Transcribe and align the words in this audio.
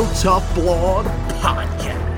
Heel 0.00 0.14
Tough 0.14 0.54
Blog 0.54 1.04
Podcast. 1.42 2.10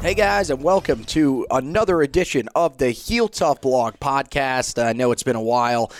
Hey 0.00 0.14
guys, 0.14 0.50
and 0.50 0.62
welcome 0.62 1.02
to 1.06 1.44
another 1.50 2.00
edition 2.00 2.48
of 2.54 2.78
the 2.78 2.90
Heel 2.92 3.26
Tough 3.26 3.60
Blog 3.60 3.94
Podcast. 3.96 4.80
I 4.80 4.92
know 4.92 5.10
it's 5.10 5.24
been 5.24 5.34
a 5.34 5.42
while, 5.42 5.90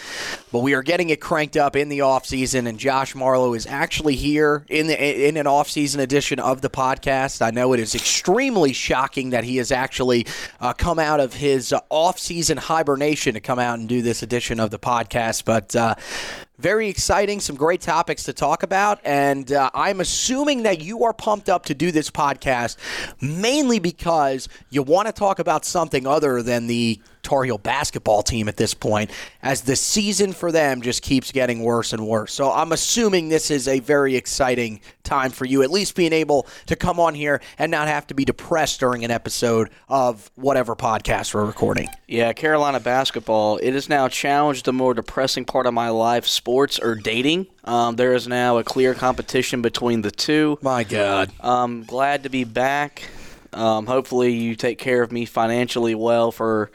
but 0.53 0.61
we 0.61 0.75
are 0.75 0.85
getting 0.85 1.11
it 1.11 1.21
cranked 1.21 1.57
up 1.57 1.75
in 1.75 1.89
the 1.89 2.03
off 2.03 2.25
season, 2.25 2.69
and 2.69 2.79
Josh 2.79 3.17
Marlowe 3.17 3.55
is 3.55 3.67
actually 3.67 4.15
here 4.15 4.65
in 4.69 4.87
the 4.87 5.27
in 5.29 5.37
an 5.37 5.49
off 5.49 5.69
season 5.69 6.01
edition 6.01 6.39
of 6.39 6.61
the 6.61 6.71
podcast. 6.71 7.43
I 7.43 7.51
know 7.51 7.73
it 7.73 7.81
is 7.81 7.97
extremely 7.97 8.73
shocking 8.73 9.31
that 9.31 9.43
he 9.43 9.57
has 9.57 9.73
actually 9.73 10.25
uh, 10.61 10.73
come 10.73 11.01
out 11.01 11.19
of 11.19 11.35
his 11.35 11.73
uh, 11.73 11.81
off 11.91 12.17
season 12.21 12.59
hibernation 12.59 13.35
to 13.35 13.41
come 13.41 13.59
out 13.59 13.81
and 13.81 13.89
do 13.89 14.03
this 14.03 14.23
edition 14.23 14.61
of 14.61 14.71
the 14.71 14.79
podcast, 14.79 15.45
but. 15.45 15.75
Uh, 15.75 15.97
very 16.61 16.89
exciting, 16.89 17.41
some 17.41 17.57
great 17.57 17.81
topics 17.81 18.25
to 18.25 18.33
talk 18.33 18.63
about, 18.63 19.01
and 19.05 19.51
uh, 19.51 19.71
I'm 19.73 20.01
assuming 20.01 20.65
that 20.65 20.83
you 20.83 21.05
are 21.05 21.13
pumped 21.15 21.49
up 21.49 21.65
to 21.67 21.75
do 21.75 21.91
this 21.91 22.11
podcast 22.11 22.77
mainly 23.21 23.79
because 23.79 24.49
you 24.69 24.83
want 24.83 25.07
to 25.07 25.13
talk 25.13 25.39
about 25.39 25.65
something 25.65 26.07
other 26.07 26.43
than 26.43 26.67
the 26.67 27.01
Tar 27.23 27.45
Heel 27.45 27.59
basketball 27.59 28.23
team 28.23 28.49
at 28.49 28.57
this 28.57 28.75
point, 28.75 29.11
as 29.43 29.63
the 29.63 29.77
season 29.77 30.33
for 30.33 30.53
them 30.53 30.83
just 30.83 31.03
keeps 31.03 31.33
getting 31.33 31.63
worse 31.63 31.93
and 31.93 32.07
worse. 32.07 32.33
So 32.33 32.53
I'm 32.53 32.73
assuming 32.73 33.29
this 33.29 33.51
is 33.51 33.69
a 33.69 33.81
very 33.81 34.17
exciting 34.17 34.81
time 35.05 35.31
for 35.31 35.45
you, 35.45 35.63
at 35.63 35.71
least 35.71 35.95
being 35.95 36.13
able 36.13 36.47
to 36.67 36.77
come 36.77 37.01
on 37.01 37.15
here 37.15 37.41
and 37.59 37.71
not 37.71 37.89
have 37.89 38.07
to 38.09 38.15
be 38.15 38.25
depressed 38.25 38.81
during 38.81 39.05
an 39.05 39.11
episode 39.11 39.71
of 39.89 40.31
whatever 40.37 40.77
podcast 40.77 41.35
we're 41.35 41.45
recording. 41.45 41.89
Yeah, 42.07 42.33
Carolina 42.33 42.81
basketball. 42.81 43.59
It 43.59 43.75
has 43.75 43.89
now 43.89 44.09
challenged 44.09 44.65
the 44.65 44.73
more 44.73 44.95
depressing 44.95 45.45
part 45.45 45.67
of 45.67 45.75
my 45.75 45.89
life, 45.89 46.27
sports 46.27 46.79
or 46.79 46.95
dating. 46.95 47.47
Um, 47.65 47.97
there 47.97 48.15
is 48.15 48.27
now 48.27 48.59
a 48.59 48.65
clear 48.65 48.95
competition 48.95 49.63
between 49.63 50.03
the 50.03 50.11
two. 50.11 50.59
My 50.63 50.85
God. 50.85 51.31
I'm 51.41 51.85
glad 51.85 52.23
to 52.23 52.29
be 52.29 52.45
back. 52.45 53.03
Um, 53.53 53.87
hopefully, 53.87 54.33
you 54.33 54.55
take 54.55 54.79
care 54.79 55.03
of 55.03 55.11
me 55.13 55.25
financially 55.25 55.95
well 55.95 56.33
for 56.33 56.71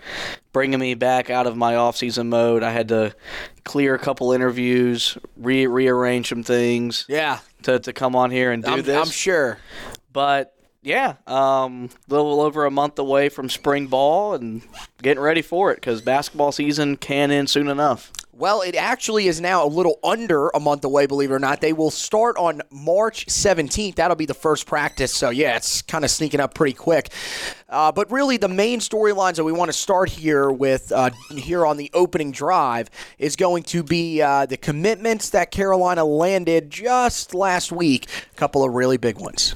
bringing 0.52 0.80
me 0.80 0.94
back 0.94 1.30
out 1.30 1.48
of 1.48 1.56
my 1.56 1.76
off-season 1.76 2.30
mode. 2.30 2.64
I 2.64 2.72
had 2.72 2.88
to 2.90 3.16
clear 3.64 3.96
a 3.96 4.00
couple 4.00 4.32
interviews, 4.32 5.18
re- 5.38 5.68
rearrange 5.68 6.30
some 6.30 6.44
things 6.44 7.06
Yeah, 7.08 7.40
to, 7.64 7.80
to 7.80 7.94
come 7.94 8.16
on 8.16 8.32
here 8.32 8.52
and 8.52 8.64
do 8.64 8.72
I'm, 8.72 8.82
this. 8.82 8.98
I'm 8.98 9.12
sure. 9.12 9.60
But 10.14 10.55
yeah, 10.86 11.16
um, 11.26 11.90
a 12.08 12.14
little 12.14 12.42
over 12.42 12.66
a 12.66 12.72
month 12.72 13.00
away 13.00 13.30
from 13.30 13.50
spring 13.50 13.88
ball 13.88 14.36
and 14.36 14.62
getting 15.02 15.22
ready 15.22 15.42
for 15.42 15.72
it 15.72 15.76
because 15.76 16.00
basketball 16.00 16.52
season 16.52 16.96
can 16.96 17.32
end 17.32 17.50
soon 17.50 17.68
enough. 17.68 18.12
Well, 18.38 18.62
it 18.62 18.76
actually 18.76 19.28
is 19.28 19.42
now 19.42 19.66
a 19.66 19.68
little 19.68 19.98
under 20.04 20.50
a 20.50 20.60
month 20.60 20.84
away, 20.84 21.08
believe 21.08 21.32
it 21.32 21.34
or 21.34 21.40
not. 21.40 21.62
They 21.62 21.74
will 21.74 21.90
start 21.90 22.38
on 22.38 22.62
March 22.70 23.26
17th. 23.28 23.96
That'll 23.96 24.18
be 24.18 24.28
the 24.28 24.34
first 24.36 24.68
practice. 24.68 25.12
So, 25.12 25.30
yeah, 25.30 25.56
it's 25.56 25.82
kind 25.82 26.04
of 26.04 26.12
sneaking 26.12 26.42
up 26.42 26.54
pretty 26.54 26.74
quick. 26.74 27.10
Uh, 27.68 27.92
but 27.92 28.12
really, 28.12 28.38
the 28.38 28.50
main 28.50 28.80
storylines 28.80 29.38
that 29.38 29.46
we 29.46 29.54
want 29.54 29.70
to 29.70 29.74
start 29.74 30.10
here 30.10 30.52
with 30.52 30.92
uh, 30.92 31.12
here 31.32 31.66
on 31.66 31.78
the 31.78 31.90
opening 31.94 32.32
drive 32.32 32.92
is 33.18 33.36
going 33.36 33.64
to 33.64 33.82
be 33.82 34.22
uh, 34.22 34.46
the 34.46 34.58
commitments 34.58 35.32
that 35.32 35.50
Carolina 35.50 36.04
landed 36.04 36.70
just 36.70 37.34
last 37.34 37.72
week. 37.72 38.08
A 38.34 38.36
couple 38.36 38.64
of 38.64 38.74
really 38.74 38.98
big 38.98 39.18
ones. 39.18 39.56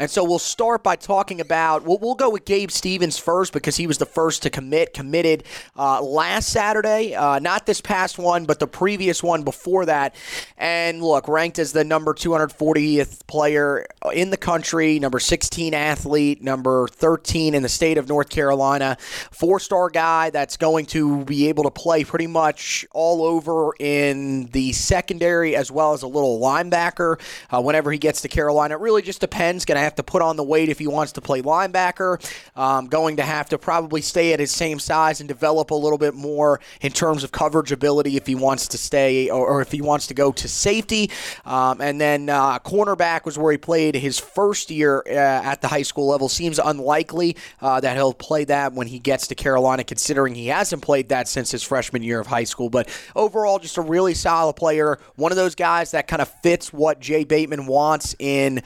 And 0.00 0.10
so 0.10 0.24
we'll 0.24 0.40
start 0.40 0.82
by 0.82 0.96
talking 0.96 1.40
about. 1.40 1.84
We'll, 1.84 1.98
we'll 1.98 2.16
go 2.16 2.28
with 2.28 2.44
Gabe 2.44 2.72
Stevens 2.72 3.16
first 3.16 3.52
because 3.52 3.76
he 3.76 3.86
was 3.86 3.96
the 3.98 4.06
first 4.06 4.42
to 4.42 4.50
commit. 4.50 4.92
Committed 4.92 5.44
uh, 5.76 6.02
last 6.02 6.48
Saturday, 6.48 7.14
uh, 7.14 7.38
not 7.38 7.64
this 7.64 7.80
past 7.80 8.18
one, 8.18 8.44
but 8.44 8.58
the 8.58 8.66
previous 8.66 9.22
one 9.22 9.44
before 9.44 9.86
that. 9.86 10.16
And 10.58 11.00
look, 11.00 11.28
ranked 11.28 11.60
as 11.60 11.70
the 11.70 11.84
number 11.84 12.12
240th 12.12 13.24
player 13.28 13.86
in 14.12 14.30
the 14.30 14.36
country, 14.36 14.98
number 14.98 15.20
16 15.20 15.74
athlete, 15.74 16.42
number 16.42 16.88
13 16.88 17.54
in 17.54 17.62
the 17.62 17.68
state 17.68 17.96
of 17.96 18.08
North 18.08 18.30
Carolina, 18.30 18.96
four 19.30 19.60
star 19.60 19.90
guy 19.90 20.30
that's 20.30 20.56
going 20.56 20.86
to 20.86 21.24
be 21.24 21.48
able 21.48 21.62
to 21.62 21.70
play 21.70 22.02
pretty 22.02 22.26
much 22.26 22.84
all 22.90 23.22
over 23.22 23.70
in 23.78 24.46
the 24.46 24.72
secondary 24.72 25.54
as 25.54 25.70
well 25.70 25.92
as 25.92 26.02
a 26.02 26.08
little 26.08 26.40
linebacker 26.40 27.20
uh, 27.50 27.62
whenever 27.62 27.92
he 27.92 27.98
gets 27.98 28.22
to 28.22 28.28
Carolina. 28.28 28.74
It 28.74 28.80
really 28.80 29.00
just 29.00 29.20
depends. 29.20 29.64
Going 29.64 29.78
to 29.78 29.83
have 29.84 29.94
to 29.96 30.02
put 30.02 30.22
on 30.22 30.36
the 30.36 30.44
weight 30.44 30.68
if 30.68 30.78
he 30.78 30.86
wants 30.86 31.12
to 31.12 31.20
play 31.20 31.42
linebacker. 31.42 32.20
Um, 32.56 32.86
going 32.86 33.16
to 33.16 33.22
have 33.22 33.48
to 33.50 33.58
probably 33.58 34.00
stay 34.00 34.32
at 34.32 34.40
his 34.40 34.50
same 34.50 34.78
size 34.78 35.20
and 35.20 35.28
develop 35.28 35.70
a 35.70 35.74
little 35.74 35.98
bit 35.98 36.14
more 36.14 36.60
in 36.80 36.92
terms 36.92 37.24
of 37.24 37.32
coverage 37.32 37.72
ability 37.72 38.16
if 38.16 38.26
he 38.26 38.34
wants 38.34 38.68
to 38.68 38.78
stay 38.78 39.30
or, 39.30 39.46
or 39.46 39.62
if 39.62 39.70
he 39.70 39.80
wants 39.80 40.06
to 40.08 40.14
go 40.14 40.32
to 40.32 40.48
safety. 40.48 41.10
Um, 41.44 41.80
and 41.80 42.00
then 42.00 42.28
uh, 42.28 42.58
cornerback 42.60 43.24
was 43.24 43.38
where 43.38 43.52
he 43.52 43.58
played 43.58 43.94
his 43.94 44.18
first 44.18 44.70
year 44.70 45.02
uh, 45.06 45.10
at 45.12 45.60
the 45.60 45.68
high 45.68 45.82
school 45.82 46.08
level. 46.08 46.28
Seems 46.28 46.58
unlikely 46.58 47.36
uh, 47.60 47.80
that 47.80 47.96
he'll 47.96 48.14
play 48.14 48.44
that 48.44 48.72
when 48.72 48.86
he 48.86 48.98
gets 48.98 49.26
to 49.28 49.34
Carolina, 49.34 49.84
considering 49.84 50.34
he 50.34 50.48
hasn't 50.48 50.82
played 50.82 51.08
that 51.10 51.28
since 51.28 51.50
his 51.50 51.62
freshman 51.62 52.02
year 52.02 52.20
of 52.20 52.26
high 52.26 52.44
school. 52.44 52.70
But 52.70 52.88
overall, 53.14 53.58
just 53.58 53.76
a 53.76 53.82
really 53.82 54.14
solid 54.14 54.54
player. 54.54 54.98
One 55.16 55.32
of 55.32 55.36
those 55.36 55.54
guys 55.54 55.90
that 55.92 56.08
kind 56.08 56.22
of 56.22 56.28
fits 56.42 56.72
what 56.72 57.00
Jay 57.00 57.24
Bateman 57.24 57.66
wants 57.66 58.14
in 58.18 58.62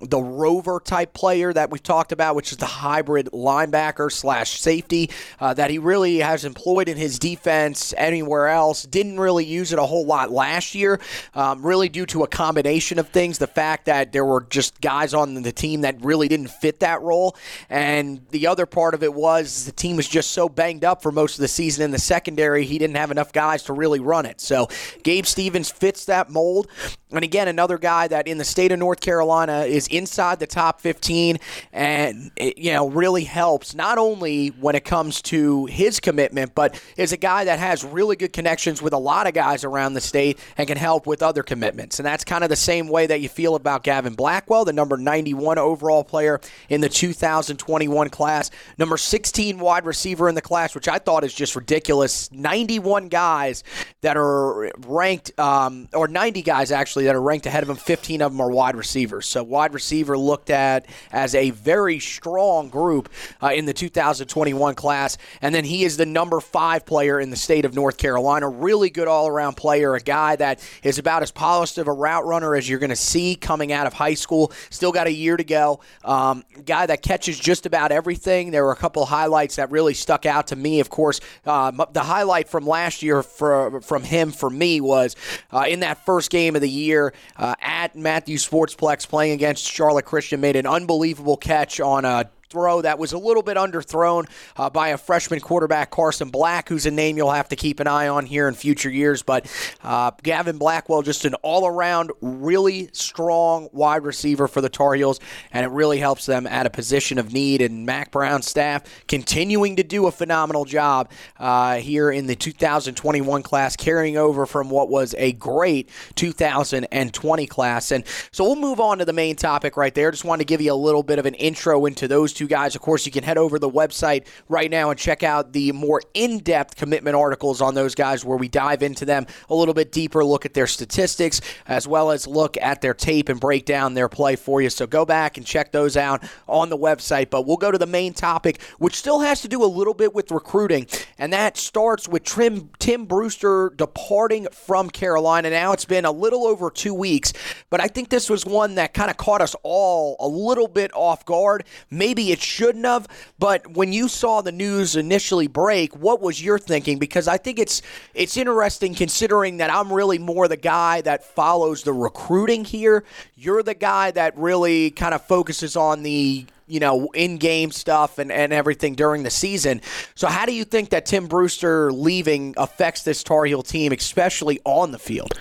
the 0.00 0.20
rover 0.20 0.80
type 0.80 1.12
player 1.12 1.52
that 1.52 1.70
we've 1.70 1.82
talked 1.82 2.12
about, 2.12 2.34
which 2.34 2.52
is 2.52 2.58
the 2.58 2.66
hybrid 2.66 3.28
linebacker 3.32 4.10
slash 4.10 4.60
safety 4.60 5.10
uh, 5.40 5.54
that 5.54 5.70
he 5.70 5.78
really 5.78 6.18
has 6.18 6.44
employed 6.44 6.88
in 6.88 6.96
his 6.96 7.18
defense 7.18 7.92
anywhere 7.96 8.48
else. 8.48 8.84
Didn't 8.84 9.20
really 9.20 9.44
use 9.44 9.72
it 9.72 9.78
a 9.78 9.84
whole 9.84 10.06
lot 10.06 10.30
last 10.30 10.74
year, 10.74 11.00
um, 11.34 11.64
really 11.64 11.88
due 11.88 12.06
to 12.06 12.22
a 12.22 12.28
combination 12.28 12.98
of 12.98 13.08
things. 13.08 13.38
The 13.38 13.46
fact 13.46 13.86
that 13.86 14.12
there 14.12 14.24
were 14.24 14.46
just 14.48 14.80
guys 14.80 15.14
on 15.14 15.34
the 15.34 15.52
team 15.52 15.82
that 15.82 16.02
really 16.02 16.28
didn't 16.28 16.48
fit 16.48 16.80
that 16.80 17.02
role, 17.02 17.36
and 17.68 18.20
the 18.30 18.46
other 18.46 18.66
part 18.66 18.94
of 18.94 19.02
it 19.02 19.12
was 19.12 19.66
the 19.66 19.72
team 19.72 19.96
was 19.96 20.08
just 20.08 20.32
so 20.32 20.48
banged 20.48 20.84
up 20.84 21.02
for 21.02 21.12
most 21.12 21.34
of 21.34 21.40
the 21.40 21.48
season 21.48 21.84
in 21.84 21.90
the 21.90 21.98
secondary, 21.98 22.64
he 22.64 22.78
didn't 22.78 22.96
have 22.96 23.10
enough 23.10 23.32
guys 23.32 23.62
to 23.64 23.72
really 23.72 24.00
run 24.00 24.26
it. 24.26 24.40
So 24.40 24.68
Gabe 25.02 25.26
Stevens 25.26 25.70
fits 25.70 26.06
that 26.06 26.30
mold. 26.30 26.68
And 27.12 27.24
again, 27.24 27.48
another 27.48 27.76
guy 27.78 28.06
that 28.08 28.28
in 28.28 28.38
the 28.38 28.44
state 28.44 28.70
of 28.70 28.78
North 28.78 29.00
Carolina 29.00 29.62
is 29.62 29.88
inside 29.88 30.38
the 30.38 30.46
top 30.46 30.80
15 30.80 31.38
and, 31.72 32.30
you 32.38 32.72
know, 32.72 32.88
really 32.88 33.24
helps 33.24 33.74
not 33.74 33.98
only 33.98 34.48
when 34.48 34.76
it 34.76 34.84
comes 34.84 35.20
to 35.22 35.66
his 35.66 35.98
commitment, 35.98 36.54
but 36.54 36.80
is 36.96 37.12
a 37.12 37.16
guy 37.16 37.44
that 37.44 37.58
has 37.58 37.84
really 37.84 38.14
good 38.14 38.32
connections 38.32 38.80
with 38.80 38.92
a 38.92 38.98
lot 38.98 39.26
of 39.26 39.34
guys 39.34 39.64
around 39.64 39.94
the 39.94 40.00
state 40.00 40.38
and 40.56 40.68
can 40.68 40.76
help 40.76 41.06
with 41.06 41.22
other 41.22 41.42
commitments. 41.42 41.98
And 41.98 42.06
that's 42.06 42.24
kind 42.24 42.44
of 42.44 42.50
the 42.50 42.56
same 42.56 42.88
way 42.88 43.06
that 43.06 43.20
you 43.20 43.28
feel 43.28 43.56
about 43.56 43.82
Gavin 43.82 44.14
Blackwell, 44.14 44.64
the 44.64 44.72
number 44.72 44.96
91 44.96 45.58
overall 45.58 46.04
player 46.04 46.40
in 46.68 46.80
the 46.80 46.88
2021 46.88 48.08
class, 48.10 48.50
number 48.78 48.96
16 48.96 49.58
wide 49.58 49.84
receiver 49.84 50.28
in 50.28 50.34
the 50.34 50.42
class, 50.42 50.74
which 50.74 50.88
I 50.88 50.98
thought 50.98 51.24
is 51.24 51.34
just 51.34 51.56
ridiculous. 51.56 52.30
91 52.30 53.08
guys 53.08 53.64
that 54.02 54.16
are 54.16 54.70
ranked, 54.86 55.38
um, 55.38 55.88
or 55.92 56.06
90 56.06 56.42
guys 56.42 56.70
actually 56.70 56.99
that 57.04 57.14
are 57.14 57.22
ranked 57.22 57.46
ahead 57.46 57.62
of 57.62 57.70
him. 57.70 57.76
15 57.76 58.22
of 58.22 58.32
them 58.32 58.40
are 58.40 58.50
wide 58.50 58.76
receivers. 58.76 59.26
So 59.26 59.42
wide 59.42 59.74
receiver 59.74 60.16
looked 60.16 60.50
at 60.50 60.86
as 61.12 61.34
a 61.34 61.50
very 61.50 61.98
strong 61.98 62.68
group 62.68 63.08
uh, 63.42 63.48
in 63.48 63.64
the 63.64 63.72
2021 63.72 64.74
class. 64.74 65.18
And 65.42 65.54
then 65.54 65.64
he 65.64 65.84
is 65.84 65.96
the 65.96 66.06
number 66.06 66.40
five 66.40 66.86
player 66.86 67.20
in 67.20 67.30
the 67.30 67.36
state 67.36 67.64
of 67.64 67.74
North 67.74 67.96
Carolina. 67.96 68.48
Really 68.48 68.90
good 68.90 69.08
all 69.08 69.28
around 69.28 69.54
player, 69.56 69.94
a 69.94 70.00
guy 70.00 70.36
that 70.36 70.66
is 70.82 70.98
about 70.98 71.22
as 71.22 71.30
polished 71.30 71.78
of 71.78 71.88
a 71.88 71.92
route 71.92 72.26
runner 72.26 72.54
as 72.54 72.68
you're 72.68 72.78
going 72.78 72.90
to 72.90 72.96
see 72.96 73.34
coming 73.34 73.72
out 73.72 73.86
of 73.86 73.92
high 73.92 74.14
school. 74.14 74.52
Still 74.70 74.92
got 74.92 75.06
a 75.06 75.12
year 75.12 75.36
to 75.36 75.44
go. 75.44 75.80
Um, 76.04 76.44
guy 76.64 76.86
that 76.86 77.02
catches 77.02 77.38
just 77.38 77.66
about 77.66 77.92
everything. 77.92 78.50
There 78.50 78.64
were 78.64 78.72
a 78.72 78.76
couple 78.76 79.04
highlights 79.06 79.56
that 79.56 79.70
really 79.70 79.94
stuck 79.94 80.26
out 80.26 80.48
to 80.48 80.56
me. 80.56 80.80
Of 80.80 80.90
course, 80.90 81.20
uh, 81.46 81.70
the 81.92 82.02
highlight 82.02 82.48
from 82.48 82.66
last 82.66 83.02
year 83.02 83.22
for, 83.22 83.80
from 83.80 84.02
him 84.02 84.32
for 84.32 84.50
me 84.50 84.80
was 84.80 85.16
uh, 85.52 85.64
in 85.68 85.80
that 85.80 86.04
first 86.04 86.30
game 86.30 86.54
of 86.54 86.62
the 86.62 86.68
year 86.68 86.89
uh, 87.36 87.54
at 87.60 87.96
Matthews 87.96 88.48
Sportsplex 88.48 89.08
playing 89.08 89.32
against 89.32 89.64
Charlotte 89.64 90.04
Christian, 90.04 90.40
made 90.40 90.56
an 90.56 90.66
unbelievable 90.66 91.36
catch 91.36 91.80
on 91.80 92.04
a 92.04 92.30
throw 92.50 92.82
that 92.82 92.98
was 92.98 93.12
a 93.12 93.18
little 93.18 93.42
bit 93.42 93.56
underthrown 93.56 94.28
uh, 94.56 94.68
by 94.68 94.88
a 94.88 94.98
freshman 94.98 95.40
quarterback, 95.40 95.90
Carson 95.90 96.30
Black, 96.30 96.68
who's 96.68 96.84
a 96.84 96.90
name 96.90 97.16
you'll 97.16 97.30
have 97.30 97.48
to 97.48 97.56
keep 97.56 97.78
an 97.78 97.86
eye 97.86 98.08
on 98.08 98.26
here 98.26 98.48
in 98.48 98.54
future 98.54 98.90
years. 98.90 99.22
But 99.22 99.46
uh, 99.84 100.10
Gavin 100.22 100.58
Blackwell, 100.58 101.02
just 101.02 101.24
an 101.24 101.34
all 101.42 101.66
around 101.66 102.10
really 102.20 102.90
strong 102.92 103.68
wide 103.72 104.02
receiver 104.02 104.48
for 104.48 104.60
the 104.60 104.68
Tar 104.68 104.94
Heels, 104.94 105.20
and 105.52 105.64
it 105.64 105.68
really 105.68 105.98
helps 105.98 106.26
them 106.26 106.46
at 106.46 106.66
a 106.66 106.70
position 106.70 107.18
of 107.18 107.32
need. 107.32 107.62
And 107.62 107.86
Mack 107.86 108.10
Brown's 108.10 108.48
staff 108.48 108.82
continuing 109.06 109.76
to 109.76 109.84
do 109.84 110.08
a 110.08 110.12
phenomenal 110.12 110.64
job 110.64 111.10
uh, 111.38 111.76
here 111.76 112.10
in 112.10 112.26
the 112.26 112.34
2021 112.34 113.42
class, 113.42 113.76
carrying 113.76 114.16
over 114.16 114.44
from 114.44 114.70
what 114.70 114.88
was 114.88 115.14
a 115.18 115.32
great 115.32 115.88
2020 116.16 117.46
class. 117.46 117.92
And 117.92 118.04
so 118.32 118.44
we'll 118.44 118.56
move 118.56 118.80
on 118.80 118.98
to 118.98 119.04
the 119.04 119.12
main 119.12 119.36
topic 119.36 119.76
right 119.76 119.94
there. 119.94 120.10
Just 120.10 120.24
wanted 120.24 120.40
to 120.40 120.46
give 120.46 120.60
you 120.60 120.72
a 120.72 120.74
little 120.74 121.04
bit 121.04 121.20
of 121.20 121.26
an 121.26 121.34
intro 121.34 121.86
into 121.86 122.08
those 122.08 122.32
two 122.32 122.39
guys. 122.46 122.74
Of 122.74 122.82
course, 122.82 123.06
you 123.06 123.12
can 123.12 123.24
head 123.24 123.38
over 123.38 123.58
the 123.58 123.70
website 123.70 124.26
right 124.48 124.70
now 124.70 124.90
and 124.90 124.98
check 124.98 125.22
out 125.22 125.52
the 125.52 125.72
more 125.72 126.02
in 126.14 126.38
depth 126.38 126.76
commitment 126.76 127.16
articles 127.16 127.60
on 127.60 127.74
those 127.74 127.94
guys 127.94 128.24
where 128.24 128.36
we 128.36 128.48
dive 128.48 128.82
into 128.82 129.04
them 129.04 129.26
a 129.48 129.54
little 129.54 129.74
bit 129.74 129.92
deeper, 129.92 130.24
look 130.24 130.44
at 130.44 130.54
their 130.54 130.66
statistics, 130.66 131.40
as 131.66 131.86
well 131.86 132.10
as 132.10 132.26
look 132.26 132.56
at 132.58 132.80
their 132.80 132.94
tape 132.94 133.28
and 133.28 133.40
break 133.40 133.64
down 133.64 133.94
their 133.94 134.08
play 134.08 134.36
for 134.36 134.60
you. 134.60 134.70
So 134.70 134.86
go 134.86 135.04
back 135.04 135.36
and 135.36 135.46
check 135.46 135.72
those 135.72 135.96
out 135.96 136.22
on 136.48 136.68
the 136.68 136.78
website. 136.78 137.30
But 137.30 137.46
we'll 137.46 137.56
go 137.56 137.70
to 137.70 137.78
the 137.78 137.86
main 137.86 138.14
topic, 138.14 138.62
which 138.78 138.94
still 138.94 139.20
has 139.20 139.42
to 139.42 139.48
do 139.48 139.62
a 139.62 139.66
little 139.66 139.94
bit 139.94 140.14
with 140.14 140.30
recruiting, 140.30 140.86
and 141.18 141.32
that 141.32 141.56
starts 141.56 142.08
with 142.08 142.24
Tim 142.24 143.04
Brewster 143.04 143.70
departing 143.76 144.46
from 144.52 144.90
Carolina. 144.90 145.50
Now 145.50 145.72
it's 145.72 145.84
been 145.84 146.04
a 146.04 146.12
little 146.12 146.46
over 146.46 146.70
two 146.70 146.94
weeks, 146.94 147.32
but 147.68 147.80
I 147.80 147.88
think 147.88 148.08
this 148.08 148.30
was 148.30 148.46
one 148.46 148.76
that 148.76 148.94
kind 148.94 149.10
of 149.10 149.16
caught 149.16 149.40
us 149.40 149.54
all 149.62 150.16
a 150.20 150.26
little 150.26 150.68
bit 150.68 150.90
off 150.94 151.24
guard. 151.24 151.64
Maybe 151.90 152.29
it 152.30 152.40
shouldn't 152.40 152.84
have. 152.84 153.06
But 153.38 153.76
when 153.76 153.92
you 153.92 154.08
saw 154.08 154.40
the 154.40 154.52
news 154.52 154.96
initially 154.96 155.46
break, 155.46 155.96
what 155.96 156.20
was 156.20 156.42
your 156.42 156.58
thinking? 156.58 156.98
Because 156.98 157.28
I 157.28 157.36
think 157.36 157.58
it's 157.58 157.82
it's 158.14 158.36
interesting 158.36 158.94
considering 158.94 159.58
that 159.58 159.70
I'm 159.72 159.92
really 159.92 160.18
more 160.18 160.48
the 160.48 160.56
guy 160.56 161.00
that 161.02 161.24
follows 161.24 161.82
the 161.82 161.92
recruiting 161.92 162.64
here. 162.64 163.04
You're 163.36 163.62
the 163.62 163.74
guy 163.74 164.10
that 164.12 164.36
really 164.36 164.90
kind 164.90 165.14
of 165.14 165.24
focuses 165.26 165.76
on 165.76 166.02
the 166.02 166.46
you 166.70 166.78
know, 166.78 167.08
in 167.14 167.36
game 167.36 167.72
stuff 167.72 168.18
and, 168.18 168.30
and 168.30 168.52
everything 168.52 168.94
during 168.94 169.24
the 169.24 169.30
season. 169.30 169.80
So, 170.14 170.28
how 170.28 170.46
do 170.46 170.52
you 170.52 170.64
think 170.64 170.90
that 170.90 171.04
Tim 171.04 171.26
Brewster 171.26 171.92
leaving 171.92 172.54
affects 172.56 173.02
this 173.02 173.24
Tar 173.24 173.44
Heel 173.44 173.62
team, 173.62 173.90
especially 173.90 174.60
on 174.64 174.92
the 174.92 174.98
field? 174.98 175.32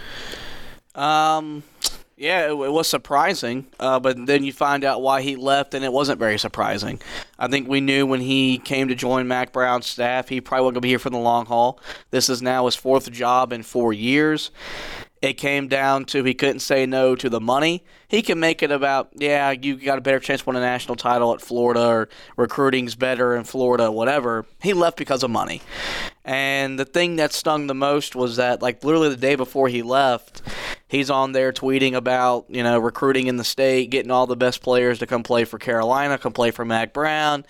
Um, 0.96 1.64
yeah, 2.20 2.48
it, 2.48 2.52
it 2.52 2.72
was 2.72 2.90
surprising, 2.90 3.68
uh, 3.80 3.98
but 3.98 4.26
then 4.26 4.44
you 4.44 4.52
find 4.52 4.84
out 4.84 5.02
why 5.02 5.22
he 5.22 5.38
left, 5.38 5.74
and 5.74 5.86
it 5.86 5.94
wasn't 5.94 6.20
very 6.20 6.38
surprising. 6.38 7.02
I 7.40 7.48
think 7.48 7.70
we 7.70 7.80
knew 7.80 8.06
when 8.06 8.20
he 8.20 8.58
came 8.58 8.90
to 8.90 8.96
join 8.96 9.26
Mack 9.30 9.54
Brown's 9.54 9.86
staff, 9.86 10.28
he 10.28 10.42
probably 10.42 10.66
wasn't 10.66 10.74
going 10.76 10.82
to 10.82 10.86
be 10.86 10.90
here 10.90 11.00
for 11.00 11.10
the 11.10 11.18
long 11.18 11.46
haul. 11.46 11.80
This 12.12 12.30
is 12.30 12.42
now 12.42 12.66
his 12.66 12.76
fourth 12.76 13.10
job 13.10 13.54
in 13.54 13.64
four 13.64 13.94
years. 13.94 14.52
It 15.22 15.34
came 15.34 15.68
down 15.68 16.06
to 16.06 16.24
he 16.24 16.34
couldn't 16.34 16.62
say 16.62 16.86
no 16.86 17.14
to 17.16 17.30
the 17.30 17.42
money. 17.42 17.84
He 18.08 18.22
can 18.22 18.40
make 18.40 18.64
it 18.64 18.72
about, 18.72 19.10
yeah, 19.14 19.52
you 19.52 19.76
got 19.76 19.98
a 19.98 20.02
better 20.02 20.20
chance 20.20 20.42
to 20.42 20.48
win 20.48 20.56
a 20.56 20.62
national 20.62 20.96
title 20.96 21.34
at 21.34 21.42
Florida 21.42 21.86
or 21.86 22.10
recruiting's 22.38 22.96
better 22.96 23.36
in 23.36 23.44
Florida, 23.44 23.92
whatever. 23.92 24.46
He 24.62 24.74
left 24.74 24.98
because 24.98 25.22
of 25.22 25.30
money. 25.30 25.62
And 26.24 26.80
the 26.80 26.86
thing 26.86 27.18
that 27.18 27.34
stung 27.34 27.68
the 27.68 27.76
most 27.76 28.16
was 28.16 28.38
that, 28.38 28.62
like, 28.62 28.84
literally 28.84 29.10
the 29.10 29.18
day 29.18 29.36
before 29.36 29.68
he 29.68 29.82
left, 29.82 30.42
he's 30.88 31.10
on 31.10 31.34
there 31.34 31.52
tweeting 31.52 31.96
about, 31.96 32.46
you 32.48 32.64
know, 32.64 32.80
recruiting 32.80 33.28
in 33.28 33.36
the 33.36 33.44
state, 33.44 33.90
getting 33.90 34.12
all 34.12 34.26
the 34.26 34.38
best 34.38 34.62
players 34.62 35.00
to 35.00 35.08
come 35.08 35.24
play 35.24 35.44
for 35.44 35.60
Carolina, 35.60 36.18
come 36.18 36.34
play 36.34 36.52
for 36.52 36.64
Mack 36.64 36.94
Brown. 36.94 37.46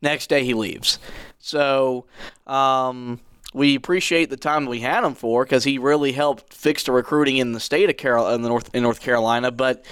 Next 0.00 0.28
day 0.28 0.44
he 0.44 0.54
leaves. 0.54 0.98
So, 1.38 2.06
um, 2.46 3.20
we 3.52 3.74
appreciate 3.74 4.30
the 4.30 4.36
time 4.36 4.66
we 4.66 4.80
had 4.80 5.02
him 5.02 5.14
for 5.14 5.44
because 5.44 5.64
he 5.64 5.76
really 5.78 6.12
helped 6.12 6.54
fix 6.54 6.84
the 6.84 6.92
recruiting 6.92 7.38
in 7.38 7.52
the 7.52 7.60
state 7.60 7.90
of 7.90 7.96
Carol 7.96 8.28
in 8.28 8.42
the 8.42 8.48
North 8.48 8.70
in 8.74 8.82
North 8.82 9.00
Carolina. 9.00 9.50
But 9.50 9.84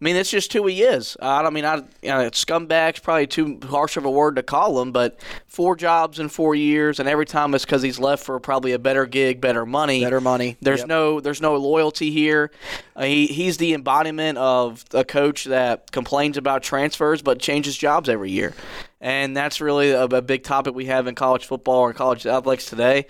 I 0.00 0.04
mean, 0.04 0.16
that's 0.16 0.30
just 0.30 0.52
who 0.52 0.66
he 0.66 0.82
is. 0.82 1.16
I 1.20 1.42
don't 1.42 1.52
mean, 1.54 1.64
I 1.64 1.76
you 1.76 2.08
know, 2.08 2.28
scumbag's 2.32 3.00
probably 3.00 3.26
too 3.26 3.60
harsh 3.68 3.96
of 3.96 4.04
a 4.04 4.10
word 4.10 4.36
to 4.36 4.42
call 4.42 4.80
him, 4.82 4.90
but 4.92 5.20
four 5.46 5.76
jobs 5.76 6.18
in 6.18 6.28
four 6.28 6.54
years, 6.54 6.98
and 6.98 7.08
every 7.08 7.26
time 7.26 7.54
it's 7.54 7.64
because 7.64 7.82
he's 7.82 7.98
left 8.00 8.24
for 8.24 8.38
probably 8.40 8.72
a 8.72 8.78
better 8.78 9.06
gig, 9.06 9.40
better 9.40 9.64
money. 9.64 10.02
Better 10.02 10.20
money. 10.20 10.56
There's 10.60 10.80
Yep. 10.80 10.88
no 10.88 11.20
there's 11.20 11.40
no 11.40 11.56
loyalty 11.56 12.10
here. 12.10 12.50
Uh, 12.96 13.04
he 13.04 13.26
he's 13.28 13.58
the 13.58 13.74
embodiment 13.74 14.38
of 14.38 14.84
a 14.92 15.04
coach 15.04 15.44
that 15.44 15.92
complains 15.92 16.36
about 16.36 16.62
transfers 16.64 17.22
but 17.22 17.38
changes 17.38 17.76
jobs 17.76 18.08
every 18.08 18.30
year. 18.32 18.54
And 19.00 19.36
that's 19.36 19.60
really 19.60 19.90
a, 19.90 20.04
a 20.04 20.22
big 20.22 20.42
topic 20.42 20.74
we 20.74 20.86
have 20.86 21.06
in 21.06 21.14
college 21.14 21.46
football 21.46 21.80
or 21.80 21.92
college 21.92 22.26
athletics 22.26 22.66
today. 22.66 23.06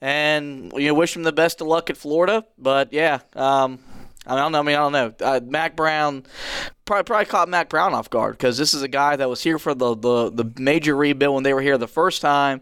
And 0.00 0.72
you 0.74 0.88
know, 0.88 0.94
wish 0.94 1.14
him 1.14 1.22
the 1.22 1.32
best 1.32 1.60
of 1.60 1.66
luck 1.66 1.90
at 1.90 1.96
Florida. 1.96 2.46
But 2.56 2.92
yeah, 2.92 3.20
um, 3.34 3.78
I 4.26 4.36
don't 4.36 4.52
know. 4.52 4.60
I 4.60 4.62
mean, 4.62 4.76
I 4.76 4.78
don't 4.78 4.92
know. 4.92 5.14
Uh, 5.20 5.40
Mack 5.42 5.76
Brown 5.76 6.24
probably, 6.84 7.04
probably 7.04 7.26
caught 7.26 7.48
Mack 7.48 7.68
Brown 7.68 7.94
off 7.94 8.10
guard 8.10 8.32
because 8.32 8.58
this 8.58 8.74
is 8.74 8.82
a 8.82 8.88
guy 8.88 9.16
that 9.16 9.28
was 9.28 9.42
here 9.42 9.58
for 9.58 9.74
the, 9.74 9.94
the, 9.94 10.30
the 10.30 10.52
major 10.60 10.94
rebuild 10.94 11.34
when 11.34 11.44
they 11.44 11.54
were 11.54 11.62
here 11.62 11.78
the 11.78 11.88
first 11.88 12.20
time. 12.20 12.60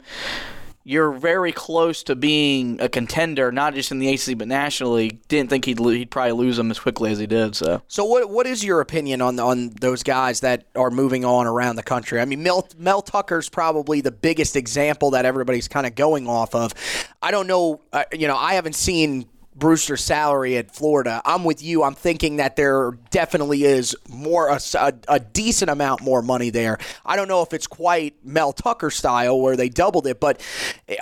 You're 0.88 1.11
very 1.11 1.50
close 1.50 2.05
to 2.05 2.14
being 2.14 2.81
a 2.81 2.88
contender, 2.88 3.50
not 3.50 3.75
just 3.75 3.90
in 3.90 3.99
the 3.99 4.09
ACC 4.09 4.38
but 4.38 4.47
nationally. 4.47 5.19
Didn't 5.26 5.50
think 5.50 5.64
he'd 5.64 5.81
he'd 5.81 6.12
probably 6.12 6.31
lose 6.31 6.57
them 6.59 6.71
as 6.71 6.78
quickly 6.78 7.11
as 7.11 7.19
he 7.19 7.26
did. 7.26 7.57
So 7.57 7.83
So 7.88 8.05
what 8.05 8.31
what 8.31 8.47
is 8.47 8.62
your 8.62 8.81
opinion 8.81 9.21
on 9.21 9.40
on 9.40 9.71
those 9.81 10.05
guys 10.05 10.40
that 10.40 10.66
are 10.76 10.93
moving 10.93 11.25
on 11.25 11.49
around 11.49 11.75
the 11.75 11.83
country? 11.83 12.21
I 12.21 12.25
mean, 12.25 12.45
Mel, 12.45 12.69
Mel 12.78 13.02
Tucker's 13.02 13.49
probably 13.49 14.00
the 14.00 14.12
biggest 14.12 14.55
example 14.55 15.11
that 15.11 15.25
everybody's 15.25 15.66
kind 15.66 15.88
of 15.88 15.97
going 15.97 16.28
off 16.28 16.55
of. 16.55 16.73
I 17.21 17.33
don't 17.33 17.49
know, 17.49 17.81
uh, 17.93 18.05
you 18.12 18.28
know, 18.28 18.37
I 18.37 18.55
haven't 18.55 18.76
seen 18.76 19.26
Brewster's 19.56 20.04
salary 20.04 20.56
at 20.56 20.75
Florida. 20.75 21.22
I'm 21.25 21.44
with 21.44 21.62
you. 21.62 21.82
I'm 21.82 21.94
thinking 21.94 22.36
that 22.36 22.56
there 22.56 22.92
definitely 23.10 23.64
is 23.64 23.96
more 24.08 24.48
a, 24.48 24.60
a, 25.08 25.20
decent 25.20 25.70
amount 25.70 26.02
more 26.02 26.20
money 26.22 26.50
there. 26.50 26.78
I 27.04 27.16
don't 27.16 27.28
know 27.28 27.42
if 27.42 27.52
it's 27.52 27.66
quite 27.66 28.14
Mel 28.22 28.52
Tucker 28.52 28.90
style 28.90 29.40
where 29.40 29.56
they 29.56 29.68
doubled 29.68 30.06
it, 30.06 30.20
but 30.20 30.40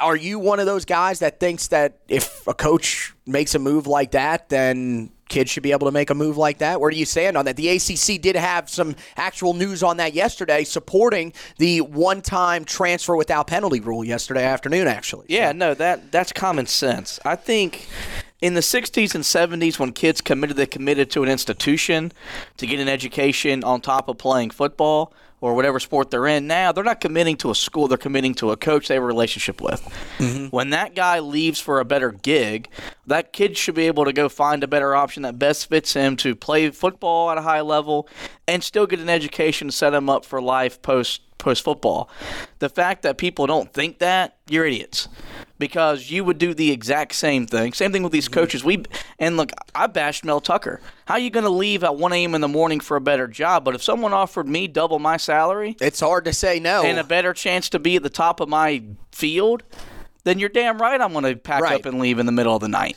are 0.01 0.17
you 0.17 0.39
one 0.39 0.61
of 0.61 0.67
those 0.67 0.85
guys 0.85 1.19
that 1.19 1.41
thinks 1.41 1.69
that 1.69 1.99
if 2.09 2.47
a 2.47 2.55
coach 2.55 3.13
makes 3.27 3.55
a 3.55 3.59
move 3.59 3.87
like 3.87 4.13
that, 4.13 4.49
then 4.49 5.11
kids 5.29 5.51
should 5.51 5.63
be 5.63 5.73
able 5.73 5.87
to 5.87 5.93
make 5.93 6.11
a 6.11 6.15
move 6.15 6.37
like 6.37 6.59
that. 6.59 6.81
Where 6.81 6.91
do 6.91 6.97
you 6.97 7.05
stand 7.05 7.37
on 7.37 7.45
that? 7.47 7.57
The 7.57 7.69
ACC 7.69 8.21
did 8.21 8.37
have 8.37 8.69
some 8.69 8.95
actual 9.17 9.55
news 9.55 9.83
on 9.83 9.97
that 9.97 10.15
yesterday, 10.15 10.65
supporting 10.65 11.33
the 11.59 11.81
one-time 11.81 12.65
transfer 12.65 13.17
without 13.17 13.47
penalty 13.47 13.81
rule 13.81 14.05
yesterday 14.05 14.45
afternoon. 14.45 14.87
Actually, 14.87 15.27
Yeah, 15.29 15.53
no, 15.53 15.75
that 15.75 16.13
that's 16.13 16.33
common 16.33 16.67
sense. 16.67 17.19
I 17.25 17.37
think 17.37 17.89
in 18.45 18.53
the 18.53 18.61
60s 18.61 19.15
and 19.15 19.25
70s 19.25 19.79
when 19.79 19.91
kids 19.91 20.21
committed 20.21 20.59
they 20.59 20.67
committed 20.67 21.11
to 21.11 21.23
an 21.23 21.31
institution 21.31 22.13
to 22.59 22.67
get 22.67 22.79
an 22.79 22.91
education 22.91 23.65
on 23.65 23.81
top 23.81 24.07
of 24.07 24.19
playing 24.19 24.51
football 24.51 25.15
or 25.41 25.55
whatever 25.55 25.81
sport 25.81 26.11
they're 26.11 26.27
in 26.27 26.47
now, 26.47 26.71
they're 26.71 26.85
not 26.85 27.01
committing 27.01 27.39
to 27.39 27.51
a 27.51 27.55
school, 27.55 27.89
they're 27.89 27.97
committing 27.97 28.35
to 28.35 28.51
a 28.51 28.57
coach 28.59 28.89
they 28.89 28.97
have 28.97 29.03
a 29.03 29.07
relationship 29.07 29.63
with. 29.63 29.81
Mm-hmm. 30.19 30.49
When 30.49 30.69
that 30.71 30.95
guy 30.95 31.21
leaves 31.21 31.59
for 31.59 31.81
a 31.81 31.87
better 31.87 32.13
gig, 32.13 32.69
that 33.07 33.33
kid 33.33 33.57
should 33.57 33.77
be 33.77 33.87
able 33.87 34.05
to 34.05 34.13
go 34.13 34.29
find 34.29 34.63
a 34.63 34.69
better 34.69 34.95
option 34.95 35.23
that 35.23 35.39
best 35.39 35.71
fits 35.71 35.95
him 35.95 36.15
to 36.19 36.37
play 36.37 36.69
football 36.69 37.31
at 37.31 37.39
a 37.39 37.43
high 37.43 37.63
level 37.63 38.07
and 38.47 38.63
still 38.63 38.87
get 38.87 39.01
an 39.01 39.09
education 39.09 39.69
to 39.69 39.73
set 39.73 39.95
him 39.95 40.11
up 40.11 40.23
for 40.23 40.43
life 40.43 40.83
post 40.83 41.23
post 41.45 41.63
football. 41.63 42.09
The 42.59 42.71
fact 42.71 43.03
that 43.03 43.19
people 43.19 43.47
don't 43.47 43.73
think 43.73 43.99
that, 43.99 44.39
you're 44.49 44.65
idiots. 44.65 45.09
Because 45.59 46.11
you 46.11 46.25
would 46.25 46.39
do 46.39 46.55
the 46.55 46.73
exact 46.73 47.15
same 47.15 47.47
thing. 47.47 47.75
Same 47.75 47.93
thing 47.93 48.03
with 48.03 48.13
these 48.13 48.25
mm-hmm. 48.25 48.41
coaches. 48.41 48.65
We 48.65 48.85
and 49.19 49.37
look, 49.37 49.53
I 49.75 49.87
bashed 49.87 50.25
Mel 50.25 50.41
Tucker. 50.41 50.81
How 51.07 51.15
are 51.15 51.21
you 51.21 51.31
going 51.31 51.45
to 51.45 51.51
leave 51.51 51.85
at 51.85 51.97
1 51.97 52.13
a.m. 52.13 52.35
in 52.35 52.41
the 52.41 52.49
morning 52.49 52.81
for 52.81 52.97
a 52.97 53.01
better 53.01 53.29
job? 53.29 53.65
But 53.65 53.75
if 53.75 53.83
someone 53.83 54.13
offered 54.13 54.49
me 54.49 54.67
double 54.67 54.99
my 54.99 55.17
salary 55.17 55.77
It's 55.81 56.01
hard 56.01 56.25
to 56.25 56.33
say 56.33 56.59
no. 56.59 56.83
and 56.83 56.99
a 56.99 57.05
better 57.05 57.33
chance 57.33 57.69
to 57.71 57.79
be 57.79 57.97
at 57.97 58.03
the 58.03 58.11
top 58.11 58.41
of 58.41 58.49
my 58.49 58.83
field, 59.13 59.63
then 60.25 60.39
you're 60.39 60.49
damn 60.49 60.81
right 60.81 61.01
I'm 61.01 61.13
going 61.13 61.25
to 61.25 61.37
pack 61.37 61.63
Right. 61.63 61.79
up 61.79 61.87
and 61.87 62.01
leave 62.01 62.19
in 62.19 62.27
the 62.27 62.33
middle 62.33 62.55
of 62.57 62.61
the 62.61 62.69
night. 62.69 62.97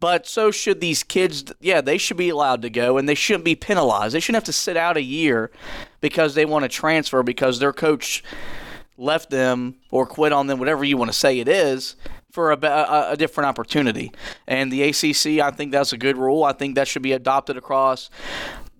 But 0.00 0.26
so 0.26 0.50
should 0.50 0.80
these 0.80 1.02
kids. 1.02 1.52
Yeah, 1.60 1.80
they 1.80 1.98
should 1.98 2.16
be 2.16 2.28
allowed 2.28 2.62
to 2.62 2.70
go, 2.70 2.98
and 2.98 3.08
they 3.08 3.14
shouldn't 3.14 3.44
be 3.44 3.56
penalized. 3.56 4.14
They 4.14 4.20
shouldn't 4.20 4.42
have 4.42 4.44
to 4.44 4.52
sit 4.52 4.76
out 4.76 4.96
a 4.96 5.02
year 5.02 5.50
because 6.00 6.34
they 6.34 6.44
want 6.44 6.64
to 6.64 6.68
transfer 6.68 7.22
because 7.22 7.58
their 7.58 7.72
coach 7.72 8.22
left 8.96 9.30
them 9.30 9.76
or 9.90 10.06
quit 10.06 10.32
on 10.32 10.46
them, 10.46 10.58
whatever 10.58 10.84
you 10.84 10.96
want 10.96 11.10
to 11.10 11.16
say 11.16 11.38
it 11.38 11.48
is, 11.48 11.96
for 12.30 12.52
a, 12.52 12.58
a, 12.60 13.12
a 13.12 13.16
different 13.16 13.46
opportunity. 13.46 14.12
And 14.46 14.70
the 14.70 14.82
ACC, 14.82 15.40
I 15.40 15.50
think 15.50 15.72
that's 15.72 15.92
a 15.92 15.98
good 15.98 16.16
rule. 16.16 16.44
I 16.44 16.52
think 16.52 16.74
that 16.74 16.88
should 16.88 17.02
be 17.02 17.12
adopted 17.12 17.56
across 17.56 18.10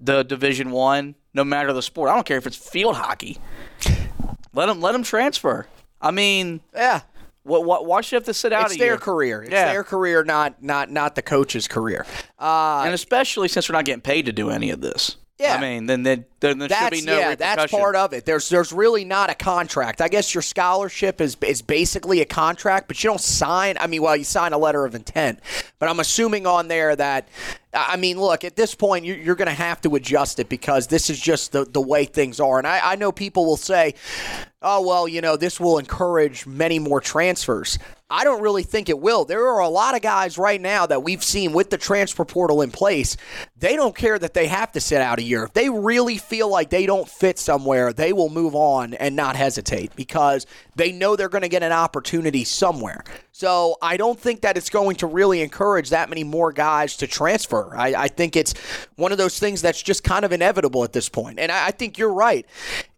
the 0.00 0.22
Division 0.22 0.70
One, 0.70 1.14
no 1.34 1.44
matter 1.44 1.72
the 1.72 1.82
sport. 1.82 2.10
I 2.10 2.14
don't 2.14 2.26
care 2.26 2.38
if 2.38 2.46
it's 2.46 2.56
field 2.56 2.96
hockey. 2.96 3.38
Let 4.52 4.66
them 4.66 4.80
let 4.80 4.92
them 4.92 5.02
transfer. 5.02 5.66
I 6.00 6.10
mean, 6.10 6.60
yeah. 6.75 7.02
What, 7.49 7.64
what, 7.64 7.87
why 7.87 8.00
should 8.00 8.12
you 8.12 8.17
have 8.17 8.25
to 8.26 8.35
sit 8.35 8.52
out 8.52 8.67
It's 8.67 8.76
their 8.78 8.87
year? 8.93 8.97
career. 8.99 9.43
It's 9.43 9.50
Yeah. 9.52 9.73
their 9.73 9.85
career, 9.85 10.23
not 10.25 10.62
not 10.62 10.90
not 10.90 11.14
the 11.14 11.23
coach's 11.23 11.67
career. 11.67 12.07
Uh, 12.38 12.83
and 12.85 12.95
especially 12.95 13.49
since 13.49 13.69
we're 13.69 13.75
not 13.75 13.85
getting 13.85 14.02
paid 14.02 14.26
to 14.26 14.33
do 14.33 14.50
any 14.50 14.71
of 14.71 14.81
this. 14.81 15.17
Yeah. 15.38 15.55
I 15.57 15.61
mean, 15.61 15.87
then 15.87 16.02
then, 16.02 16.25
then 16.40 16.59
there 16.59 16.68
should 16.68 16.76
that's 16.76 17.00
be 17.00 17.07
no 17.07 17.18
yeah, 17.18 17.35
that's 17.35 17.71
part 17.71 17.97
of 17.97 18.12
it. 18.12 18.25
There's 18.25 18.49
there's 18.49 18.73
really 18.73 19.04
not 19.04 19.30
a 19.30 19.35
contract. 19.35 20.00
I 20.00 20.09
guess 20.09 20.35
your 20.35 20.42
scholarship 20.42 21.21
is 21.21 21.37
is 21.42 21.62
basically 21.62 22.21
a 22.21 22.25
contract, 22.25 22.88
but 22.88 23.02
you 23.02 23.11
don't 23.11 23.21
sign. 23.21 23.76
I 23.78 23.87
mean, 23.87 24.02
well, 24.02 24.16
you 24.16 24.25
sign 24.25 24.52
a 24.52 24.59
letter 24.59 24.85
of 24.85 24.95
intent, 24.95 25.40
but 25.78 25.88
I'm 25.88 26.00
assuming 26.00 26.47
on 26.47 26.68
there 26.68 26.95
that. 26.97 27.28
I 27.75 27.97
mean, 27.97 28.18
look, 28.18 28.45
at 28.45 28.57
this 28.57 28.75
point, 28.75 29.04
you're, 29.04 29.18
you're 29.18 29.35
going 29.35 29.47
to 29.47 29.52
have 29.52 29.83
to 29.83 29.95
adjust 29.95 30.38
it 30.38 30.49
because 30.49 30.87
this 30.87 31.11
is 31.11 31.21
just 31.21 31.52
the, 31.52 31.66
the 31.66 31.83
way 31.83 32.07
things 32.07 32.40
are. 32.40 32.57
And 32.57 32.66
I, 32.66 32.92
I 32.92 32.97
know 32.97 33.12
people 33.12 33.45
will 33.45 33.59
say, 33.59 33.95
oh, 34.62 34.87
well, 34.87 35.07
you 35.07 35.21
know, 35.21 35.37
this 35.37 35.61
will 35.61 35.78
encourage 35.78 36.47
many 36.47 36.78
more 36.78 37.00
transfers. 37.00 37.78
I 38.11 38.25
don't 38.25 38.40
really 38.40 38.62
think 38.62 38.88
it 38.88 38.99
will. 38.99 39.26
There 39.26 39.49
are 39.49 39.61
a 39.61 39.68
lot 39.68 39.95
of 39.95 40.00
guys 40.00 40.38
right 40.38 40.61
now 40.61 40.87
that 40.87 41.02
we've 41.02 41.23
seen 41.23 41.52
with 41.52 41.68
the 41.68 41.76
transfer 41.76 42.25
portal 42.25 42.62
in 42.62 42.71
place. 42.71 43.18
They 43.59 43.76
don't 43.76 43.95
care 43.95 44.18
that 44.18 44.33
they 44.33 44.47
have 44.47 44.73
to 44.73 44.80
sit 44.80 45.02
out 45.02 45.18
a 45.18 45.23
year. 45.23 45.45
If 45.45 45.52
they 45.52 45.68
really 45.68 46.16
feel 46.28 46.49
like 46.49 46.70
they 46.70 46.87
don't 46.87 47.08
fit 47.08 47.38
somewhere, 47.38 47.92
they 47.92 48.12
will 48.12 48.28
move 48.28 48.54
on 48.54 48.94
and 48.94 49.16
not 49.16 49.37
hesitate 49.37 49.97
because 49.97 50.47
they 50.76 50.92
know 50.92 51.16
they're 51.16 51.28
going 51.28 51.42
to 51.42 51.49
get 51.49 51.62
an 51.62 51.73
opportunity 51.73 52.44
somewhere. 52.44 53.02
So 53.32 53.76
I 53.80 53.97
don't 53.97 54.18
think 54.18 54.40
that 54.42 54.56
it's 54.56 54.70
going 54.70 54.97
to 54.97 55.06
really 55.06 55.42
encourage 55.42 55.90
that 55.90 56.08
many 56.08 56.25
more 56.25 56.52
guys 56.52 56.97
to 56.99 57.06
transfer. 57.06 57.75
I, 57.76 57.94
I 57.94 58.08
think 58.08 58.37
it's 58.37 58.54
one 58.97 59.12
of 59.12 59.18
those 59.18 59.38
things 59.38 59.62
that's 59.62 59.82
just 59.82 60.04
kind 60.04 60.25
of 60.25 60.32
inevitable 60.32 60.85
at 60.85 60.92
this 60.92 61.08
point. 61.08 61.38
And 61.38 61.50
I, 61.50 61.68
I 61.68 61.70
think 61.70 61.99
you're 61.99 62.12
right. 62.12 62.47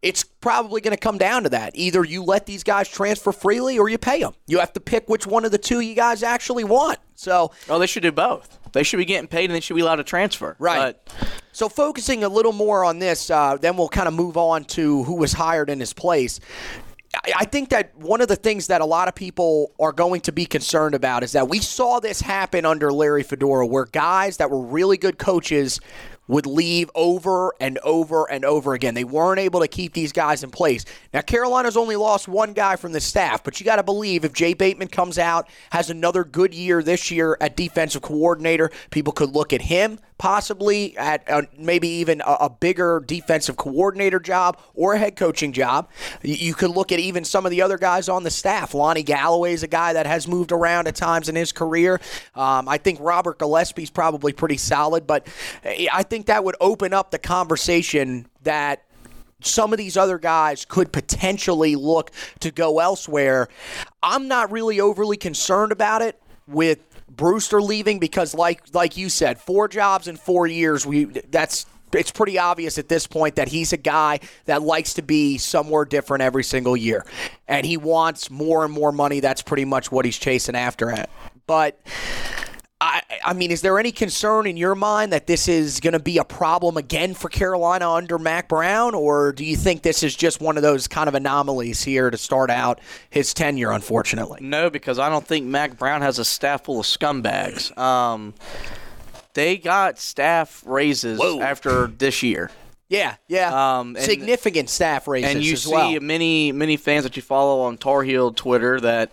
It's 0.02 0.24
probably 0.24 0.80
going 0.80 0.96
to 0.96 1.00
come 1.00 1.18
down 1.18 1.42
to 1.42 1.50
that. 1.50 1.72
Either 1.74 2.04
you 2.04 2.22
let 2.24 2.46
these 2.46 2.64
guys 2.64 2.88
transfer 2.88 3.32
freely 3.32 3.78
or 3.78 3.88
you 3.88 3.98
pay 3.98 4.20
them. 4.20 4.34
You 4.46 4.58
have 4.60 4.72
to 4.72 4.80
pick 4.80 5.08
which 5.08 5.26
one 5.26 5.44
of 5.44 5.50
the 5.52 5.58
two 5.58 5.80
you 5.80 5.94
guys 5.94 6.22
actually 6.22 6.64
want. 6.64 6.98
So 7.14 7.52
Oh, 7.68 7.78
they 7.78 7.86
should 7.86 8.02
do 8.02 8.12
both. 8.12 8.58
They 8.72 8.82
should 8.82 8.98
be 8.98 9.04
getting 9.04 9.28
paid 9.28 9.46
and 9.50 9.54
they 9.54 9.60
should 9.60 9.74
be 9.76 9.82
allowed 9.82 9.96
to 9.96 10.04
transfer. 10.04 10.56
Right. 10.58 10.96
But 11.04 11.12
So 11.52 11.68
focusing 11.68 12.22
a 12.24 12.28
little 12.28 12.52
more 12.52 12.84
on 12.84 12.98
this, 12.98 13.30
uh, 13.30 13.56
then 13.60 13.76
we'll 13.76 13.88
kind 13.88 14.08
of 14.08 14.14
move 14.14 14.36
on 14.36 14.64
to 14.66 15.02
who 15.04 15.14
was 15.14 15.32
hired 15.32 15.68
in 15.70 15.80
his 15.80 15.92
place. 15.92 16.40
I- 17.14 17.32
I 17.38 17.44
think 17.44 17.70
that 17.70 17.96
one 17.96 18.20
of 18.20 18.28
the 18.28 18.36
things 18.36 18.68
that 18.68 18.80
a 18.80 18.84
lot 18.84 19.08
of 19.08 19.16
people 19.16 19.72
are 19.80 19.90
going 19.92 20.20
to 20.22 20.32
be 20.32 20.46
concerned 20.46 20.94
about 20.94 21.24
is 21.24 21.32
that 21.32 21.48
we 21.48 21.58
saw 21.58 21.98
this 21.98 22.20
happen 22.20 22.64
under 22.64 22.92
Larry 22.92 23.24
Fedora, 23.24 23.66
where 23.66 23.86
guys 23.86 24.36
that 24.36 24.48
were 24.48 24.60
really 24.60 24.96
good 24.96 25.18
coaches 25.18 25.80
would 26.30 26.46
leave 26.46 26.88
over 26.94 27.52
and 27.60 27.76
over 27.78 28.30
and 28.30 28.44
over 28.44 28.72
again. 28.74 28.94
They 28.94 29.04
weren't 29.04 29.40
able 29.40 29.60
to 29.60 29.68
keep 29.68 29.92
these 29.92 30.12
guys 30.12 30.44
in 30.44 30.50
place. 30.50 30.84
Now, 31.12 31.22
Carolina's 31.22 31.76
only 31.76 31.96
lost 31.96 32.28
one 32.28 32.52
guy 32.52 32.76
from 32.76 32.92
the 32.92 33.00
staff, 33.00 33.42
but 33.42 33.58
you 33.58 33.66
got 33.66 33.76
to 33.76 33.82
believe 33.82 34.24
if 34.24 34.32
Jay 34.32 34.54
Bateman 34.54 34.88
comes 34.88 35.18
out, 35.18 35.48
has 35.72 35.90
another 35.90 36.22
good 36.22 36.54
year 36.54 36.82
this 36.82 37.10
year 37.10 37.36
at 37.40 37.56
defensive 37.56 38.02
coordinator, 38.02 38.70
people 38.90 39.12
could 39.12 39.30
look 39.30 39.52
at 39.52 39.62
him 39.62 39.98
possibly 40.20 40.94
at 40.98 41.28
uh, 41.30 41.40
maybe 41.56 41.88
even 41.88 42.20
a, 42.20 42.36
a 42.40 42.50
bigger 42.50 43.02
defensive 43.06 43.56
coordinator 43.56 44.20
job 44.20 44.60
or 44.74 44.92
a 44.92 44.98
head 44.98 45.16
coaching 45.16 45.50
job. 45.50 45.88
You, 46.22 46.34
you 46.34 46.54
could 46.54 46.72
look 46.72 46.92
at 46.92 46.98
even 47.00 47.24
some 47.24 47.46
of 47.46 47.50
the 47.50 47.62
other 47.62 47.78
guys 47.78 48.06
on 48.06 48.22
the 48.22 48.30
staff. 48.30 48.74
Lonnie 48.74 49.02
Galloway 49.02 49.54
is 49.54 49.62
a 49.62 49.66
guy 49.66 49.94
that 49.94 50.04
has 50.04 50.28
moved 50.28 50.52
around 50.52 50.88
at 50.88 50.94
times 50.94 51.30
in 51.30 51.36
his 51.36 51.52
career. 51.52 52.02
Um, 52.34 52.68
I 52.68 52.76
think 52.76 53.00
Robert 53.00 53.38
Gillespie's 53.38 53.88
probably 53.88 54.34
pretty 54.34 54.58
solid, 54.58 55.06
but 55.06 55.26
I 55.64 56.02
think 56.02 56.26
that 56.26 56.44
would 56.44 56.56
open 56.60 56.92
up 56.92 57.12
the 57.12 57.18
conversation 57.18 58.26
that 58.42 58.84
some 59.40 59.72
of 59.72 59.78
these 59.78 59.96
other 59.96 60.18
guys 60.18 60.66
could 60.66 60.92
potentially 60.92 61.76
look 61.76 62.10
to 62.40 62.50
go 62.50 62.78
elsewhere. 62.78 63.48
I'm 64.02 64.28
not 64.28 64.52
really 64.52 64.80
overly 64.80 65.16
concerned 65.16 65.72
about 65.72 66.02
it 66.02 66.20
with 66.46 66.80
Brewster 67.20 67.60
leaving 67.60 67.98
because 67.98 68.34
like 68.34 68.62
like 68.72 68.96
you 68.96 69.10
said, 69.10 69.38
four 69.38 69.68
jobs 69.68 70.08
in 70.08 70.16
4 70.16 70.46
years, 70.46 70.86
we 70.86 71.04
that's 71.04 71.66
it's 71.92 72.10
pretty 72.10 72.38
obvious 72.38 72.78
at 72.78 72.88
this 72.88 73.06
point 73.06 73.36
that 73.36 73.48
he's 73.48 73.74
a 73.74 73.76
guy 73.76 74.20
that 74.46 74.62
likes 74.62 74.94
to 74.94 75.02
be 75.02 75.36
somewhere 75.36 75.84
different 75.84 76.22
every 76.22 76.42
single 76.42 76.76
year. 76.76 77.04
And 77.46 77.66
he 77.66 77.76
wants 77.76 78.30
more 78.30 78.64
and 78.64 78.72
more 78.72 78.90
money. 78.90 79.20
That's 79.20 79.42
pretty 79.42 79.66
much 79.66 79.92
what 79.92 80.06
he's 80.06 80.16
chasing 80.16 80.56
after 80.56 80.90
at. 80.90 81.10
But 81.46 81.78
I, 82.82 83.02
I 83.26 83.32
mean, 83.34 83.50
is 83.50 83.60
there 83.60 83.78
any 83.78 83.92
concern 83.92 84.46
in 84.46 84.56
your 84.56 84.74
mind 84.74 85.12
that 85.12 85.26
this 85.26 85.48
is 85.48 85.80
going 85.80 85.92
to 85.92 85.98
be 85.98 86.16
a 86.16 86.24
problem 86.24 86.78
again 86.78 87.12
for 87.12 87.28
Carolina 87.28 87.90
under 87.90 88.18
Mack 88.18 88.48
Brown, 88.48 88.94
or 88.94 89.32
do 89.32 89.44
you 89.44 89.54
think 89.56 89.82
this 89.82 90.02
is 90.02 90.16
just 90.16 90.40
one 90.40 90.56
of 90.56 90.62
those 90.62 90.88
kind 90.88 91.06
of 91.06 91.14
anomalies 91.14 91.82
here 91.82 92.08
to 92.10 92.16
start 92.16 92.48
out 92.48 92.80
his 93.10 93.34
tenure? 93.34 93.70
Unfortunately, 93.72 94.38
no, 94.40 94.70
because 94.70 94.98
I 94.98 95.10
don't 95.10 95.26
think 95.26 95.44
Mack 95.44 95.76
Brown 95.78 96.00
has 96.00 96.18
a 96.18 96.24
staff 96.24 96.64
full 96.64 96.80
of 96.80 96.86
scumbags. 96.86 97.76
Um, 97.76 98.32
they 99.34 99.58
got 99.58 99.98
staff 99.98 100.62
raises 100.64 101.18
Whoa. 101.20 101.40
after 101.42 101.86
this 101.86 102.22
year. 102.22 102.50
yeah, 102.88 103.16
yeah, 103.28 103.78
Um, 103.80 103.94
and- 103.94 104.04
significant 104.06 104.70
staff 104.70 105.06
raises 105.06 105.30
and 105.34 105.44
you 105.44 105.56
see 105.56 105.70
well. 105.70 106.00
many 106.00 106.50
many 106.50 106.78
fans 106.78 107.04
that 107.04 107.14
you 107.14 107.20
follow 107.22 107.60
on 107.60 107.76
Tar 107.76 108.04
Heel 108.04 108.32
Twitter 108.32 108.80
that 108.80 109.12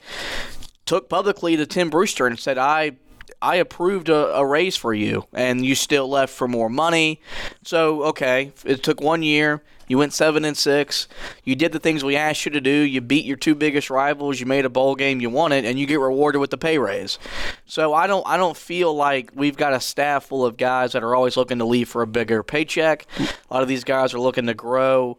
took 0.86 1.10
publicly 1.10 1.58
to 1.58 1.66
Tim 1.66 1.90
Brewster 1.90 2.28
and 2.28 2.40
said, 2.40 2.58
"I." 2.58 2.94
I 3.42 3.56
approved 3.58 4.10
a, 4.10 4.36
a 4.36 4.46
raise 4.46 4.76
for 4.76 4.94
you, 4.94 5.26
and 5.34 5.66
you 5.66 5.76
still 5.76 6.10
left 6.10 6.34
for 6.34 6.48
more 6.48 6.70
money. 6.70 7.22
So, 7.64 8.04
okay, 8.04 8.52
it 8.66 8.84
took 8.84 9.02
one 9.02 9.24
year. 9.24 9.62
You 9.90 9.98
went 9.98 10.12
seven 10.12 10.44
and 10.44 10.58
six. 10.58 11.08
You 11.46 11.56
did 11.56 11.72
the 11.72 11.80
things 11.80 12.04
we 12.04 12.18
asked 12.18 12.44
you 12.44 12.52
to 12.52 12.60
do. 12.60 12.70
You 12.70 13.00
beat 13.00 13.24
your 13.24 13.38
two 13.38 13.56
biggest 13.56 13.90
rivals. 13.90 14.38
You 14.38 14.46
made 14.46 14.66
a 14.66 14.70
bowl 14.70 14.96
game. 14.96 15.22
You 15.22 15.30
won 15.30 15.54
it, 15.54 15.64
and 15.64 15.80
you 15.80 15.86
get 15.86 16.02
rewarded 16.02 16.42
with 16.42 16.50
the 16.50 16.58
pay 16.58 16.78
raise. 16.78 17.18
So 17.66 17.94
I 17.94 18.06
don't, 18.06 18.28
I 18.28 18.36
don't 18.36 18.58
feel 18.58 18.94
like 18.94 19.32
we've 19.34 19.56
got 19.56 19.72
a 19.72 19.80
staff 19.80 20.26
full 20.26 20.46
of 20.46 20.58
guys 20.58 20.92
that 20.92 21.04
are 21.04 21.16
always 21.16 21.38
looking 21.38 21.60
to 21.60 21.66
leave 21.66 21.88
for 21.88 22.02
a 22.02 22.08
bigger 22.08 22.44
paycheck. 22.44 23.06
A 23.18 23.54
lot 23.54 23.64
of 23.64 23.70
these 23.70 23.86
guys 23.86 24.14
are 24.14 24.20
looking 24.20 24.48
to 24.48 24.54
grow 24.54 25.18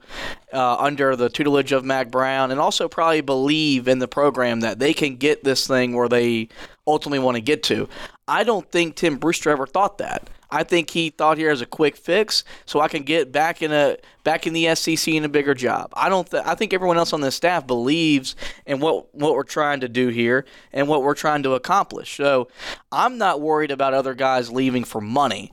uh, 0.53 0.77
under 0.77 1.17
the 1.17 1.31
tutelage 1.31 1.73
of 1.73 1.83
Mack 1.83 2.11
Brown, 2.11 2.50
and 2.50 2.61
also 2.61 2.88
probably 2.88 3.23
believe 3.23 3.88
in 3.88 4.00
the 4.00 4.09
program 4.09 4.61
that 4.61 4.79
they 4.79 4.93
can 4.93 5.17
get 5.17 5.45
this 5.45 5.67
thing 5.67 5.97
where 5.97 6.11
they 6.11 6.49
ultimately 6.88 7.18
want 7.18 7.37
to 7.37 7.40
get 7.40 7.62
to. 7.64 7.88
I 8.26 8.45
don't 8.45 8.71
think 8.71 8.97
Tim 8.97 9.16
Brewster 9.16 9.50
ever 9.50 9.66
thought 9.66 9.99
that. 9.99 10.28
I 10.50 10.64
think 10.64 10.90
he 10.90 11.11
thought 11.11 11.37
here 11.37 11.50
as 11.50 11.61
a 11.61 11.66
quick 11.66 11.97
fix, 11.97 12.42
so 12.64 12.80
I 12.80 12.88
can 12.88 13.02
get 13.02 13.30
back 13.30 13.61
in 13.61 13.71
a 13.71 13.99
back 14.25 14.47
in 14.47 14.54
the 14.54 14.75
SEC 14.75 15.12
in 15.12 15.25
a 15.25 15.28
bigger 15.28 15.54
job. 15.54 15.92
I 15.92 16.09
don't. 16.09 16.28
Th- 16.28 16.42
I 16.47 16.54
think 16.54 16.73
everyone 16.73 16.97
else 16.97 17.12
on 17.12 17.21
the 17.21 17.30
staff 17.30 17.66
believes 17.66 18.35
in 18.64 18.80
what 18.80 19.14
what 19.14 19.35
we're 19.35 19.42
trying 19.42 19.80
to 19.80 19.88
do 19.88 20.09
here 20.09 20.47
and 20.73 20.88
what 20.88 21.02
we're 21.02 21.14
trying 21.14 21.42
to 21.42 21.52
accomplish. 21.52 22.16
So 22.16 22.49
I'm 22.90 23.18
not 23.18 23.42
worried 23.42 23.71
about 23.71 23.92
other 23.92 24.14
guys 24.14 24.50
leaving 24.50 24.85
for 24.85 25.02
money 25.02 25.50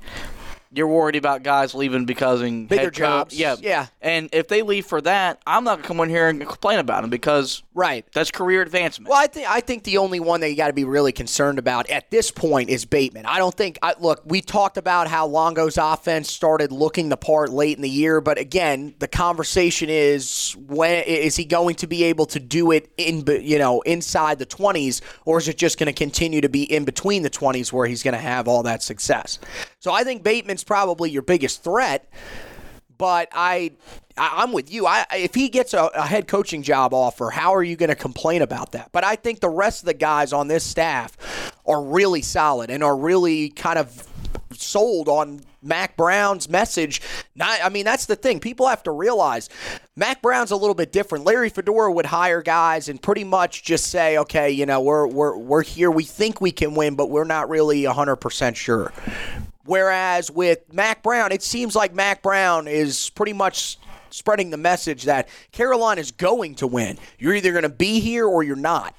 you're 0.78 0.88
worried 0.88 1.16
about 1.16 1.42
guys 1.42 1.74
leaving 1.74 2.06
because 2.06 2.42
in 2.42 2.68
Bigger 2.68 2.92
jobs. 2.92 3.38
Yeah, 3.38 3.56
Yeah. 3.60 3.88
And 4.02 4.30
if 4.34 4.48
they 4.48 4.62
leave 4.62 4.86
for 4.86 5.00
that, 5.02 5.42
I'm 5.48 5.64
not 5.64 5.78
gonna 5.78 5.88
come 5.88 6.00
in 6.02 6.10
here 6.10 6.28
and 6.28 6.46
complain 6.46 6.80
about 6.80 7.02
them 7.02 7.10
because 7.10 7.64
Right. 7.76 8.06
that's 8.14 8.32
career 8.32 8.62
advancement. 8.62 9.10
Well, 9.10 9.22
I 9.22 9.28
think 9.28 9.50
I 9.50 9.60
think 9.60 9.84
the 9.84 9.98
only 9.98 10.22
one 10.22 10.40
that 10.40 10.50
you 10.50 10.56
got 10.56 10.68
to 10.68 10.74
be 10.74 10.86
really 10.86 11.12
concerned 11.12 11.60
about 11.60 11.90
at 11.90 12.10
this 12.10 12.32
point 12.32 12.70
is 12.70 12.86
Bateman. 12.86 13.26
I 13.26 13.38
don't 13.38 13.54
think. 13.54 13.78
I, 13.84 13.96
look, 14.00 14.22
we 14.26 14.40
talked 14.40 14.78
about 14.78 15.10
how 15.10 15.28
Longo's 15.28 15.78
offense 15.78 16.32
started 16.32 16.72
looking 16.72 17.10
the 17.10 17.18
part 17.18 17.50
late 17.50 17.76
in 17.76 17.82
the 17.82 17.90
year, 17.90 18.22
but 18.22 18.38
again, 18.38 18.96
the 19.00 19.10
conversation 19.10 19.90
is 19.90 20.56
when 20.58 21.04
is 21.04 21.36
he 21.36 21.44
going 21.44 21.76
to 21.76 21.88
be 21.88 22.06
able 22.06 22.26
to 22.28 22.40
do 22.40 22.72
it 22.72 22.90
in 22.96 23.26
you 23.28 23.60
know 23.60 23.82
inside 23.82 24.40
the 24.40 24.46
twenties, 24.46 25.02
or 25.26 25.38
is 25.38 25.50
it 25.50 25.58
just 25.58 25.78
going 25.78 25.88
to 25.88 25.94
continue 25.94 26.40
to 26.40 26.50
be 26.50 26.64
in 26.64 26.86
between 26.86 27.24
the 27.24 27.30
twenties 27.30 27.74
where 27.74 27.88
he's 27.88 28.04
going 28.04 28.14
to 28.14 28.22
have 28.22 28.48
all 28.48 28.64
that 28.64 28.84
success? 28.84 29.38
So 29.80 29.92
I 29.92 30.06
think 30.06 30.24
Bateman's 30.24 30.64
probably 30.64 31.12
your 31.12 31.24
biggest 31.24 31.62
threat 31.62 32.10
but 32.98 33.30
I, 33.32 33.72
I'm 34.18 34.52
with 34.52 34.72
you. 34.72 34.86
I 34.86 35.06
if 35.14 35.36
he 35.36 35.50
gets 35.50 35.74
a, 35.74 35.86
a 35.86 36.06
head 36.06 36.28
coaching 36.28 36.64
job 36.64 36.94
offer, 36.94 37.30
how 37.30 37.54
are 37.56 37.64
you 37.64 37.76
going 37.76 37.90
to 37.90 37.96
complain 37.96 38.42
about 38.42 38.72
that? 38.74 38.92
But 38.92 39.04
I 39.04 39.16
think 39.16 39.40
the 39.40 39.50
rest 39.50 39.82
of 39.82 39.88
the 39.88 39.94
guys 39.94 40.34
on 40.34 40.48
this 40.48 40.64
staff 40.64 41.54
are 41.66 41.84
really 41.84 42.22
solid 42.22 42.70
and 42.70 42.84
are 42.84 42.96
really 42.96 43.50
kind 43.50 43.78
of 43.80 44.08
sold 44.54 45.10
on 45.10 45.42
Mack 45.62 45.98
Brown's 45.98 46.48
message. 46.48 47.02
Not, 47.36 47.60
I 47.64 47.70
mean, 47.70 47.86
that's 47.86 48.06
the 48.06 48.16
thing. 48.16 48.40
People 48.40 48.68
have 48.68 48.84
to 48.84 48.92
realize 48.92 49.50
Mack 49.96 50.22
Brown's 50.22 50.52
a 50.52 50.56
little 50.56 50.76
bit 50.76 50.92
different. 50.92 51.26
Larry 51.26 51.50
Fedora 51.50 51.92
would 51.92 52.06
hire 52.06 52.42
guys 52.42 52.88
and 52.88 53.02
pretty 53.02 53.24
much 53.24 53.64
just 53.64 53.88
say, 53.88 54.18
okay, 54.20 54.52
you 54.52 54.66
know, 54.66 54.82
we're 54.82 55.08
we're 55.08 55.38
we're 55.38 55.64
here. 55.64 55.92
We 55.92 56.04
think 56.04 56.40
we 56.40 56.52
can 56.52 56.76
win, 56.76 56.96
but 56.96 57.10
we're 57.10 57.24
not 57.24 57.50
really 57.50 57.84
100% 57.84 58.56
sure. 58.56 58.94
Whereas 59.66 60.30
with 60.30 60.72
Mack 60.72 61.02
Brown, 61.04 61.32
it 61.32 61.42
seems 61.42 61.76
like 61.76 61.94
Mack 61.94 62.22
Brown 62.22 62.68
is 62.68 63.10
pretty 63.12 63.34
much 63.34 63.78
spreading 64.12 64.50
the 64.50 64.58
message 64.58 65.04
that 65.04 65.28
Carolina 65.52 66.00
is 66.00 66.12
going 66.12 66.56
to 66.56 66.68
win. 66.68 66.98
You're 67.20 67.34
either 67.36 67.52
going 67.52 67.64
to 67.64 67.70
be 67.70 68.00
here 68.00 68.26
or 68.28 68.44
you're 68.44 68.56
not. 68.56 68.96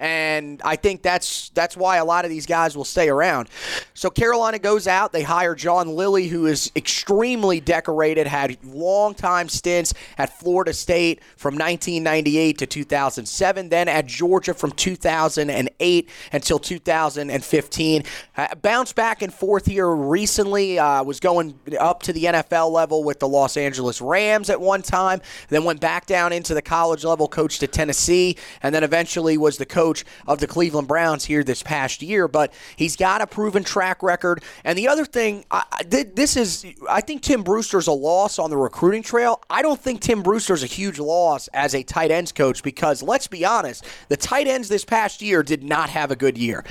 And 0.00 0.62
I 0.64 0.76
think 0.76 1.02
that's 1.02 1.50
that's 1.50 1.76
why 1.76 1.98
a 1.98 2.04
lot 2.06 2.24
of 2.24 2.30
these 2.30 2.46
guys 2.46 2.74
will 2.74 2.86
stay 2.86 3.10
around. 3.10 3.50
So 3.92 4.08
Carolina 4.08 4.58
goes 4.58 4.88
out. 4.88 5.12
They 5.12 5.22
hire 5.22 5.54
John 5.54 5.88
Lilly, 5.88 6.28
who 6.28 6.46
is 6.46 6.72
extremely 6.74 7.60
decorated, 7.60 8.26
had 8.26 8.56
long 8.64 9.12
time 9.12 9.50
stints 9.50 9.92
at 10.16 10.38
Florida 10.38 10.72
State 10.72 11.20
from 11.36 11.54
1998 11.54 12.56
to 12.58 12.66
2007, 12.66 13.68
then 13.68 13.88
at 13.88 14.06
Georgia 14.06 14.54
from 14.54 14.72
2008 14.72 16.08
until 16.32 16.58
2015. 16.58 18.02
Uh, 18.38 18.54
bounced 18.62 18.96
back 18.96 19.20
and 19.20 19.34
forth 19.34 19.66
here 19.66 19.90
recently. 19.90 20.78
Uh, 20.78 21.02
was 21.04 21.20
going 21.20 21.58
up 21.78 22.02
to 22.04 22.14
the 22.14 22.24
NFL 22.24 22.70
level 22.70 23.04
with 23.04 23.18
the 23.20 23.28
Los 23.28 23.58
Angeles 23.58 24.00
Rams 24.00 24.48
at 24.48 24.58
one 24.58 24.80
time, 24.80 25.20
then 25.50 25.64
went 25.64 25.80
back 25.80 26.06
down 26.06 26.32
into 26.32 26.54
the 26.54 26.62
college 26.62 27.04
level, 27.04 27.28
coached 27.28 27.62
at 27.62 27.72
Tennessee, 27.72 28.38
and 28.62 28.74
then 28.74 28.82
eventually 28.82 29.36
was 29.36 29.58
the 29.58 29.66
coach 29.66 29.89
of 30.26 30.40
the 30.40 30.46
Cleveland 30.46 30.88
Browns 30.88 31.24
here 31.24 31.42
this 31.44 31.62
past 31.62 32.02
year. 32.02 32.28
But 32.28 32.52
he's 32.76 32.96
got 32.96 33.20
a 33.20 33.26
proven 33.26 33.64
track 33.64 34.02
record. 34.02 34.42
And 34.64 34.76
the 34.78 34.88
other 34.88 35.04
thing, 35.04 35.44
I- 35.50 35.64
this 35.84 36.36
is, 36.36 36.66
I 36.88 37.00
think 37.00 37.22
Tim 37.22 37.42
Brewster's 37.42 37.86
a 37.86 37.92
loss 37.92 38.38
on 38.38 38.50
the 38.50 38.56
recruiting 38.56 39.02
trail. 39.02 39.42
I 39.50 39.62
don't 39.62 39.80
think 39.80 40.00
Tim 40.00 40.22
Brewster's 40.22 40.62
a 40.62 40.66
huge 40.66 40.98
loss 40.98 41.48
as 41.48 41.74
a 41.74 41.82
tight 41.82 42.10
ends 42.10 42.32
coach 42.32 42.62
because 42.62 43.02
let's 43.02 43.26
be 43.26 43.44
honest, 43.44 43.84
the 44.08 44.16
tight 44.16 44.46
ends 44.46 44.68
this 44.68 44.84
past 44.84 45.22
year 45.22 45.42
did 45.42 45.62
not 45.62 45.90
have 45.90 46.10
a 46.10 46.16
good 46.16 46.38
year. 46.38 46.64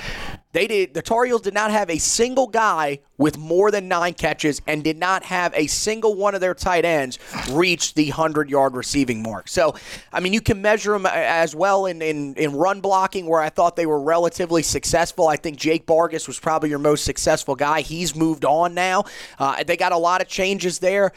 They 0.52 0.66
did. 0.66 0.94
The 0.94 1.02
Tar 1.02 1.24
Heels 1.26 1.42
did 1.42 1.54
not 1.54 1.70
have 1.70 1.90
a 1.90 1.98
single 1.98 2.48
guy 2.48 3.00
with 3.18 3.36
more 3.36 3.70
than 3.70 3.86
nine 3.86 4.14
catches, 4.14 4.62
and 4.66 4.82
did 4.82 4.96
not 4.96 5.22
have 5.24 5.52
a 5.54 5.66
single 5.66 6.14
one 6.14 6.34
of 6.34 6.40
their 6.40 6.54
tight 6.54 6.86
ends 6.86 7.18
reach 7.50 7.92
the 7.92 8.08
hundred-yard 8.08 8.74
receiving 8.74 9.22
mark. 9.22 9.46
So, 9.46 9.74
I 10.10 10.20
mean, 10.20 10.32
you 10.32 10.40
can 10.40 10.62
measure 10.62 10.92
them 10.92 11.04
as 11.04 11.54
well 11.54 11.84
in, 11.84 12.00
in 12.00 12.34
in 12.36 12.54
run 12.54 12.80
blocking, 12.80 13.26
where 13.26 13.40
I 13.40 13.50
thought 13.50 13.76
they 13.76 13.84
were 13.84 14.00
relatively 14.00 14.62
successful. 14.62 15.28
I 15.28 15.36
think 15.36 15.58
Jake 15.58 15.86
Bargas 15.86 16.26
was 16.26 16.40
probably 16.40 16.70
your 16.70 16.78
most 16.78 17.04
successful 17.04 17.54
guy. 17.54 17.82
He's 17.82 18.16
moved 18.16 18.44
on 18.44 18.72
now. 18.72 19.04
Uh, 19.38 19.62
they 19.62 19.76
got 19.76 19.92
a 19.92 19.98
lot 19.98 20.22
of 20.22 20.28
changes 20.28 20.78
there. 20.78 21.12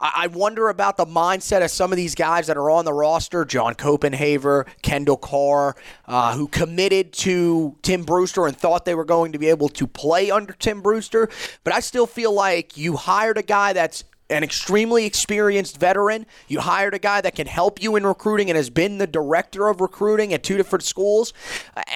I, 0.00 0.28
wonder 0.28 0.68
about 0.68 0.96
the 0.96 1.06
mindset 1.06 1.64
of 1.64 1.72
some 1.72 1.92
of 1.92 1.96
these 1.96 2.14
guys 2.14 2.46
that 2.46 2.56
are 2.56 2.70
on 2.70 2.84
the 2.84 2.92
roster: 2.92 3.44
John 3.44 3.74
Copenhaver, 3.74 4.66
Kendall 4.82 5.16
Karr, 5.16 5.74
uh, 6.06 6.36
who 6.36 6.46
committed 6.46 7.12
to 7.14 7.76
Tim 7.82 8.04
Brewster 8.04 8.46
and 8.46 8.56
thought 8.56 8.84
they 8.84 8.94
were 8.94 9.04
going 9.04 9.32
to 9.32 9.38
be 9.38 9.48
able 9.48 9.68
to 9.70 9.86
play 9.88 10.30
under 10.30 10.52
Tim 10.52 10.82
Brewster. 10.82 11.28
But 11.64 11.72
I 11.72 11.80
still 11.80 12.06
feel 12.06 12.32
like 12.32 12.76
you 12.76 12.96
hired 12.96 13.38
a 13.38 13.42
guy 13.42 13.72
that's 13.72 14.04
an 14.30 14.44
extremely 14.44 15.06
experienced 15.06 15.78
veteran. 15.78 16.26
You 16.48 16.60
hired 16.60 16.94
a 16.94 16.98
guy 16.98 17.20
that 17.20 17.34
can 17.34 17.46
help 17.46 17.82
you 17.82 17.96
in 17.96 18.04
recruiting 18.04 18.50
and 18.50 18.56
has 18.56 18.70
been 18.70 18.98
the 18.98 19.06
director 19.06 19.68
of 19.68 19.80
recruiting 19.80 20.34
at 20.34 20.42
two 20.42 20.56
different 20.56 20.82
schools. 20.82 21.32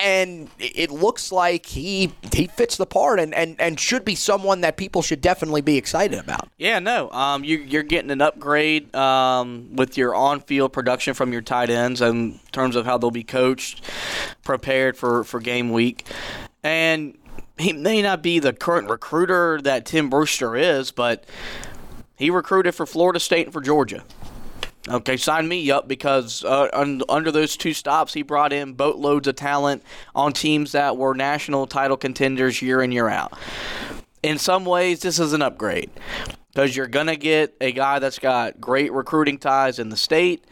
And 0.03 0.49
it 0.59 0.91
looks 0.91 1.31
like 1.31 1.67
he 1.67 2.13
he 2.33 2.47
fits 2.47 2.77
the 2.77 2.87
part 2.87 3.21
and, 3.21 3.35
and, 3.35 3.61
and 3.61 3.79
should 3.79 4.05
be 4.05 4.15
someone 4.15 4.63
that 4.63 4.77
people 4.77 5.03
should 5.03 5.21
definitely 5.21 5.61
be 5.61 5.77
excited 5.77 6.19
about. 6.19 6.49
Yeah, 6.57 6.79
no. 6.79 7.11
Um, 7.11 7.45
you, 7.45 7.59
you're 7.59 7.83
getting 7.83 8.11
an 8.11 8.23
upgrade 8.23 8.95
um, 8.95 9.77
with 9.77 9.99
your 9.99 10.15
on-field 10.15 10.73
production 10.73 11.15
from 11.15 11.33
your 11.33 11.43
tight 11.43 11.71
ends 11.71 12.01
in 12.01 12.41
terms 12.53 12.77
of 12.77 12.87
how 12.87 12.99
they'll 12.99 13.11
be 13.11 13.25
coached, 13.25 13.85
prepared 14.43 14.97
for, 14.97 15.25
for 15.25 15.41
game 15.41 15.71
week, 15.71 16.07
and 16.63 17.19
he 17.59 17.73
may 17.73 18.03
not 18.03 18.23
be 18.23 18.39
the 18.39 18.53
current 18.53 18.89
recruiter 18.89 19.61
that 19.63 19.85
Tim 19.85 20.09
Brewster 20.09 20.57
is, 20.57 20.91
but 20.91 21.25
he 22.17 22.31
recruited 22.31 22.75
for 22.75 22.87
Florida 22.87 23.21
State 23.21 23.47
and 23.47 23.53
for 23.53 23.61
Georgia. 23.61 24.05
Okay, 24.89 25.17
sign 25.17 25.47
me 25.47 25.71
up 25.71 25.87
because 25.87 26.43
uh, 26.45 26.69
un- 26.73 27.03
under 27.09 27.31
those 27.31 27.57
two 27.57 27.73
stops, 27.73 28.15
he 28.15 28.23
brought 28.23 28.53
in 28.53 28.73
boatloads 28.73 29.29
of 29.29 29.37
talent 29.37 29.83
on 30.15 30.33
teams 30.33 30.73
that 30.73 30.97
were 30.97 31.15
national 31.15 31.69
title 31.69 31.97
contenders 31.97 32.61
year 32.61 32.83
in, 32.83 32.91
year 32.91 33.09
out. 33.09 33.33
In 34.25 34.39
some 34.39 34.65
ways, 34.65 35.01
this 35.01 35.21
is 35.21 35.33
an 35.33 35.43
upgrade 35.43 35.91
because 36.53 36.77
you're 36.77 36.89
going 36.89 37.07
to 37.07 37.17
get 37.17 37.55
a 37.61 37.71
guy 37.71 38.01
that's 38.01 38.19
got 38.19 38.61
great 38.61 38.93
recruiting 38.93 39.39
ties 39.39 39.79
in 39.79 39.89
the 39.89 39.97
state, 39.97 40.45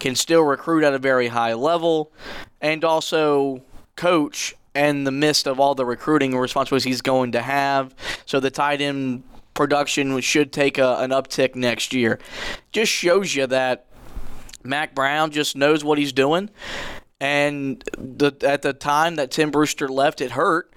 can 0.00 0.16
still 0.16 0.42
recruit 0.42 0.82
at 0.82 0.92
a 0.92 0.98
very 0.98 1.28
high 1.28 1.54
level, 1.54 2.12
and 2.60 2.84
also 2.84 3.62
coach 3.94 4.54
in 4.74 5.04
the 5.04 5.12
midst 5.12 5.46
of 5.46 5.60
all 5.60 5.74
the 5.74 5.86
recruiting 5.86 6.36
responsibilities 6.36 6.84
he's 6.84 7.02
going 7.02 7.32
to 7.32 7.40
have. 7.40 7.94
So 8.26 8.40
the 8.40 8.50
tight 8.50 8.80
end 8.80 9.22
production 9.54 10.18
should 10.20 10.52
take 10.52 10.78
a, 10.78 10.96
an 10.98 11.10
uptick 11.10 11.54
next 11.54 11.92
year. 11.92 12.18
Just 12.72 12.92
shows 12.92 13.34
you 13.34 13.46
that 13.46 13.86
Mack 14.62 14.94
Brown 14.94 15.30
just 15.30 15.56
knows 15.56 15.84
what 15.84 15.98
he's 15.98 16.12
doing. 16.12 16.50
And 17.22 17.84
the, 17.98 18.32
at 18.42 18.62
the 18.62 18.72
time 18.72 19.16
that 19.16 19.30
Tim 19.30 19.50
Brewster 19.50 19.88
left, 19.88 20.22
it 20.22 20.30
hurt, 20.30 20.72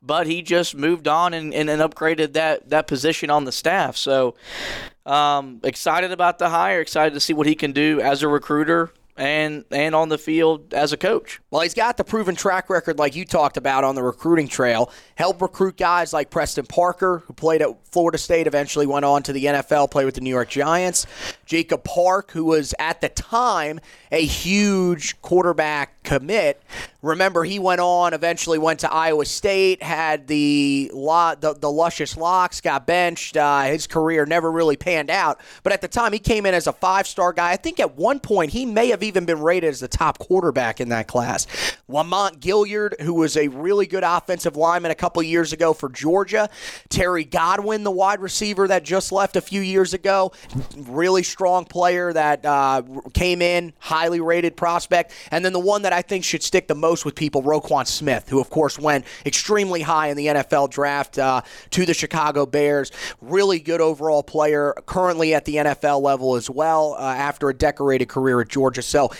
but 0.00 0.26
he 0.26 0.40
just 0.40 0.74
moved 0.74 1.06
on 1.06 1.34
and, 1.34 1.52
and, 1.52 1.68
and 1.68 1.82
upgraded 1.82 2.32
that, 2.32 2.70
that 2.70 2.86
position 2.86 3.28
on 3.28 3.44
the 3.44 3.52
staff. 3.52 3.96
So 3.98 4.34
um, 5.04 5.60
excited 5.62 6.10
about 6.10 6.38
the 6.38 6.48
hire, 6.48 6.80
excited 6.80 7.12
to 7.12 7.20
see 7.20 7.34
what 7.34 7.46
he 7.46 7.54
can 7.54 7.72
do 7.72 8.00
as 8.00 8.22
a 8.22 8.28
recruiter 8.28 8.90
and 9.16 9.64
and 9.70 9.94
on 9.94 10.08
the 10.08 10.18
field 10.18 10.72
as 10.72 10.92
a 10.92 10.96
coach. 10.96 11.40
Well, 11.50 11.62
he's 11.62 11.74
got 11.74 11.96
the 11.96 12.04
proven 12.04 12.34
track 12.34 12.70
record, 12.70 12.98
like 12.98 13.14
you 13.14 13.24
talked 13.24 13.56
about, 13.56 13.84
on 13.84 13.94
the 13.94 14.02
recruiting 14.02 14.48
trail. 14.48 14.90
Helped 15.16 15.42
recruit 15.42 15.76
guys 15.76 16.12
like 16.12 16.30
Preston 16.30 16.66
Parker, 16.66 17.22
who 17.26 17.32
played 17.34 17.62
at 17.62 17.68
Florida 17.90 18.18
State, 18.18 18.46
eventually 18.46 18.86
went 18.86 19.04
on 19.04 19.22
to 19.24 19.32
the 19.32 19.44
NFL, 19.44 19.90
played 19.90 20.06
with 20.06 20.14
the 20.14 20.20
New 20.20 20.30
York 20.30 20.48
Giants. 20.48 21.06
Jacob 21.44 21.84
Park, 21.84 22.30
who 22.30 22.44
was 22.44 22.74
at 22.78 23.00
the 23.00 23.10
time 23.10 23.80
a 24.10 24.24
huge 24.24 25.20
quarterback 25.20 26.01
commit. 26.12 26.62
Remember, 27.00 27.42
he 27.42 27.58
went 27.58 27.80
on, 27.80 28.12
eventually 28.12 28.58
went 28.58 28.80
to 28.80 28.92
Iowa 28.92 29.24
State, 29.24 29.82
had 29.82 30.28
the 30.28 30.90
lot, 30.92 31.40
the, 31.40 31.54
the 31.54 31.70
luscious 31.70 32.16
locks, 32.16 32.60
got 32.60 32.86
benched. 32.86 33.36
Uh, 33.36 33.62
his 33.62 33.86
career 33.86 34.26
never 34.26 34.52
really 34.52 34.76
panned 34.76 35.10
out. 35.10 35.40
But 35.62 35.72
at 35.72 35.80
the 35.80 35.88
time, 35.88 36.12
he 36.12 36.18
came 36.18 36.44
in 36.44 36.54
as 36.54 36.66
a 36.66 36.72
five 36.72 37.06
star 37.06 37.32
guy. 37.32 37.50
I 37.50 37.56
think 37.56 37.80
at 37.80 37.96
one 37.96 38.20
point 38.20 38.52
he 38.52 38.66
may 38.66 38.88
have 38.88 39.02
even 39.02 39.24
been 39.24 39.40
rated 39.40 39.70
as 39.70 39.80
the 39.80 39.88
top 39.88 40.18
quarterback 40.18 40.80
in 40.80 40.90
that 40.90 41.08
class. 41.08 41.46
Lamont 41.88 42.40
Gaillard, 42.40 42.96
who 43.00 43.14
was 43.14 43.36
a 43.36 43.48
really 43.48 43.86
good 43.86 44.04
offensive 44.04 44.56
lineman 44.56 44.90
a 44.90 44.94
couple 44.94 45.22
years 45.22 45.52
ago 45.52 45.72
for 45.72 45.88
Georgia. 45.88 46.50
Terry 46.88 47.24
Godwin, 47.24 47.84
the 47.84 47.90
wide 47.90 48.20
receiver 48.20 48.68
that 48.68 48.84
just 48.84 49.12
left 49.12 49.34
a 49.36 49.40
few 49.40 49.60
years 49.62 49.94
ago. 49.94 50.32
Really 50.76 51.22
strong 51.22 51.64
player 51.64 52.12
that 52.12 52.44
uh, 52.44 52.82
came 53.14 53.40
in, 53.42 53.72
highly 53.78 54.20
rated 54.20 54.56
prospect. 54.56 55.12
And 55.30 55.44
then 55.44 55.52
the 55.52 55.58
one 55.58 55.82
that 55.82 55.92
I 56.02 56.04
think 56.04 56.24
should 56.24 56.42
stick 56.42 56.66
the 56.66 56.74
most 56.74 57.04
with 57.04 57.14
people, 57.14 57.44
Roquan 57.44 57.86
Smith, 57.86 58.28
who 58.28 58.40
of 58.40 58.50
course 58.50 58.76
went 58.76 59.04
extremely 59.24 59.82
high 59.82 60.08
in 60.08 60.16
the 60.16 60.26
NFL 60.26 60.68
draft 60.68 61.16
uh, 61.16 61.42
to 61.70 61.86
the 61.86 61.94
Chicago 61.94 62.44
Bears. 62.44 62.90
Really 63.20 63.60
good 63.60 63.80
overall 63.80 64.24
player, 64.24 64.74
currently 64.84 65.32
at 65.32 65.44
the 65.44 65.54
NFL 65.54 66.02
level 66.02 66.34
as 66.34 66.50
well 66.50 66.96
uh, 66.98 67.02
after 67.02 67.50
a 67.50 67.54
decorated 67.54 68.08
career 68.08 68.40
at 68.40 68.48
Georgia. 68.48 68.82
So 68.82 69.12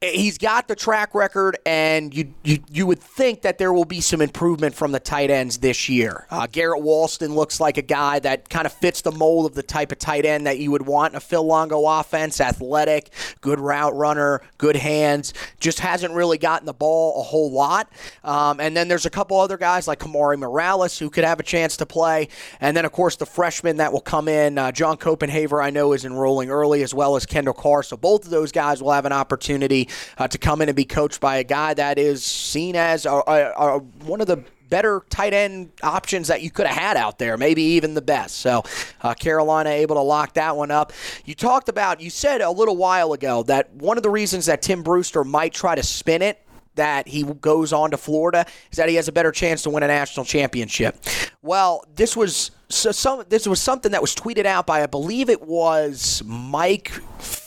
he's 0.00 0.38
got 0.38 0.66
the 0.66 0.74
track 0.74 1.14
record, 1.14 1.58
and 1.66 2.14
you, 2.14 2.32
you 2.42 2.58
you 2.70 2.86
would 2.86 3.00
think 3.00 3.42
that 3.42 3.58
there 3.58 3.70
will 3.70 3.84
be 3.84 4.00
some 4.00 4.22
improvement 4.22 4.74
from 4.74 4.92
the 4.92 5.00
tight 5.00 5.30
ends 5.30 5.58
this 5.58 5.90
year. 5.90 6.26
Uh, 6.30 6.46
Garrett 6.50 6.82
Walston 6.82 7.34
looks 7.34 7.60
like 7.60 7.76
a 7.76 7.82
guy 7.82 8.18
that 8.20 8.48
kind 8.48 8.64
of 8.64 8.72
fits 8.72 9.02
the 9.02 9.12
mold 9.12 9.44
of 9.44 9.54
the 9.54 9.62
type 9.62 9.92
of 9.92 9.98
tight 9.98 10.24
end 10.24 10.46
that 10.46 10.58
you 10.58 10.70
would 10.70 10.86
want 10.86 11.12
in 11.12 11.16
a 11.18 11.20
Phil 11.20 11.44
Longo 11.44 11.86
offense. 11.86 12.40
Athletic, 12.40 13.10
good 13.42 13.60
route 13.60 13.94
runner, 13.94 14.40
good 14.56 14.76
hands. 14.76 15.34
Just 15.58 15.80
hasn't 15.80 16.14
really 16.14 16.38
gotten 16.38 16.64
the 16.64 16.72
ball 16.72 17.20
a 17.20 17.22
whole 17.22 17.52
lot. 17.52 17.92
Um, 18.24 18.58
and 18.58 18.74
then 18.74 18.88
there's 18.88 19.06
a 19.06 19.10
couple 19.10 19.38
other 19.38 19.58
guys 19.58 19.86
like 19.86 19.98
Kamari 19.98 20.38
Morales 20.38 20.98
who 20.98 21.10
could 21.10 21.24
have 21.24 21.40
a 21.40 21.44
chance 21.44 21.76
to 21.76 21.84
play, 21.84 22.28
and 22.60 22.74
then 22.74 22.86
of 22.86 22.92
course 22.92 23.16
the 23.16 23.26
freshman 23.26 23.76
that 23.76 23.92
will 23.92 24.00
come 24.00 24.28
in. 24.28 24.56
Uh, 24.56 24.72
John 24.72 24.96
Copenhaver, 24.96 25.62
I 25.62 25.68
know, 25.68 25.92
is 25.92 26.06
enrolling 26.06 26.48
early 26.48 26.82
as 26.82 26.94
well 26.94 27.16
as 27.16 27.26
Kendall 27.26 27.52
Karr. 27.52 27.82
So 27.82 27.98
both 27.98 28.24
of 28.24 28.30
those 28.30 28.50
guys 28.50 28.82
will 28.82 28.92
have 28.92 29.04
an 29.04 29.12
opportunity 29.12 29.88
uh, 30.18 30.28
to 30.28 30.38
come 30.38 30.60
in 30.62 30.68
and 30.68 30.76
be 30.76 30.84
coached 30.84 31.20
by 31.20 31.36
a 31.36 31.44
guy 31.44 31.74
that 31.74 31.98
is 31.98 32.24
seen 32.24 32.76
as 32.76 33.06
a, 33.06 33.10
a, 33.10 33.52
a, 33.56 33.78
one 34.04 34.20
of 34.20 34.26
the 34.26 34.42
better 34.70 35.04
tight 35.10 35.34
end 35.34 35.70
options 35.82 36.28
that 36.28 36.42
you 36.42 36.50
could 36.50 36.66
have 36.66 36.76
had 36.76 36.96
out 36.96 37.18
there, 37.18 37.36
maybe 37.36 37.62
even 37.62 37.94
the 37.94 38.00
best. 38.00 38.36
So 38.36 38.62
uh, 39.02 39.14
Carolina 39.14 39.70
able 39.70 39.96
to 39.96 40.02
lock 40.02 40.34
that 40.34 40.56
one 40.56 40.70
up. 40.70 40.92
You 41.24 41.34
talked 41.34 41.68
about, 41.68 42.00
you 42.00 42.08
said 42.08 42.40
a 42.40 42.50
little 42.50 42.76
while 42.76 43.12
ago 43.12 43.42
that 43.44 43.72
one 43.74 43.96
of 43.96 44.02
the 44.02 44.10
reasons 44.10 44.46
that 44.46 44.62
Tim 44.62 44.82
Brewster 44.82 45.24
might 45.24 45.52
try 45.52 45.74
to 45.74 45.82
spin 45.82 46.22
it 46.22 46.46
that 46.76 47.08
he 47.08 47.24
goes 47.24 47.72
on 47.72 47.90
to 47.90 47.96
Florida 47.96 48.46
is 48.70 48.78
that 48.78 48.88
he 48.88 48.94
has 48.94 49.08
a 49.08 49.12
better 49.12 49.32
chance 49.32 49.62
to 49.62 49.70
win 49.70 49.82
a 49.82 49.88
national 49.88 50.24
championship. 50.24 50.96
Well, 51.42 51.84
this 51.94 52.16
was 52.16 52.52
so 52.68 52.92
some 52.92 53.24
this 53.28 53.46
was 53.48 53.60
something 53.60 53.92
that 53.92 54.00
was 54.00 54.14
tweeted 54.14 54.46
out 54.46 54.66
by 54.66 54.82
I 54.82 54.86
believe 54.86 55.28
it 55.28 55.42
was 55.42 56.22
Mike 56.24 56.92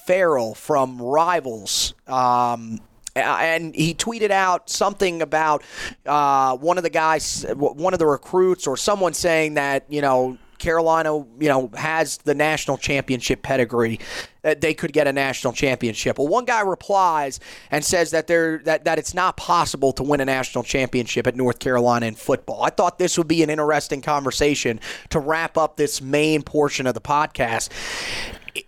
Farrell 0.05 0.53
from 0.53 1.01
Rivals. 1.01 1.93
Um, 2.07 2.79
and 3.15 3.75
he 3.75 3.93
tweeted 3.93 4.31
out 4.31 4.69
something 4.69 5.21
about 5.21 5.63
uh, 6.05 6.57
one 6.57 6.77
of 6.77 6.83
the 6.83 6.89
guys, 6.89 7.45
one 7.55 7.93
of 7.93 7.99
the 7.99 8.07
recruits, 8.07 8.65
or 8.65 8.75
someone 8.75 9.13
saying 9.13 9.53
that 9.53 9.85
you 9.87 10.01
know 10.01 10.37
Carolina, 10.63 11.17
you 11.39 11.49
know, 11.49 11.69
has 11.75 12.17
the 12.19 12.33
national 12.33 12.77
championship 12.77 13.43
pedigree. 13.43 13.99
That 14.43 14.61
they 14.61 14.73
could 14.73 14.91
get 14.91 15.07
a 15.07 15.13
national 15.13 15.53
championship. 15.53 16.17
Well, 16.17 16.27
one 16.27 16.43
guy 16.43 16.61
replies 16.61 17.39
and 17.71 17.83
says 17.83 18.11
that 18.11 18.27
they 18.27 18.57
that 18.63 18.85
that 18.85 18.97
it's 18.97 19.13
not 19.13 19.37
possible 19.37 19.93
to 19.93 20.03
win 20.03 20.19
a 20.19 20.25
national 20.25 20.63
championship 20.63 21.27
at 21.27 21.35
North 21.35 21.59
Carolina 21.59 22.07
in 22.07 22.15
football. 22.15 22.63
I 22.63 22.69
thought 22.69 22.97
this 22.97 23.17
would 23.17 23.27
be 23.27 23.43
an 23.43 23.49
interesting 23.49 24.01
conversation 24.01 24.79
to 25.09 25.19
wrap 25.19 25.57
up 25.57 25.77
this 25.77 26.01
main 26.01 26.41
portion 26.41 26.87
of 26.87 26.93
the 26.93 27.01
podcast 27.01 27.69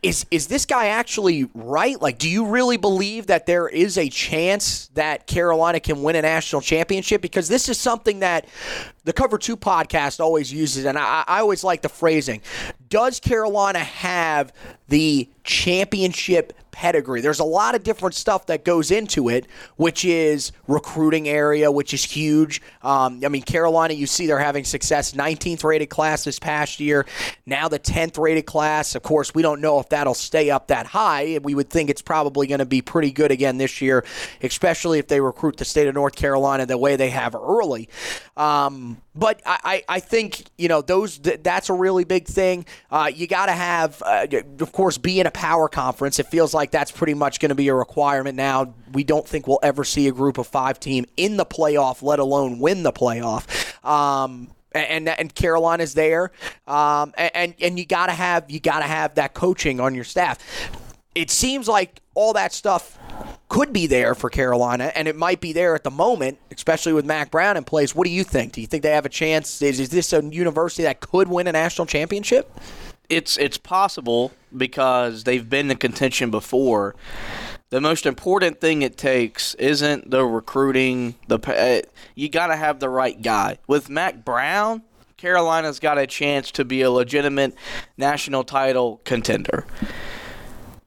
is 0.01 0.25
is 0.31 0.47
this 0.47 0.65
guy 0.65 0.87
actually 0.87 1.49
right? 1.53 2.01
Like, 2.01 2.17
do 2.17 2.29
you 2.29 2.45
really 2.45 2.77
believe 2.77 3.27
that 3.27 3.45
there 3.45 3.67
is 3.67 3.97
a 3.97 4.09
chance 4.09 4.87
that 4.93 5.27
Carolina 5.27 5.79
can 5.79 6.01
win 6.03 6.15
a 6.15 6.21
national 6.21 6.61
championship? 6.61 7.21
Because 7.21 7.47
this 7.47 7.69
is 7.69 7.77
something 7.77 8.19
that 8.19 8.47
the 9.03 9.13
Cover 9.13 9.37
Two 9.37 9.57
podcast 9.57 10.19
always 10.19 10.51
uses, 10.51 10.85
and 10.85 10.97
I, 10.97 11.23
I 11.27 11.39
always 11.39 11.63
like 11.63 11.81
the 11.81 11.89
phrasing. 11.89 12.41
Does 12.89 13.19
Carolina 13.19 13.79
have 13.79 14.53
the 14.87 15.29
championship 15.43 16.53
pedigree. 16.75 17.21
There's 17.21 17.39
a 17.39 17.45
lot 17.45 17.73
of 17.73 17.83
different 17.83 18.15
stuff 18.15 18.47
that 18.47 18.65
goes 18.65 18.91
into 18.91 19.29
it, 19.29 19.47
which 19.77 20.03
is 20.03 20.51
recruiting 20.67 21.27
area, 21.29 21.71
which 21.71 21.93
is 21.93 22.03
huge. 22.03 22.61
Um, 22.83 23.21
I 23.23 23.29
mean, 23.29 23.43
Carolina, 23.43 23.93
you 23.93 24.05
see 24.05 24.27
they're 24.27 24.37
having 24.37 24.65
success. 24.65 25.13
19th 25.13 25.63
rated 25.63 25.89
class 25.89 26.25
this 26.25 26.37
past 26.37 26.81
year. 26.81 27.05
Now 27.45 27.69
the 27.69 27.79
10th 27.79 28.17
rated 28.17 28.45
class. 28.45 28.93
Of 28.93 29.03
course, 29.03 29.33
we 29.33 29.41
don't 29.41 29.61
know 29.61 29.79
if 29.79 29.87
that'll 29.87 30.13
stay 30.13 30.49
up 30.49 30.67
that 30.67 30.85
high. 30.85 31.39
We 31.41 31.55
would 31.55 31.69
think 31.69 31.89
it's 31.89 32.01
probably 32.01 32.45
going 32.45 32.59
to 32.59 32.65
be 32.65 32.81
pretty 32.81 33.11
good 33.11 33.31
again 33.31 33.57
this 33.57 33.81
year, 33.81 34.03
especially 34.43 34.99
if 34.99 35.07
they 35.07 35.21
recruit 35.21 35.55
the 35.55 35.65
state 35.65 35.87
of 35.87 35.95
North 35.95 36.15
Carolina 36.15 36.65
the 36.65 36.77
way 36.77 36.97
they 36.97 37.09
have 37.09 37.35
early. 37.35 37.87
Um, 38.35 39.01
but 39.15 39.41
I, 39.45 39.83
I 39.87 39.99
think 40.01 40.43
you 40.57 40.67
know 40.67 40.81
those 40.81 41.19
that's 41.19 41.69
a 41.69 41.73
really 41.73 42.03
big 42.03 42.27
thing. 42.27 42.65
Uh, 42.91 43.09
you 43.13 43.27
got 43.27 43.45
to 43.45 43.53
have, 43.53 44.03
uh, 44.05 44.27
of 44.59 44.71
course, 44.73 44.97
be 44.97 45.21
in 45.21 45.25
a 45.25 45.31
power 45.31 45.69
conference. 45.69 46.19
It 46.19 46.27
feels 46.27 46.53
like 46.53 46.64
that's 46.71 46.91
pretty 46.91 47.13
much 47.13 47.39
going 47.39 47.49
to 47.49 47.55
be 47.55 47.67
a 47.67 47.75
requirement 47.75 48.35
now. 48.35 48.73
We 48.91 49.03
don't 49.03 49.27
think 49.27 49.47
we'll 49.47 49.59
ever 49.63 49.83
see 49.83 50.07
a 50.07 50.11
group 50.11 50.37
of 50.37 50.47
five 50.47 50.79
team 50.79 51.05
in 51.17 51.37
the 51.37 51.45
playoff, 51.45 52.01
let 52.01 52.19
alone 52.19 52.59
win 52.59 52.83
the 52.83 52.93
playoff. 52.93 53.45
Um, 53.85 54.51
and 54.73 55.07
and 55.07 55.33
Carolina's 55.33 55.93
there, 55.93 56.31
um, 56.67 57.13
and 57.17 57.55
and 57.61 57.79
you 57.79 57.85
gotta 57.85 58.11
have 58.11 58.49
you 58.51 58.59
gotta 58.59 58.85
have 58.85 59.15
that 59.15 59.33
coaching 59.33 59.79
on 59.79 59.95
your 59.95 60.03
staff. 60.03 60.37
It 61.13 61.31
seems 61.31 61.67
like 61.67 62.01
all 62.13 62.33
that 62.33 62.51
stuff 62.51 62.99
could 63.47 63.71
be 63.71 63.87
there 63.87 64.15
for 64.15 64.29
Carolina, 64.29 64.91
and 64.95 65.07
it 65.07 65.15
might 65.15 65.39
be 65.39 65.53
there 65.53 65.75
at 65.75 65.83
the 65.83 65.91
moment, 65.91 66.39
especially 66.51 66.91
with 66.91 67.05
Mack 67.05 67.31
Brown 67.31 67.55
in 67.55 67.63
place. 67.63 67.95
What 67.95 68.05
do 68.05 68.11
you 68.11 68.25
think? 68.25 68.53
Do 68.53 68.61
you 68.61 68.67
think 68.67 68.83
they 68.83 68.91
have 68.91 69.05
a 69.05 69.09
chance? 69.09 69.61
Is, 69.61 69.79
is 69.79 69.89
this 69.89 70.11
a 70.11 70.21
university 70.23 70.83
that 70.83 70.99
could 70.99 71.29
win 71.29 71.47
a 71.47 71.53
national 71.53 71.85
championship? 71.85 72.51
It's 73.07 73.37
it's 73.37 73.57
possible 73.57 74.33
because 74.57 75.23
they've 75.23 75.49
been 75.49 75.71
in 75.71 75.77
contention 75.77 76.31
before. 76.31 76.95
The 77.69 77.81
most 77.81 78.05
important 78.05 78.61
thing 78.61 78.81
it 78.81 78.97
takes 78.97 79.53
isn't 79.55 80.11
the 80.11 80.23
recruiting. 80.23 81.15
The 81.27 81.39
uh, 81.39 81.89
you 82.13 82.29
got 82.29 82.47
to 82.47 82.55
have 82.55 82.79
the 82.79 82.89
right 82.89 83.21
guy. 83.21 83.57
With 83.67 83.89
Mack 83.89 84.23
Brown, 84.23 84.83
Carolina's 85.17 85.79
got 85.79 85.97
a 85.97 86.07
chance 86.07 86.51
to 86.51 86.63
be 86.63 86.81
a 86.81 86.91
legitimate 86.91 87.55
national 87.97 88.43
title 88.43 89.01
contender 89.03 89.65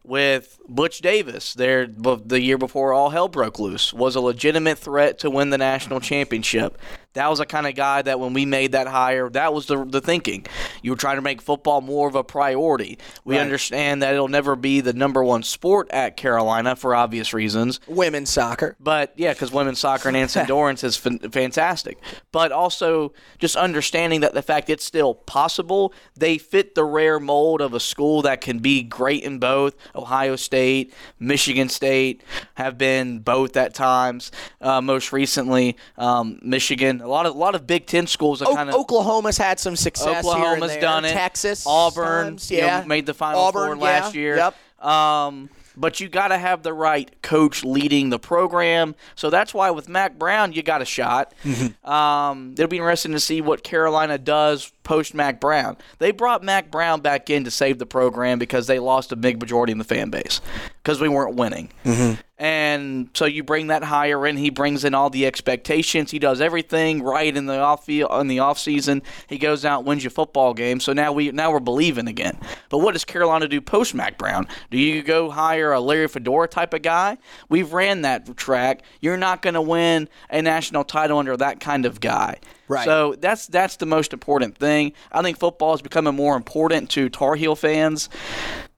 with 0.09 0.59
Butch 0.67 1.01
Davis 1.01 1.53
there 1.53 1.87
the 1.87 2.41
year 2.41 2.57
before 2.57 2.95
all 2.95 3.11
hell 3.11 3.29
broke 3.29 3.59
loose 3.59 3.93
was 3.93 4.17
a 4.17 4.21
legitimate 4.21 4.79
threat 4.79 5.19
to 5.19 5.31
win 5.31 5.51
the 5.51 5.59
national 5.59 6.01
championship. 6.01 6.79
That 7.19 7.31
was 7.31 7.41
the 7.41 7.47
kind 7.47 7.67
of 7.67 7.75
guy 7.75 8.01
that 8.03 8.21
when 8.21 8.33
we 8.33 8.47
made 8.47 8.73
that 8.73 8.87
hire, 8.87 9.29
that 9.31 9.53
was 9.53 9.67
the, 9.67 9.85
the 9.85 10.01
thinking. 10.01 10.47
You 10.83 10.93
were 10.93 10.97
trying 10.97 11.17
to 11.17 11.21
make 11.21 11.43
football 11.43 11.81
more 11.81 12.07
of 12.07 12.15
a 12.15 12.23
priority. 12.23 12.97
We 13.25 13.35
right. 13.35 13.43
understand 13.43 14.03
that 14.03 14.15
it'll 14.15 14.29
never 14.29 14.55
be 14.55 14.81
the 14.81 14.93
number 14.93 15.25
one 15.25 15.43
sport 15.43 15.91
at 15.91 16.17
Carolina 16.17 16.77
for 16.77 16.95
obvious 16.95 17.35
reasons. 17.35 17.81
Women's 17.89 18.31
soccer. 18.31 18.77
But 18.79 19.15
yeah, 19.17 19.33
because 19.33 19.51
women's 19.51 19.81
soccer 19.81 20.07
and 20.07 20.17
Anson 20.17 20.47
Dorrance 20.49 20.85
is 20.85 21.05
f- 21.05 21.33
fantastic. 21.33 21.99
But 22.31 22.53
also 22.53 23.13
just 23.41 23.57
understanding 23.57 24.21
that 24.21 24.33
the 24.33 24.43
fact 24.43 24.71
it's 24.71 24.85
still 24.85 25.15
possible, 25.15 25.93
they 26.17 26.39
fit 26.39 26.77
the 26.77 26.85
rare 26.85 27.19
mold 27.19 27.61
of 27.61 27.75
a 27.75 27.81
school 27.81 28.23
that 28.23 28.41
can 28.41 28.61
be 28.61 28.85
great 28.85 29.25
in 29.25 29.41
both. 29.41 29.75
Ohio 29.93 30.37
State, 30.37 30.95
Michigan 31.19 31.69
State 31.69 32.23
have 32.55 32.79
been 32.79 33.19
both 33.19 33.57
at 33.57 33.75
times. 33.75 34.31
Uh, 34.61 34.81
most 34.81 35.13
recently, 35.13 35.77
um, 35.97 36.39
Michigan 36.43 37.03
a 37.09 37.11
lot 37.11 37.27
of 37.27 37.35
a 37.35 37.39
lot 37.39 37.55
of 37.55 37.67
Big 37.67 37.87
Ten 37.87 38.07
schools 38.07 38.43
are 38.43 38.55
kind 38.55 38.69
of 38.69 38.75
Oklahoma's 38.75 39.39
had 39.39 39.59
some 39.59 39.77
success. 39.77 40.25
Oklahoma's 40.25 40.77
done 40.77 41.05
it. 41.05 41.13
Texas, 41.13 41.65
Auburn, 41.67 42.27
times, 42.27 42.51
yeah, 42.51 42.77
you 42.77 42.83
know, 42.83 42.89
made 42.89 43.07
the 43.07 43.15
Final 43.15 43.41
Auburn, 43.41 43.67
Four 43.67 43.77
last 43.77 44.15
yeah, 44.15 44.21
year. 44.21 44.37
Yep. 44.37 44.85
Um, 44.87 45.51
but 45.77 46.01
you 46.01 46.09
got 46.09 46.29
to 46.29 46.39
have 46.39 46.63
the 46.63 46.73
right 46.73 47.11
coach 47.23 47.65
leading 47.65 48.11
the 48.11 48.19
program. 48.19 48.95
So 49.15 49.31
that's 49.31 49.55
why 49.55 49.71
with 49.71 49.89
Mack 49.89 50.19
Brown, 50.19 50.53
you 50.53 50.63
got 50.63 50.83
a 50.83 50.85
shot. 50.85 51.35
Mm-hmm. 51.45 51.89
Um, 51.89 52.53
it'll 52.55 52.69
be 52.69 52.79
interesting 52.79 53.13
to 53.13 53.21
see 53.21 53.41
what 53.41 53.63
Carolina 53.63 54.19
does 54.19 54.73
post 54.89 55.13
Mack 55.13 55.39
Brown. 55.39 55.77
They 55.99 56.13
brought 56.13 56.43
Mack 56.43 56.71
Brown 56.71 57.03
back 57.03 57.29
in 57.29 57.45
to 57.45 57.51
save 57.51 57.79
the 57.79 57.85
program 57.85 58.39
because 58.39 58.69
they 58.69 58.79
lost 58.79 59.13
a 59.13 59.17
big 59.17 59.39
majority 59.39 59.71
in 59.71 59.77
the 59.77 59.85
fan 59.85 60.09
base 60.09 60.41
because 60.83 60.99
we 60.99 61.11
weren't 61.11 61.37
winning. 61.37 61.71
Mm-hmm. 61.85 62.19
And 62.39 63.11
so 63.13 63.27
you 63.27 63.43
bring 63.43 63.67
that 63.67 63.85
hire 63.85 64.27
in. 64.27 64.39
He 64.39 64.49
brings 64.49 64.85
in 64.85 64.95
all 64.95 65.11
the 65.11 65.27
expectations. 65.27 66.11
He 66.11 66.19
does 66.19 66.41
everything 66.41 67.03
right 67.03 67.37
in 67.37 67.45
the 67.45 67.59
off 67.59 67.85
field 67.85 68.19
in 68.19 68.29
the 68.29 68.39
off 68.39 68.59
season. 68.59 69.03
He 69.27 69.37
goes 69.37 69.67
out, 69.67 69.85
wins 69.85 70.03
your 70.03 70.11
football 70.11 70.55
game. 70.55 70.81
So 70.81 70.95
now 70.95 71.13
we 71.13 71.33
now 71.33 71.53
we're 71.53 71.61
believing 71.61 72.09
again. 72.09 72.39
But 72.71 72.79
what 72.79 72.93
does 72.93 73.05
Carolina 73.05 73.47
do 73.47 73.61
post 73.61 73.95
Mack 73.95 74.17
Brown? 74.17 74.49
Do 74.71 74.79
you 74.79 75.03
go 75.03 75.29
hire 75.29 75.71
a 75.73 75.81
Larry 75.81 76.09
Fedora 76.09 76.49
type 76.49 76.73
of 76.73 76.81
guy? 76.81 77.19
We've 77.51 77.75
ran 77.75 78.01
that 78.03 78.39
track. 78.39 78.85
You're 79.03 79.19
not 79.19 79.43
going 79.43 79.55
to 79.55 79.61
win 79.61 80.09
a 80.31 80.41
national 80.41 80.85
title 80.85 81.19
under 81.19 81.37
that 81.37 81.61
kind 81.61 81.85
of 81.85 82.01
guy. 82.01 82.39
Right. 82.69 82.85
So 82.85 83.15
that's 83.19 83.47
that's 83.47 83.77
the 83.77 83.87
most 83.87 84.13
important 84.13 84.57
thing. 84.57 84.93
I 85.11 85.23
think 85.23 85.39
football 85.39 85.75
is 85.75 85.83
becoming 85.83 86.15
more 86.15 86.37
important 86.37 86.91
to 86.91 87.09
Tar 87.09 87.35
Heel 87.35 87.57
fans 87.57 88.09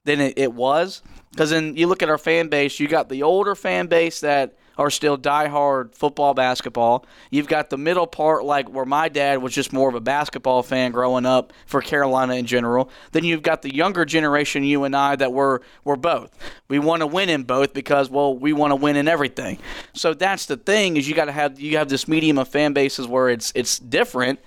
than 0.04 0.20
it, 0.20 0.38
it 0.38 0.52
was. 0.52 1.02
Because 1.32 1.50
then 1.50 1.76
you 1.76 1.86
look 1.86 2.02
at 2.02 2.08
our 2.08 2.18
fan 2.18 2.48
base, 2.48 2.80
you 2.80 2.88
got 2.88 3.08
the 3.08 3.22
older 3.22 3.54
fan 3.54 3.86
base 3.86 4.20
that 4.20 4.56
are 4.80 4.88
still 4.88 5.18
diehard 5.18 5.94
football, 5.94 6.32
basketball. 6.32 7.04
You've 7.30 7.48
got 7.48 7.68
the 7.68 7.76
middle 7.76 8.06
part, 8.06 8.46
like 8.46 8.70
where 8.70 8.86
my 8.86 9.10
dad 9.10 9.42
was 9.42 9.52
just 9.52 9.74
more 9.74 9.90
of 9.90 9.94
a 9.94 10.00
basketball 10.00 10.62
fan 10.62 10.90
growing 10.90 11.26
up 11.26 11.52
for 11.66 11.82
Carolina 11.82 12.36
in 12.36 12.46
general. 12.46 12.88
Then 13.12 13.22
you've 13.22 13.42
got 13.42 13.60
the 13.60 13.74
younger 13.74 14.06
generation, 14.06 14.64
you 14.64 14.84
and 14.84 14.96
I, 14.96 15.16
that 15.16 15.34
were 15.34 15.60
were 15.84 15.96
both. 15.96 16.30
We 16.68 16.78
want 16.78 17.00
to 17.00 17.06
win 17.06 17.28
in 17.28 17.42
both 17.42 17.74
because, 17.74 18.08
well, 18.08 18.34
we 18.34 18.54
want 18.54 18.70
to 18.70 18.76
win 18.76 18.96
in 18.96 19.06
everything. 19.06 19.58
So 19.92 20.14
that's 20.14 20.46
the 20.46 20.56
thing 20.56 20.96
is 20.96 21.06
you 21.06 21.14
got 21.14 21.26
to 21.26 21.32
have 21.32 21.60
you 21.60 21.76
have 21.76 21.90
this 21.90 22.08
medium 22.08 22.38
of 22.38 22.48
fan 22.48 22.72
bases 22.72 23.06
where 23.06 23.28
it's 23.28 23.52
it's 23.54 23.78
different, 23.78 24.40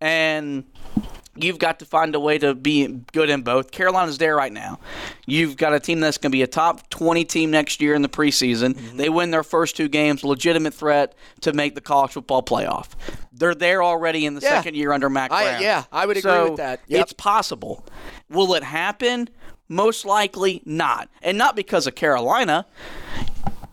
and 0.00 0.64
You've 1.34 1.58
got 1.58 1.78
to 1.78 1.86
find 1.86 2.14
a 2.14 2.20
way 2.20 2.36
to 2.38 2.54
be 2.54 2.86
good 3.12 3.30
in 3.30 3.42
both. 3.42 3.70
Carolina's 3.70 4.18
there 4.18 4.36
right 4.36 4.52
now. 4.52 4.78
You've 5.26 5.56
got 5.56 5.72
a 5.72 5.80
team 5.80 6.00
that's 6.00 6.18
going 6.18 6.30
to 6.30 6.36
be 6.36 6.42
a 6.42 6.46
top 6.46 6.90
20 6.90 7.24
team 7.24 7.50
next 7.50 7.80
year 7.80 7.94
in 7.94 8.02
the 8.02 8.08
preseason. 8.08 8.74
Mm-hmm. 8.74 8.96
They 8.98 9.08
win 9.08 9.30
their 9.30 9.42
first 9.42 9.74
two 9.74 9.88
games, 9.88 10.24
legitimate 10.24 10.74
threat 10.74 11.14
to 11.40 11.54
make 11.54 11.74
the 11.74 11.80
college 11.80 12.12
football 12.12 12.42
playoff. 12.42 12.88
They're 13.32 13.54
there 13.54 13.82
already 13.82 14.26
in 14.26 14.34
the 14.34 14.42
yeah. 14.42 14.50
second 14.50 14.76
year 14.76 14.92
under 14.92 15.08
Mack 15.08 15.30
Brown. 15.30 15.42
I, 15.42 15.60
yeah, 15.60 15.84
I 15.90 16.04
would 16.04 16.18
so 16.18 16.30
agree 16.30 16.50
with 16.50 16.58
that. 16.58 16.80
Yep. 16.88 17.00
It's 17.00 17.12
possible. 17.14 17.82
Will 18.28 18.54
it 18.54 18.62
happen? 18.62 19.30
Most 19.68 20.04
likely 20.04 20.60
not. 20.66 21.08
And 21.22 21.38
not 21.38 21.56
because 21.56 21.86
of 21.86 21.94
Carolina. 21.94 22.66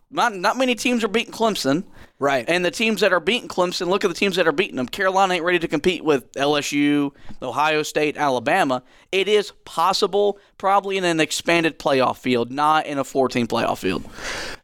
Not, 0.09 0.33
not 0.33 0.57
many 0.57 0.75
teams 0.75 1.03
are 1.03 1.09
beating 1.09 1.33
Clemson. 1.33 1.83
Right. 2.19 2.43
And 2.49 2.65
the 2.65 2.71
teams 2.71 2.99
that 2.99 3.13
are 3.13 3.21
beating 3.21 3.47
Clemson, 3.47 3.87
look 3.87 4.03
at 4.03 4.09
the 4.09 4.13
teams 4.13 4.35
that 4.35 4.45
are 4.45 4.51
beating 4.51 4.75
them. 4.75 4.87
Carolina 4.87 5.35
ain't 5.35 5.43
ready 5.43 5.59
to 5.59 5.69
compete 5.69 6.03
with 6.03 6.29
LSU, 6.33 7.11
Ohio 7.41 7.81
State, 7.81 8.17
Alabama. 8.17 8.83
It 9.13 9.29
is 9.29 9.51
possible, 9.63 10.37
probably 10.57 10.97
in 10.97 11.05
an 11.05 11.21
expanded 11.21 11.79
playoff 11.79 12.17
field, 12.17 12.51
not 12.51 12.85
in 12.85 12.97
a 12.97 13.05
14 13.05 13.47
playoff 13.47 13.77
field. 13.77 14.03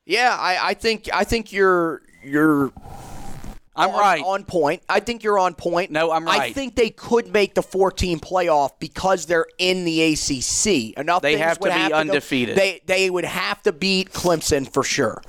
Yeah, 0.06 0.36
I, 0.38 0.70
I 0.70 0.74
think 0.74 1.10
I 1.14 1.24
think 1.24 1.54
you're 1.54 2.02
you're 2.22 2.74
I'm 3.76 3.90
on, 3.90 4.00
right. 4.00 4.24
On 4.24 4.44
point. 4.44 4.82
I 4.88 5.00
think 5.00 5.24
you're 5.24 5.40
on 5.40 5.54
point. 5.54 5.92
No, 5.92 6.12
I'm 6.12 6.26
right. 6.26 6.42
I 6.42 6.54
think 6.54 6.76
they 6.76 6.90
could 6.90 7.32
make 7.32 7.56
the 7.56 7.64
14 7.64 8.20
playoff 8.20 8.72
because 8.80 9.26
they're 9.26 9.48
in 9.58 9.86
the 9.86 10.14
ACC. 10.14 10.98
Enough. 10.98 11.22
They 11.22 11.38
have 11.38 11.60
to 11.60 11.66
be 11.66 11.72
have 11.72 11.92
undefeated. 11.92 12.56
To 12.56 12.62
they 12.62 12.82
they 12.86 13.10
would 13.10 13.26
have 13.26 13.62
to 13.64 13.74
beat 13.74 14.12
Clemson 14.12 14.72
for 14.72 14.84
sure. 14.84 15.22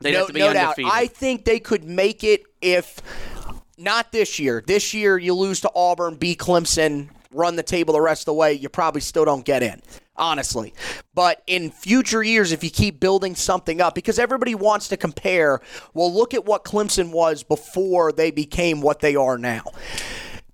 They'd 0.00 0.12
no, 0.12 0.18
have 0.18 0.26
to 0.28 0.32
be 0.32 0.40
no 0.40 0.48
undefeated. 0.48 0.90
doubt. 0.90 0.94
I 0.94 1.06
think 1.06 1.44
they 1.44 1.60
could 1.60 1.84
make 1.84 2.24
it 2.24 2.44
if 2.60 3.00
not 3.78 4.12
this 4.12 4.38
year. 4.38 4.62
This 4.66 4.94
year 4.94 5.18
you 5.18 5.34
lose 5.34 5.60
to 5.60 5.70
Auburn, 5.74 6.16
beat 6.16 6.38
Clemson, 6.38 7.08
run 7.32 7.56
the 7.56 7.62
table 7.62 7.94
the 7.94 8.00
rest 8.00 8.22
of 8.22 8.26
the 8.26 8.34
way. 8.34 8.52
You 8.52 8.68
probably 8.68 9.00
still 9.00 9.24
don't 9.24 9.44
get 9.44 9.62
in 9.62 9.80
honestly. 10.20 10.74
But 11.14 11.42
in 11.46 11.70
future 11.70 12.22
years, 12.22 12.52
if 12.52 12.62
you 12.62 12.70
keep 12.70 13.00
building 13.00 13.34
something 13.34 13.80
up, 13.80 13.94
because 13.94 14.18
everybody 14.18 14.54
wants 14.54 14.86
to 14.88 14.96
compare, 14.96 15.60
well, 15.94 16.12
look 16.12 16.34
at 16.34 16.44
what 16.44 16.62
Clemson 16.64 17.10
was 17.10 17.42
before 17.42 18.12
they 18.12 18.30
became 18.30 18.82
what 18.82 19.00
they 19.00 19.16
are 19.16 19.38
now. 19.38 19.64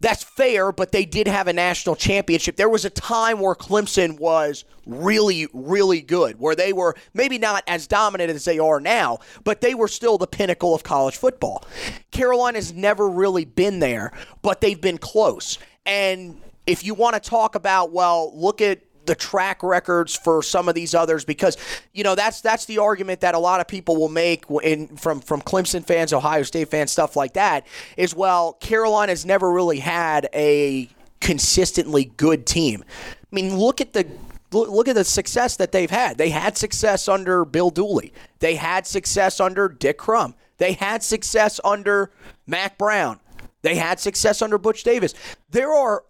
That's 0.07 0.23
fair, 0.23 0.71
but 0.71 0.93
they 0.93 1.05
did 1.05 1.27
have 1.27 1.49
a 1.49 1.53
national 1.53 1.97
championship. 1.97 2.55
There 2.55 2.69
was 2.69 2.85
a 2.85 2.91
time 2.91 3.41
where 3.41 3.57
Clemson 3.57 4.21
was 4.21 4.65
really, 4.87 5.49
really 5.53 6.01
good, 6.01 6.39
where 6.39 6.55
they 6.55 6.73
were 6.73 6.95
maybe 7.13 7.39
not 7.39 7.65
as 7.67 7.89
dominant 7.89 8.31
as 8.31 8.45
they 8.45 8.61
are 8.61 8.79
now, 8.79 9.19
but 9.43 9.63
they 9.63 9.75
were 9.75 9.89
still 9.89 10.17
the 10.17 10.29
pinnacle 10.29 10.77
of 10.77 10.85
college 10.85 11.17
football. 11.17 11.65
Carolina's 12.13 12.73
never 12.73 13.09
really 13.09 13.45
been 13.45 13.81
there, 13.81 14.13
but 14.43 14.61
they've 14.61 14.81
been 14.81 14.99
close. 14.99 15.59
And 15.85 16.41
if 16.69 16.85
you 16.85 16.95
want 16.95 17.21
to 17.21 17.29
talk 17.29 17.57
about, 17.57 17.91
well, 17.91 18.31
look 18.33 18.61
at 18.61 18.79
the 19.07 19.15
track 19.15 19.63
records 19.63 20.15
for 20.15 20.43
some 20.43 20.69
of 20.69 20.75
these 20.75 20.95
others 20.95 21.25
because 21.25 21.57
you 21.93 22.05
know 22.05 22.15
that's 22.15 22.41
that's 22.41 22.67
the 22.67 22.79
argument 22.79 23.21
that 23.21 23.35
a 23.35 23.39
lot 23.39 23.61
of 23.61 23.69
people 23.69 23.97
will 23.97 24.09
make 24.09 24.45
in 24.63 24.89
from 24.97 25.21
from 25.21 25.41
Clemson 25.41 25.85
fans, 25.85 26.13
Ohio 26.13 26.43
State 26.43 26.69
fans, 26.69 26.91
stuff 26.91 27.17
like 27.17 27.35
that. 27.35 27.67
Is 27.97 28.15
well, 28.15 28.55
Carolina's 28.55 29.25
never 29.25 29.51
really 29.51 29.79
had 29.79 30.29
a 30.35 30.89
consistently 31.21 32.13
good 32.17 32.47
team. 32.47 32.85
I 32.91 33.35
mean, 33.35 33.57
look 33.57 33.81
at 33.81 33.93
the 33.93 34.07
look 34.53 34.89
at 34.89 34.95
the 34.95 35.05
success 35.05 35.57
that 35.57 35.73
they've 35.73 35.91
had. 35.91 36.19
They 36.19 36.31
had 36.31 36.57
success 36.57 37.09
under 37.09 37.45
Bill 37.45 37.71
Dooley. 37.71 38.13
They 38.39 38.55
had 38.55 38.87
success 38.87 39.41
under 39.41 39.69
Dick 39.69 39.99
Crum. 39.99 40.35
They 40.59 40.73
had 40.73 41.03
success 41.03 41.61
under 41.65 42.11
Mack 42.47 42.79
Brown. 42.79 43.21
They 43.63 43.75
had 43.75 43.99
success 44.01 44.43
under 44.43 44.59
Butch 44.59 44.85
Davis. 44.85 45.15
There 45.51 45.73
are 45.73 46.05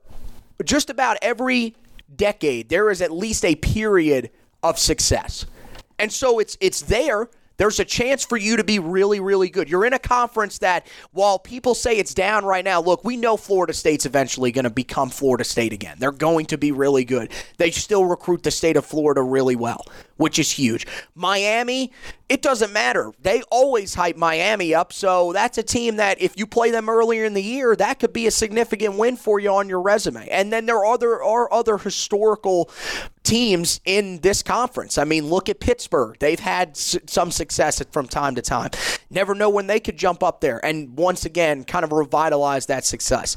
just 0.64 0.90
about 0.90 1.16
every 1.22 1.74
decade, 2.14 2.68
there 2.68 2.90
is 2.90 3.02
at 3.02 3.10
least 3.10 3.44
a 3.44 3.56
period 3.56 4.30
of 4.62 4.78
success. 4.78 5.46
And 5.98 6.12
so 6.12 6.38
it's 6.38 6.56
it's 6.60 6.80
there. 6.82 7.28
There's 7.56 7.80
a 7.80 7.84
chance 7.84 8.24
for 8.24 8.36
you 8.36 8.56
to 8.56 8.64
be 8.64 8.78
really, 8.78 9.20
really 9.20 9.48
good. 9.48 9.68
You're 9.68 9.86
in 9.86 9.92
a 9.92 9.98
conference 9.98 10.58
that, 10.58 10.86
while 11.12 11.38
people 11.38 11.74
say 11.74 11.96
it's 11.96 12.14
down 12.14 12.44
right 12.44 12.64
now, 12.64 12.80
look, 12.80 13.04
we 13.04 13.16
know 13.16 13.36
Florida 13.36 13.72
State's 13.72 14.06
eventually 14.06 14.52
going 14.52 14.64
to 14.64 14.70
become 14.70 15.10
Florida 15.10 15.44
State 15.44 15.72
again. 15.72 15.96
They're 15.98 16.12
going 16.12 16.46
to 16.46 16.58
be 16.58 16.72
really 16.72 17.04
good. 17.04 17.30
They 17.56 17.70
still 17.70 18.04
recruit 18.04 18.42
the 18.42 18.50
state 18.50 18.76
of 18.76 18.84
Florida 18.84 19.22
really 19.22 19.56
well, 19.56 19.86
which 20.16 20.38
is 20.38 20.50
huge. 20.50 20.86
Miami, 21.14 21.92
it 22.28 22.42
doesn't 22.42 22.72
matter. 22.72 23.12
They 23.22 23.42
always 23.50 23.94
hype 23.94 24.16
Miami 24.16 24.74
up. 24.74 24.92
So 24.92 25.32
that's 25.32 25.58
a 25.58 25.62
team 25.62 25.96
that 25.96 26.20
if 26.20 26.36
you 26.36 26.46
play 26.46 26.70
them 26.70 26.88
earlier 26.88 27.24
in 27.24 27.34
the 27.34 27.42
year, 27.42 27.76
that 27.76 28.00
could 28.00 28.12
be 28.12 28.26
a 28.26 28.30
significant 28.30 28.98
win 28.98 29.16
for 29.16 29.38
you 29.38 29.50
on 29.50 29.68
your 29.68 29.80
resume. 29.80 30.28
And 30.28 30.52
then 30.52 30.66
there 30.66 30.78
are 30.78 30.86
other 30.86 31.22
are 31.22 31.52
other 31.52 31.78
historical 31.78 32.70
teams 33.26 33.80
in 33.84 34.20
this 34.20 34.42
conference. 34.42 34.98
I 34.98 35.04
mean, 35.04 35.26
look 35.26 35.48
at 35.48 35.58
Pittsburgh. 35.58 36.16
They've 36.20 36.38
had 36.38 36.70
s- 36.70 36.96
some 37.06 37.32
success 37.32 37.82
from 37.90 38.06
time 38.06 38.36
to 38.36 38.42
time. 38.42 38.70
Never 39.10 39.34
know 39.34 39.50
when 39.50 39.66
they 39.66 39.80
could 39.80 39.96
jump 39.96 40.22
up 40.22 40.40
there 40.40 40.64
and 40.64 40.96
once 40.96 41.24
again 41.24 41.64
kind 41.64 41.84
of 41.84 41.90
revitalize 41.92 42.66
that 42.66 42.84
success. 42.84 43.36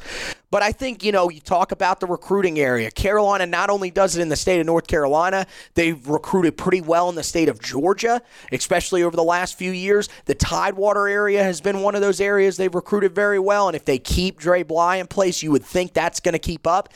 But 0.52 0.63
I 0.63 0.71
think, 0.71 1.04
you 1.04 1.12
know, 1.12 1.30
you 1.30 1.39
talk 1.39 1.71
about 1.71 1.99
the 1.99 2.08
recruiting 2.08 2.60
area. 2.60 2.89
Carolina 2.91 3.45
not 3.45 3.69
only 3.69 3.91
does 3.91 4.15
it 4.15 4.21
in 4.21 4.30
the 4.30 4.36
state 4.36 4.60
of 4.60 4.65
North 4.65 4.88
Carolina, 4.88 5.45
they've 5.73 6.08
recruited 6.08 6.58
pretty 6.58 6.82
well 6.82 7.10
in 7.10 7.15
the 7.15 7.23
state 7.23 7.49
of 7.49 7.60
Georgia, 7.60 8.21
especially 8.52 9.04
over 9.04 9.15
the 9.15 9.23
last 9.23 9.58
few 9.58 9.71
years. 9.71 10.08
The 10.25 10.36
Tidewater 10.36 11.08
area 11.08 11.43
has 11.43 11.62
been 11.62 11.82
one 11.82 11.95
of 11.95 12.02
those 12.02 12.21
areas 12.21 12.58
they've 12.58 12.73
recruited 12.73 13.13
very 13.13 13.39
well. 13.39 13.67
And 13.67 13.75
if 13.75 13.86
they 13.86 13.99
keep 13.99 14.39
Dre 14.39 14.63
Bly 14.63 14.97
in 14.97 15.08
place, 15.08 15.41
you 15.43 15.52
would 15.52 15.65
think 15.65 15.93
that's 15.93 16.19
going 16.19 16.34
to 16.34 16.39
keep 16.39 16.65
up. 16.67 16.89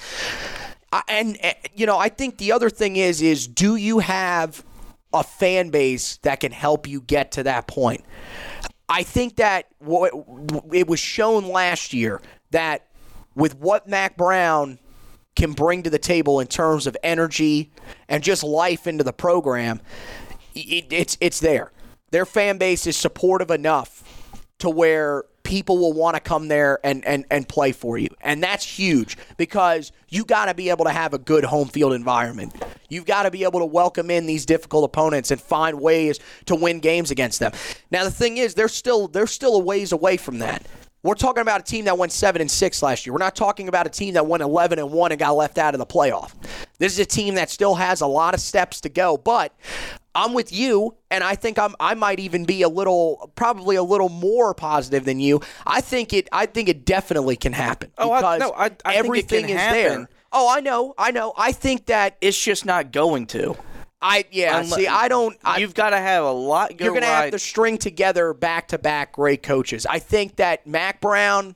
And, 1.08 1.38
eh, 1.42 1.54
you 1.74 1.86
know, 1.86 1.98
I 1.98 2.10
think 2.10 2.38
the 2.38 2.52
other 2.52 2.70
thing 2.70 2.96
is, 2.96 3.22
is 3.22 3.48
do 3.48 3.76
you 3.76 4.00
have 4.00 4.64
a 5.14 5.24
fan 5.24 5.70
base 5.70 6.18
that 6.18 6.40
can 6.40 6.52
help 6.52 6.88
you 6.88 7.02
get 7.02 7.32
to 7.34 7.44
that 7.44 7.68
point? 7.68 8.04
I 8.90 9.04
think 9.04 9.38
that 9.38 9.68
what 9.80 10.12
it 10.72 10.88
was 10.88 11.00
shown 11.00 11.48
last 11.48 11.94
year 11.94 12.22
that 12.52 12.88
with 13.36 13.56
what 13.56 13.88
Mack 13.88 14.18
Brown 14.18 14.78
can 15.36 15.54
bring 15.54 15.84
to 15.84 15.90
the 15.90 16.00
table 16.00 16.40
in 16.40 16.48
terms 16.48 16.86
of 16.86 16.96
energy 17.02 17.72
and 18.08 18.24
just 18.24 18.44
life 18.44 18.86
into 18.86 19.04
the 19.04 19.14
program, 19.14 19.82
it, 20.54 20.86
it's 20.92 21.18
it's 21.20 21.40
there. 21.40 21.72
Their 22.12 22.26
fan 22.26 22.58
base 22.58 22.86
is 22.86 22.96
supportive 22.96 23.50
enough 23.50 24.04
to 24.60 24.70
where 24.70 25.24
people 25.54 25.78
will 25.78 25.94
want 25.94 26.16
to 26.16 26.20
come 26.20 26.48
there 26.48 26.80
and, 26.84 27.06
and, 27.06 27.26
and 27.30 27.48
play 27.48 27.72
for 27.72 27.96
you. 27.96 28.08
And 28.22 28.42
that's 28.42 28.66
huge 28.66 29.20
because 29.38 29.92
you 30.10 30.26
got 30.26 30.46
to 30.46 30.56
be 30.56 30.72
able 30.72 30.86
to 30.86 30.92
have 30.92 31.14
a 31.14 31.20
good 31.20 31.44
home 31.44 31.68
field 31.68 31.94
environment. 31.94 32.60
You've 32.90 33.06
got 33.06 33.24
to 33.24 33.32
be 33.32 33.44
able 33.44 33.60
to 33.60 33.66
welcome 33.68 34.10
in 34.10 34.26
these 34.26 34.48
difficult 34.48 34.84
opponents 34.84 35.30
and 35.30 35.40
find 35.40 35.80
ways 35.80 36.20
to 36.48 36.56
win 36.56 36.80
games 36.80 37.12
against 37.12 37.40
them. 37.40 37.52
Now 37.92 38.04
the 38.04 38.10
thing 38.10 38.38
is, 38.38 38.56
they're 38.56 38.68
still 38.68 39.08
they're 39.08 39.28
still 39.28 39.56
a 39.56 39.60
ways 39.60 39.92
away 39.92 40.18
from 40.18 40.40
that. 40.40 40.66
We're 41.04 41.14
talking 41.14 41.42
about 41.42 41.62
a 41.62 41.64
team 41.64 41.86
that 41.86 42.00
went 42.00 42.14
seven 42.14 42.42
and 42.42 42.50
six 42.50 42.82
last 42.82 43.06
year. 43.06 43.14
We're 43.14 43.20
not 43.20 43.36
talking 43.36 43.68
about 43.68 43.86
a 43.86 43.92
team 43.92 44.16
that 44.16 44.26
went 44.26 44.42
eleven 44.42 44.80
and 44.80 44.92
one 44.92 45.12
and 45.12 45.20
got 45.20 45.36
left 45.36 45.60
out 45.60 45.76
of 45.76 45.78
the 45.78 45.86
playoff. 45.86 46.34
This 46.80 46.94
is 46.94 47.00
a 47.00 47.06
team 47.06 47.36
that 47.36 47.52
still 47.52 47.76
has 47.76 48.02
a 48.02 48.08
lot 48.08 48.34
of 48.34 48.40
steps 48.40 48.82
to 48.82 48.90
go. 48.90 49.18
But 49.18 49.54
I'm 50.16 50.34
with 50.34 50.52
you, 50.54 50.96
and 51.10 51.24
I 51.24 51.36
think 51.36 51.58
I'm 51.58 51.76
I 51.80 51.94
might 51.96 52.20
even 52.20 52.46
be 52.46 52.62
a 52.62 52.70
little 52.70 53.32
probably 53.36 53.76
a 53.76 53.84
little 53.84 54.10
more 54.10 54.54
positive 54.54 55.06
than 55.06 55.20
you. 55.20 55.42
I 55.66 55.82
think 55.82 56.14
it 56.14 56.30
I 56.32 56.46
think 56.46 56.70
it 56.70 56.86
definitely 56.86 57.36
can 57.36 57.54
happen. 57.54 57.92
Oh, 57.98 58.12
I, 58.12 58.38
no, 58.38 58.54
I, 58.56 58.72
I 58.86 58.96
everything 58.96 59.50
is 59.50 59.60
happen. 59.60 59.74
there. 59.74 60.10
Oh, 60.32 60.50
I 60.50 60.62
know, 60.62 60.94
I 60.98 61.12
know. 61.12 61.34
I 61.38 61.52
think 61.52 61.88
that 61.88 62.18
it's 62.22 62.42
just 62.42 62.66
not 62.66 62.92
going 62.92 63.28
to. 63.28 63.56
I 64.02 64.26
yeah. 64.32 64.60
Unless, 64.60 64.76
see, 64.76 64.88
I 64.88 65.08
don't. 65.08 65.38
I, 65.44 65.60
you've 65.60 65.74
got 65.74 65.92
to 65.92 65.98
have 65.98 66.26
a 66.26 66.32
lot. 66.32 66.78
Go 66.78 66.86
you're 66.86 66.94
going 66.94 67.04
to 67.04 67.08
have 67.08 67.32
to 67.32 67.40
string 67.40 67.78
together 67.78 68.34
back 68.34 68.68
to 68.70 68.78
back 68.78 69.14
great 69.14 69.42
coaches. 69.44 69.86
I 69.86 70.00
think 70.00 70.36
that 70.36 70.68
Mack 70.68 71.00
Brown 71.00 71.56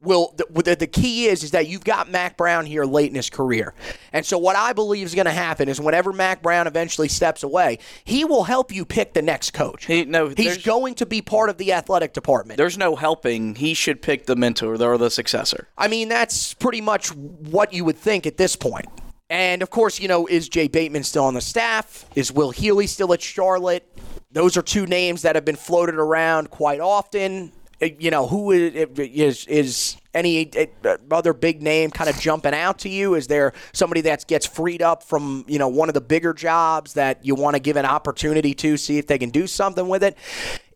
will. 0.00 0.34
The, 0.36 0.76
the, 0.76 0.86
key 0.86 1.26
is 1.26 1.42
is 1.42 1.50
that 1.52 1.68
you've 1.68 1.84
got 1.84 2.10
Mack 2.10 2.36
Brown 2.36 2.66
here 2.66 2.84
late 2.84 3.08
in 3.08 3.14
his 3.14 3.30
career, 3.30 3.74
and 4.12 4.24
so 4.24 4.38
what 4.38 4.56
I 4.56 4.72
believe 4.72 5.06
is 5.06 5.14
going 5.14 5.26
to 5.26 5.32
happen 5.32 5.68
is 5.68 5.80
whenever 5.80 6.12
Mack 6.12 6.42
Brown 6.42 6.66
eventually 6.66 7.08
steps 7.08 7.42
away, 7.42 7.78
he 8.04 8.24
will 8.24 8.44
help 8.44 8.72
you 8.72 8.84
pick 8.84 9.14
the 9.14 9.22
next 9.22 9.52
coach. 9.52 9.86
He, 9.86 10.04
no, 10.04 10.28
he's 10.28 10.58
going 10.58 10.94
to 10.96 11.06
be 11.06 11.22
part 11.22 11.50
of 11.50 11.58
the 11.58 11.72
athletic 11.72 12.12
department. 12.12 12.58
There's 12.58 12.78
no 12.78 12.96
helping. 12.96 13.54
He 13.54 13.74
should 13.74 14.02
pick 14.02 14.26
the 14.26 14.36
mentor 14.36 14.80
or 14.80 14.98
the 14.98 15.10
successor. 15.10 15.68
I 15.76 15.88
mean, 15.88 16.08
that's 16.08 16.54
pretty 16.54 16.80
much 16.80 17.08
what 17.14 17.72
you 17.72 17.84
would 17.84 17.96
think 17.96 18.26
at 18.26 18.36
this 18.36 18.56
point. 18.56 18.86
And 19.30 19.62
of 19.62 19.70
course, 19.70 20.00
you 20.00 20.08
know, 20.08 20.26
is 20.26 20.48
Jay 20.48 20.68
Bateman 20.68 21.02
still 21.02 21.24
on 21.24 21.34
the 21.34 21.40
staff? 21.40 22.06
Is 22.14 22.32
Will 22.32 22.50
Healy 22.50 22.86
still 22.86 23.12
at 23.12 23.20
Charlotte? 23.20 23.86
Those 24.30 24.56
are 24.56 24.62
two 24.62 24.86
names 24.86 25.22
that 25.22 25.34
have 25.34 25.44
been 25.44 25.56
floated 25.56 25.96
around 25.96 26.50
quite 26.50 26.80
often. 26.80 27.52
Uh, 27.80 27.88
you 27.98 28.10
know, 28.10 28.26
who 28.26 28.50
is 28.50 29.46
is 29.46 29.96
any 30.14 30.50
uh, 30.84 30.96
other 31.10 31.32
big 31.32 31.62
name 31.62 31.90
kind 31.90 32.10
of 32.10 32.18
jumping 32.18 32.54
out 32.54 32.78
to 32.80 32.88
you? 32.88 33.14
Is 33.14 33.26
there 33.28 33.52
somebody 33.72 34.00
that 34.02 34.26
gets 34.26 34.46
freed 34.46 34.82
up 34.82 35.02
from 35.02 35.44
you 35.46 35.58
know 35.58 35.68
one 35.68 35.88
of 35.88 35.94
the 35.94 36.00
bigger 36.00 36.32
jobs 36.32 36.94
that 36.94 37.24
you 37.24 37.34
want 37.34 37.54
to 37.54 37.60
give 37.60 37.76
an 37.76 37.86
opportunity 37.86 38.54
to 38.54 38.76
see 38.76 38.98
if 38.98 39.06
they 39.06 39.18
can 39.18 39.30
do 39.30 39.46
something 39.46 39.88
with 39.88 40.02
it? 40.02 40.16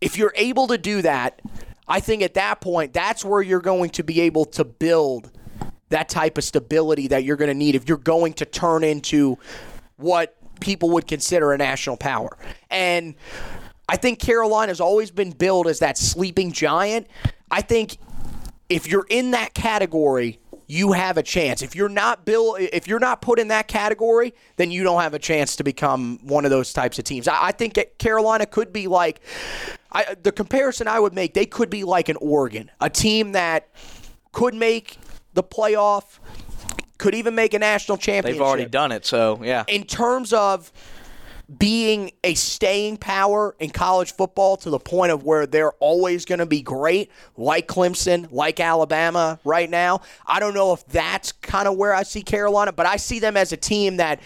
If 0.00 0.16
you're 0.16 0.34
able 0.36 0.68
to 0.68 0.78
do 0.78 1.02
that, 1.02 1.40
I 1.88 2.00
think 2.00 2.22
at 2.22 2.34
that 2.34 2.60
point 2.60 2.92
that's 2.92 3.24
where 3.24 3.42
you're 3.42 3.60
going 3.60 3.90
to 3.90 4.04
be 4.04 4.20
able 4.22 4.44
to 4.46 4.64
build 4.64 5.30
that 5.88 6.08
type 6.08 6.38
of 6.38 6.44
stability 6.44 7.08
that 7.08 7.24
you're 7.24 7.36
going 7.36 7.48
to 7.48 7.54
need 7.54 7.74
if 7.74 7.88
you're 7.88 7.98
going 7.98 8.32
to 8.34 8.44
turn 8.44 8.82
into 8.82 9.38
what 9.96 10.36
people 10.60 10.90
would 10.90 11.06
consider 11.06 11.52
a 11.52 11.58
national 11.58 11.96
power. 11.96 12.36
And 12.70 13.14
I 13.92 13.96
think 13.96 14.18
Carolina's 14.18 14.80
always 14.80 15.10
been 15.10 15.32
billed 15.32 15.66
as 15.66 15.80
that 15.80 15.98
sleeping 15.98 16.50
giant. 16.50 17.08
I 17.50 17.60
think 17.60 17.98
if 18.70 18.88
you're 18.88 19.04
in 19.10 19.32
that 19.32 19.52
category, 19.52 20.40
you 20.66 20.92
have 20.92 21.18
a 21.18 21.22
chance. 21.22 21.60
If 21.60 21.76
you're 21.76 21.90
not 21.90 22.24
Bill, 22.24 22.56
if 22.58 22.88
you're 22.88 22.98
not 22.98 23.20
put 23.20 23.38
in 23.38 23.48
that 23.48 23.68
category, 23.68 24.32
then 24.56 24.70
you 24.70 24.82
don't 24.82 25.02
have 25.02 25.12
a 25.12 25.18
chance 25.18 25.56
to 25.56 25.62
become 25.62 26.20
one 26.22 26.46
of 26.46 26.50
those 26.50 26.72
types 26.72 26.98
of 26.98 27.04
teams. 27.04 27.28
I, 27.28 27.48
I 27.48 27.52
think 27.52 27.78
Carolina 27.98 28.46
could 28.46 28.72
be 28.72 28.86
like 28.86 29.20
I, 29.92 30.16
the 30.22 30.32
comparison 30.32 30.88
I 30.88 30.98
would 30.98 31.12
make. 31.12 31.34
They 31.34 31.44
could 31.44 31.68
be 31.68 31.84
like 31.84 32.08
an 32.08 32.16
Oregon, 32.16 32.70
a 32.80 32.88
team 32.88 33.32
that 33.32 33.68
could 34.32 34.54
make 34.54 34.96
the 35.34 35.42
playoff, 35.42 36.18
could 36.96 37.14
even 37.14 37.34
make 37.34 37.52
a 37.52 37.58
national 37.58 37.98
championship. 37.98 38.38
They've 38.38 38.48
already 38.48 38.64
done 38.64 38.90
it, 38.90 39.04
so 39.04 39.38
yeah. 39.42 39.64
In 39.68 39.84
terms 39.84 40.32
of 40.32 40.72
being 41.58 42.12
a 42.24 42.34
staying 42.34 42.96
power 42.96 43.54
in 43.58 43.70
college 43.70 44.12
football 44.14 44.56
to 44.58 44.70
the 44.70 44.78
point 44.78 45.12
of 45.12 45.24
where 45.24 45.46
they're 45.46 45.72
always 45.72 46.24
going 46.24 46.38
to 46.38 46.46
be 46.46 46.62
great, 46.62 47.10
like 47.36 47.66
Clemson, 47.66 48.30
like 48.30 48.60
Alabama 48.60 49.38
right 49.44 49.68
now. 49.68 50.02
I 50.26 50.40
don't 50.40 50.54
know 50.54 50.72
if 50.72 50.86
that's 50.86 51.32
kind 51.32 51.68
of 51.68 51.76
where 51.76 51.94
I 51.94 52.04
see 52.04 52.22
Carolina, 52.22 52.72
but 52.72 52.86
I 52.86 52.96
see 52.96 53.18
them 53.18 53.36
as 53.36 53.52
a 53.52 53.56
team 53.56 53.96
that 53.96 54.20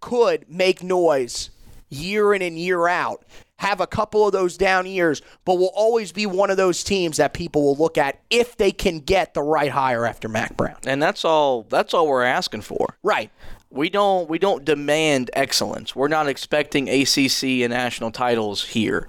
could 0.00 0.48
make 0.48 0.82
noise 0.82 1.50
year 1.88 2.34
in 2.34 2.42
and 2.42 2.58
year 2.58 2.88
out 2.88 3.24
have 3.56 3.80
a 3.80 3.86
couple 3.86 4.26
of 4.26 4.32
those 4.32 4.56
down 4.56 4.86
years, 4.86 5.22
but 5.44 5.54
will 5.54 5.72
always 5.74 6.12
be 6.12 6.26
one 6.26 6.50
of 6.50 6.56
those 6.56 6.82
teams 6.82 7.16
that 7.18 7.32
people 7.32 7.62
will 7.62 7.76
look 7.76 7.96
at 7.96 8.20
if 8.28 8.56
they 8.56 8.72
can 8.72 8.98
get 8.98 9.32
the 9.34 9.42
right 9.42 9.70
hire 9.70 10.04
after 10.04 10.28
Mack 10.28 10.56
Brown. 10.56 10.76
And 10.86 11.02
that's 11.02 11.24
all 11.24 11.62
that's 11.62 11.94
all 11.94 12.06
we're 12.06 12.24
asking 12.24 12.62
for. 12.62 12.98
Right. 13.02 13.30
We 13.74 13.90
don't 13.90 14.28
we 14.30 14.38
don't 14.38 14.64
demand 14.64 15.30
excellence. 15.34 15.94
We're 15.96 16.08
not 16.08 16.28
expecting 16.28 16.88
ACC 16.88 17.42
and 17.62 17.70
national 17.70 18.12
titles 18.12 18.64
here. 18.64 19.08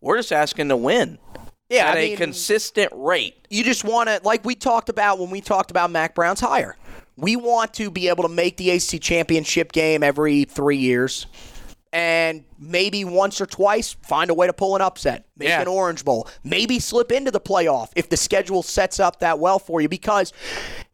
We're 0.00 0.16
just 0.18 0.32
asking 0.32 0.68
to 0.68 0.76
win. 0.76 1.18
Yeah, 1.68 1.86
at 1.90 1.96
I 1.96 2.00
a 2.00 2.08
mean, 2.10 2.16
consistent 2.16 2.92
rate. 2.94 3.34
You 3.50 3.64
just 3.64 3.82
want 3.82 4.08
to, 4.08 4.20
like 4.22 4.44
we 4.44 4.54
talked 4.54 4.88
about 4.88 5.18
when 5.18 5.30
we 5.30 5.40
talked 5.40 5.72
about 5.72 5.90
Mack 5.90 6.14
Brown's 6.14 6.38
hire. 6.38 6.76
We 7.16 7.34
want 7.34 7.74
to 7.74 7.90
be 7.90 8.08
able 8.08 8.22
to 8.22 8.28
make 8.28 8.56
the 8.56 8.70
ACC 8.70 9.00
championship 9.00 9.72
game 9.72 10.04
every 10.04 10.44
three 10.44 10.76
years 10.76 11.26
and 11.92 12.44
maybe 12.58 13.04
once 13.04 13.40
or 13.40 13.46
twice 13.46 13.96
find 14.06 14.28
a 14.30 14.34
way 14.34 14.46
to 14.46 14.52
pull 14.52 14.76
an 14.76 14.82
upset, 14.82 15.24
make 15.36 15.48
Yeah. 15.48 15.62
an 15.62 15.68
Orange 15.68 16.04
Bowl, 16.04 16.28
maybe 16.44 16.78
slip 16.78 17.10
into 17.10 17.30
the 17.30 17.40
playoff 17.40 17.88
if 17.96 18.08
the 18.10 18.16
schedule 18.16 18.62
sets 18.62 19.00
up 19.00 19.20
that 19.20 19.38
well 19.38 19.58
for 19.58 19.80
you 19.80 19.88
because 19.88 20.32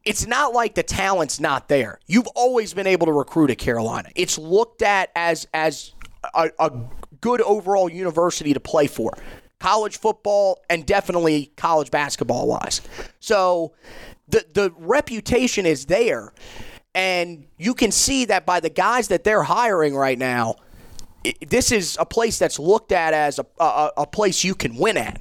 it's 0.05 0.27
not 0.27 0.53
like 0.53 0.75
the 0.75 0.83
talent's 0.83 1.39
not 1.41 1.69
there. 1.69 1.99
You've 2.07 2.27
always 2.29 2.75
been 2.75 2.87
able 2.87 3.07
to 3.07 3.13
recruit 3.13 3.51
at 3.51 3.59
Carolina. 3.59 4.09
It's 4.15 4.39
looked 4.39 4.83
at 4.83 5.11
as 5.15 5.47
as 5.55 5.93
a, 6.35 6.51
a 6.59 6.73
good 7.21 7.41
overall 7.43 7.89
university 7.89 8.53
to 8.55 8.61
play 8.61 8.87
for. 8.87 9.13
College 9.61 9.99
football 9.99 10.59
and 10.69 10.85
definitely 10.85 11.53
college 11.57 11.91
basketball 11.91 12.49
wise. 12.49 12.81
So 13.21 13.75
the 14.29 14.45
the 14.53 14.73
reputation 14.79 15.67
is 15.67 15.87
there 15.87 16.33
and 16.95 17.47
you 17.57 17.75
can 17.75 17.91
see 17.91 18.25
that 18.27 18.45
by 18.45 18.61
the 18.61 18.71
guys 18.71 19.09
that 19.09 19.25
they're 19.25 19.45
hiring 19.45 19.95
right 19.95 20.19
now 20.19 20.57
i- 21.25 21.35
this 21.47 21.73
is 21.73 21.97
a 21.99 22.05
place 22.05 22.39
that's 22.39 22.59
looked 22.59 22.93
at 22.93 23.15
as 23.15 23.39
a, 23.39 23.47
a, 23.59 23.91
a 23.99 24.07
place 24.07 24.45
you 24.45 24.55
can 24.55 24.77
win 24.77 24.97
at. 24.97 25.21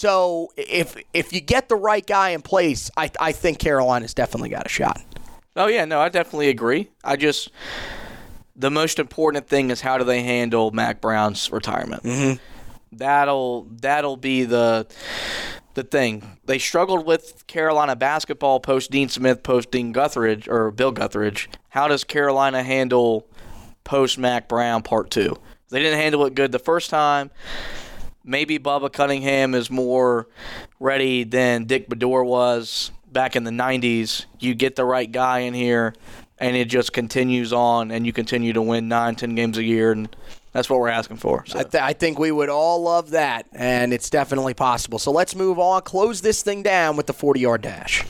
So 0.00 0.50
if 0.56 0.96
if 1.12 1.30
you 1.34 1.42
get 1.42 1.68
the 1.68 1.76
right 1.76 2.06
guy 2.06 2.30
in 2.30 2.40
place, 2.40 2.90
I, 2.96 3.10
I 3.20 3.32
think 3.32 3.58
Carolina's 3.58 4.14
definitely 4.14 4.48
got 4.48 4.64
a 4.64 4.68
shot. 4.70 4.98
Oh 5.56 5.66
yeah, 5.66 5.84
no, 5.84 6.00
I 6.00 6.08
definitely 6.08 6.48
agree. 6.48 6.88
I 7.04 7.16
just 7.16 7.50
the 8.56 8.70
most 8.70 8.98
important 8.98 9.46
thing 9.46 9.68
is 9.68 9.82
how 9.82 9.98
do 9.98 10.04
they 10.04 10.22
handle 10.22 10.70
Mack 10.70 11.02
Brown's 11.02 11.52
retirement. 11.52 12.04
Mm-hmm. 12.04 12.42
That'll 12.96 13.64
that'll 13.82 14.16
be 14.16 14.44
the 14.44 14.86
the 15.74 15.82
thing. 15.82 16.38
They 16.46 16.58
struggled 16.58 17.04
with 17.04 17.46
Carolina 17.46 17.94
basketball 17.94 18.58
post 18.58 18.90
Dean 18.90 19.10
Smith, 19.10 19.42
post 19.42 19.70
Dean 19.70 19.92
Guthridge 19.92 20.48
or 20.48 20.70
Bill 20.70 20.94
Guthridge. 20.94 21.48
How 21.68 21.88
does 21.88 22.04
Carolina 22.04 22.62
handle 22.62 23.28
post 23.84 24.16
Mac 24.16 24.48
Brown 24.48 24.82
part 24.82 25.10
two? 25.10 25.36
They 25.68 25.82
didn't 25.82 26.00
handle 26.00 26.24
it 26.24 26.34
good 26.34 26.52
the 26.52 26.58
first 26.58 26.88
time. 26.88 27.30
Maybe 28.30 28.60
Bubba 28.60 28.92
Cunningham 28.92 29.56
is 29.56 29.72
more 29.72 30.28
ready 30.78 31.24
than 31.24 31.64
Dick 31.64 31.88
Baddour 31.88 32.24
was 32.24 32.92
back 33.10 33.34
in 33.34 33.42
the 33.42 33.50
90s. 33.50 34.26
You 34.38 34.54
get 34.54 34.76
the 34.76 34.84
right 34.84 35.10
guy 35.10 35.40
in 35.40 35.52
here, 35.52 35.94
and 36.38 36.56
it 36.56 36.66
just 36.66 36.92
continues 36.92 37.52
on, 37.52 37.90
and 37.90 38.06
you 38.06 38.12
continue 38.12 38.52
to 38.52 38.62
win 38.62 38.86
nine, 38.86 39.16
ten 39.16 39.34
games 39.34 39.58
a 39.58 39.64
year, 39.64 39.90
and 39.90 40.14
that's 40.52 40.70
what 40.70 40.78
we're 40.78 40.90
asking 40.90 41.16
for. 41.16 41.44
So. 41.44 41.58
I, 41.58 41.62
th- 41.64 41.82
I 41.82 41.92
think 41.92 42.20
we 42.20 42.30
would 42.30 42.48
all 42.48 42.80
love 42.82 43.10
that, 43.10 43.46
and 43.52 43.92
it's 43.92 44.08
definitely 44.08 44.54
possible. 44.54 45.00
So 45.00 45.10
let's 45.10 45.34
move 45.34 45.58
on, 45.58 45.82
close 45.82 46.20
this 46.20 46.44
thing 46.44 46.62
down 46.62 46.96
with 46.96 47.08
the 47.08 47.12
40 47.12 47.40
yard 47.40 47.62
dash. 47.62 48.04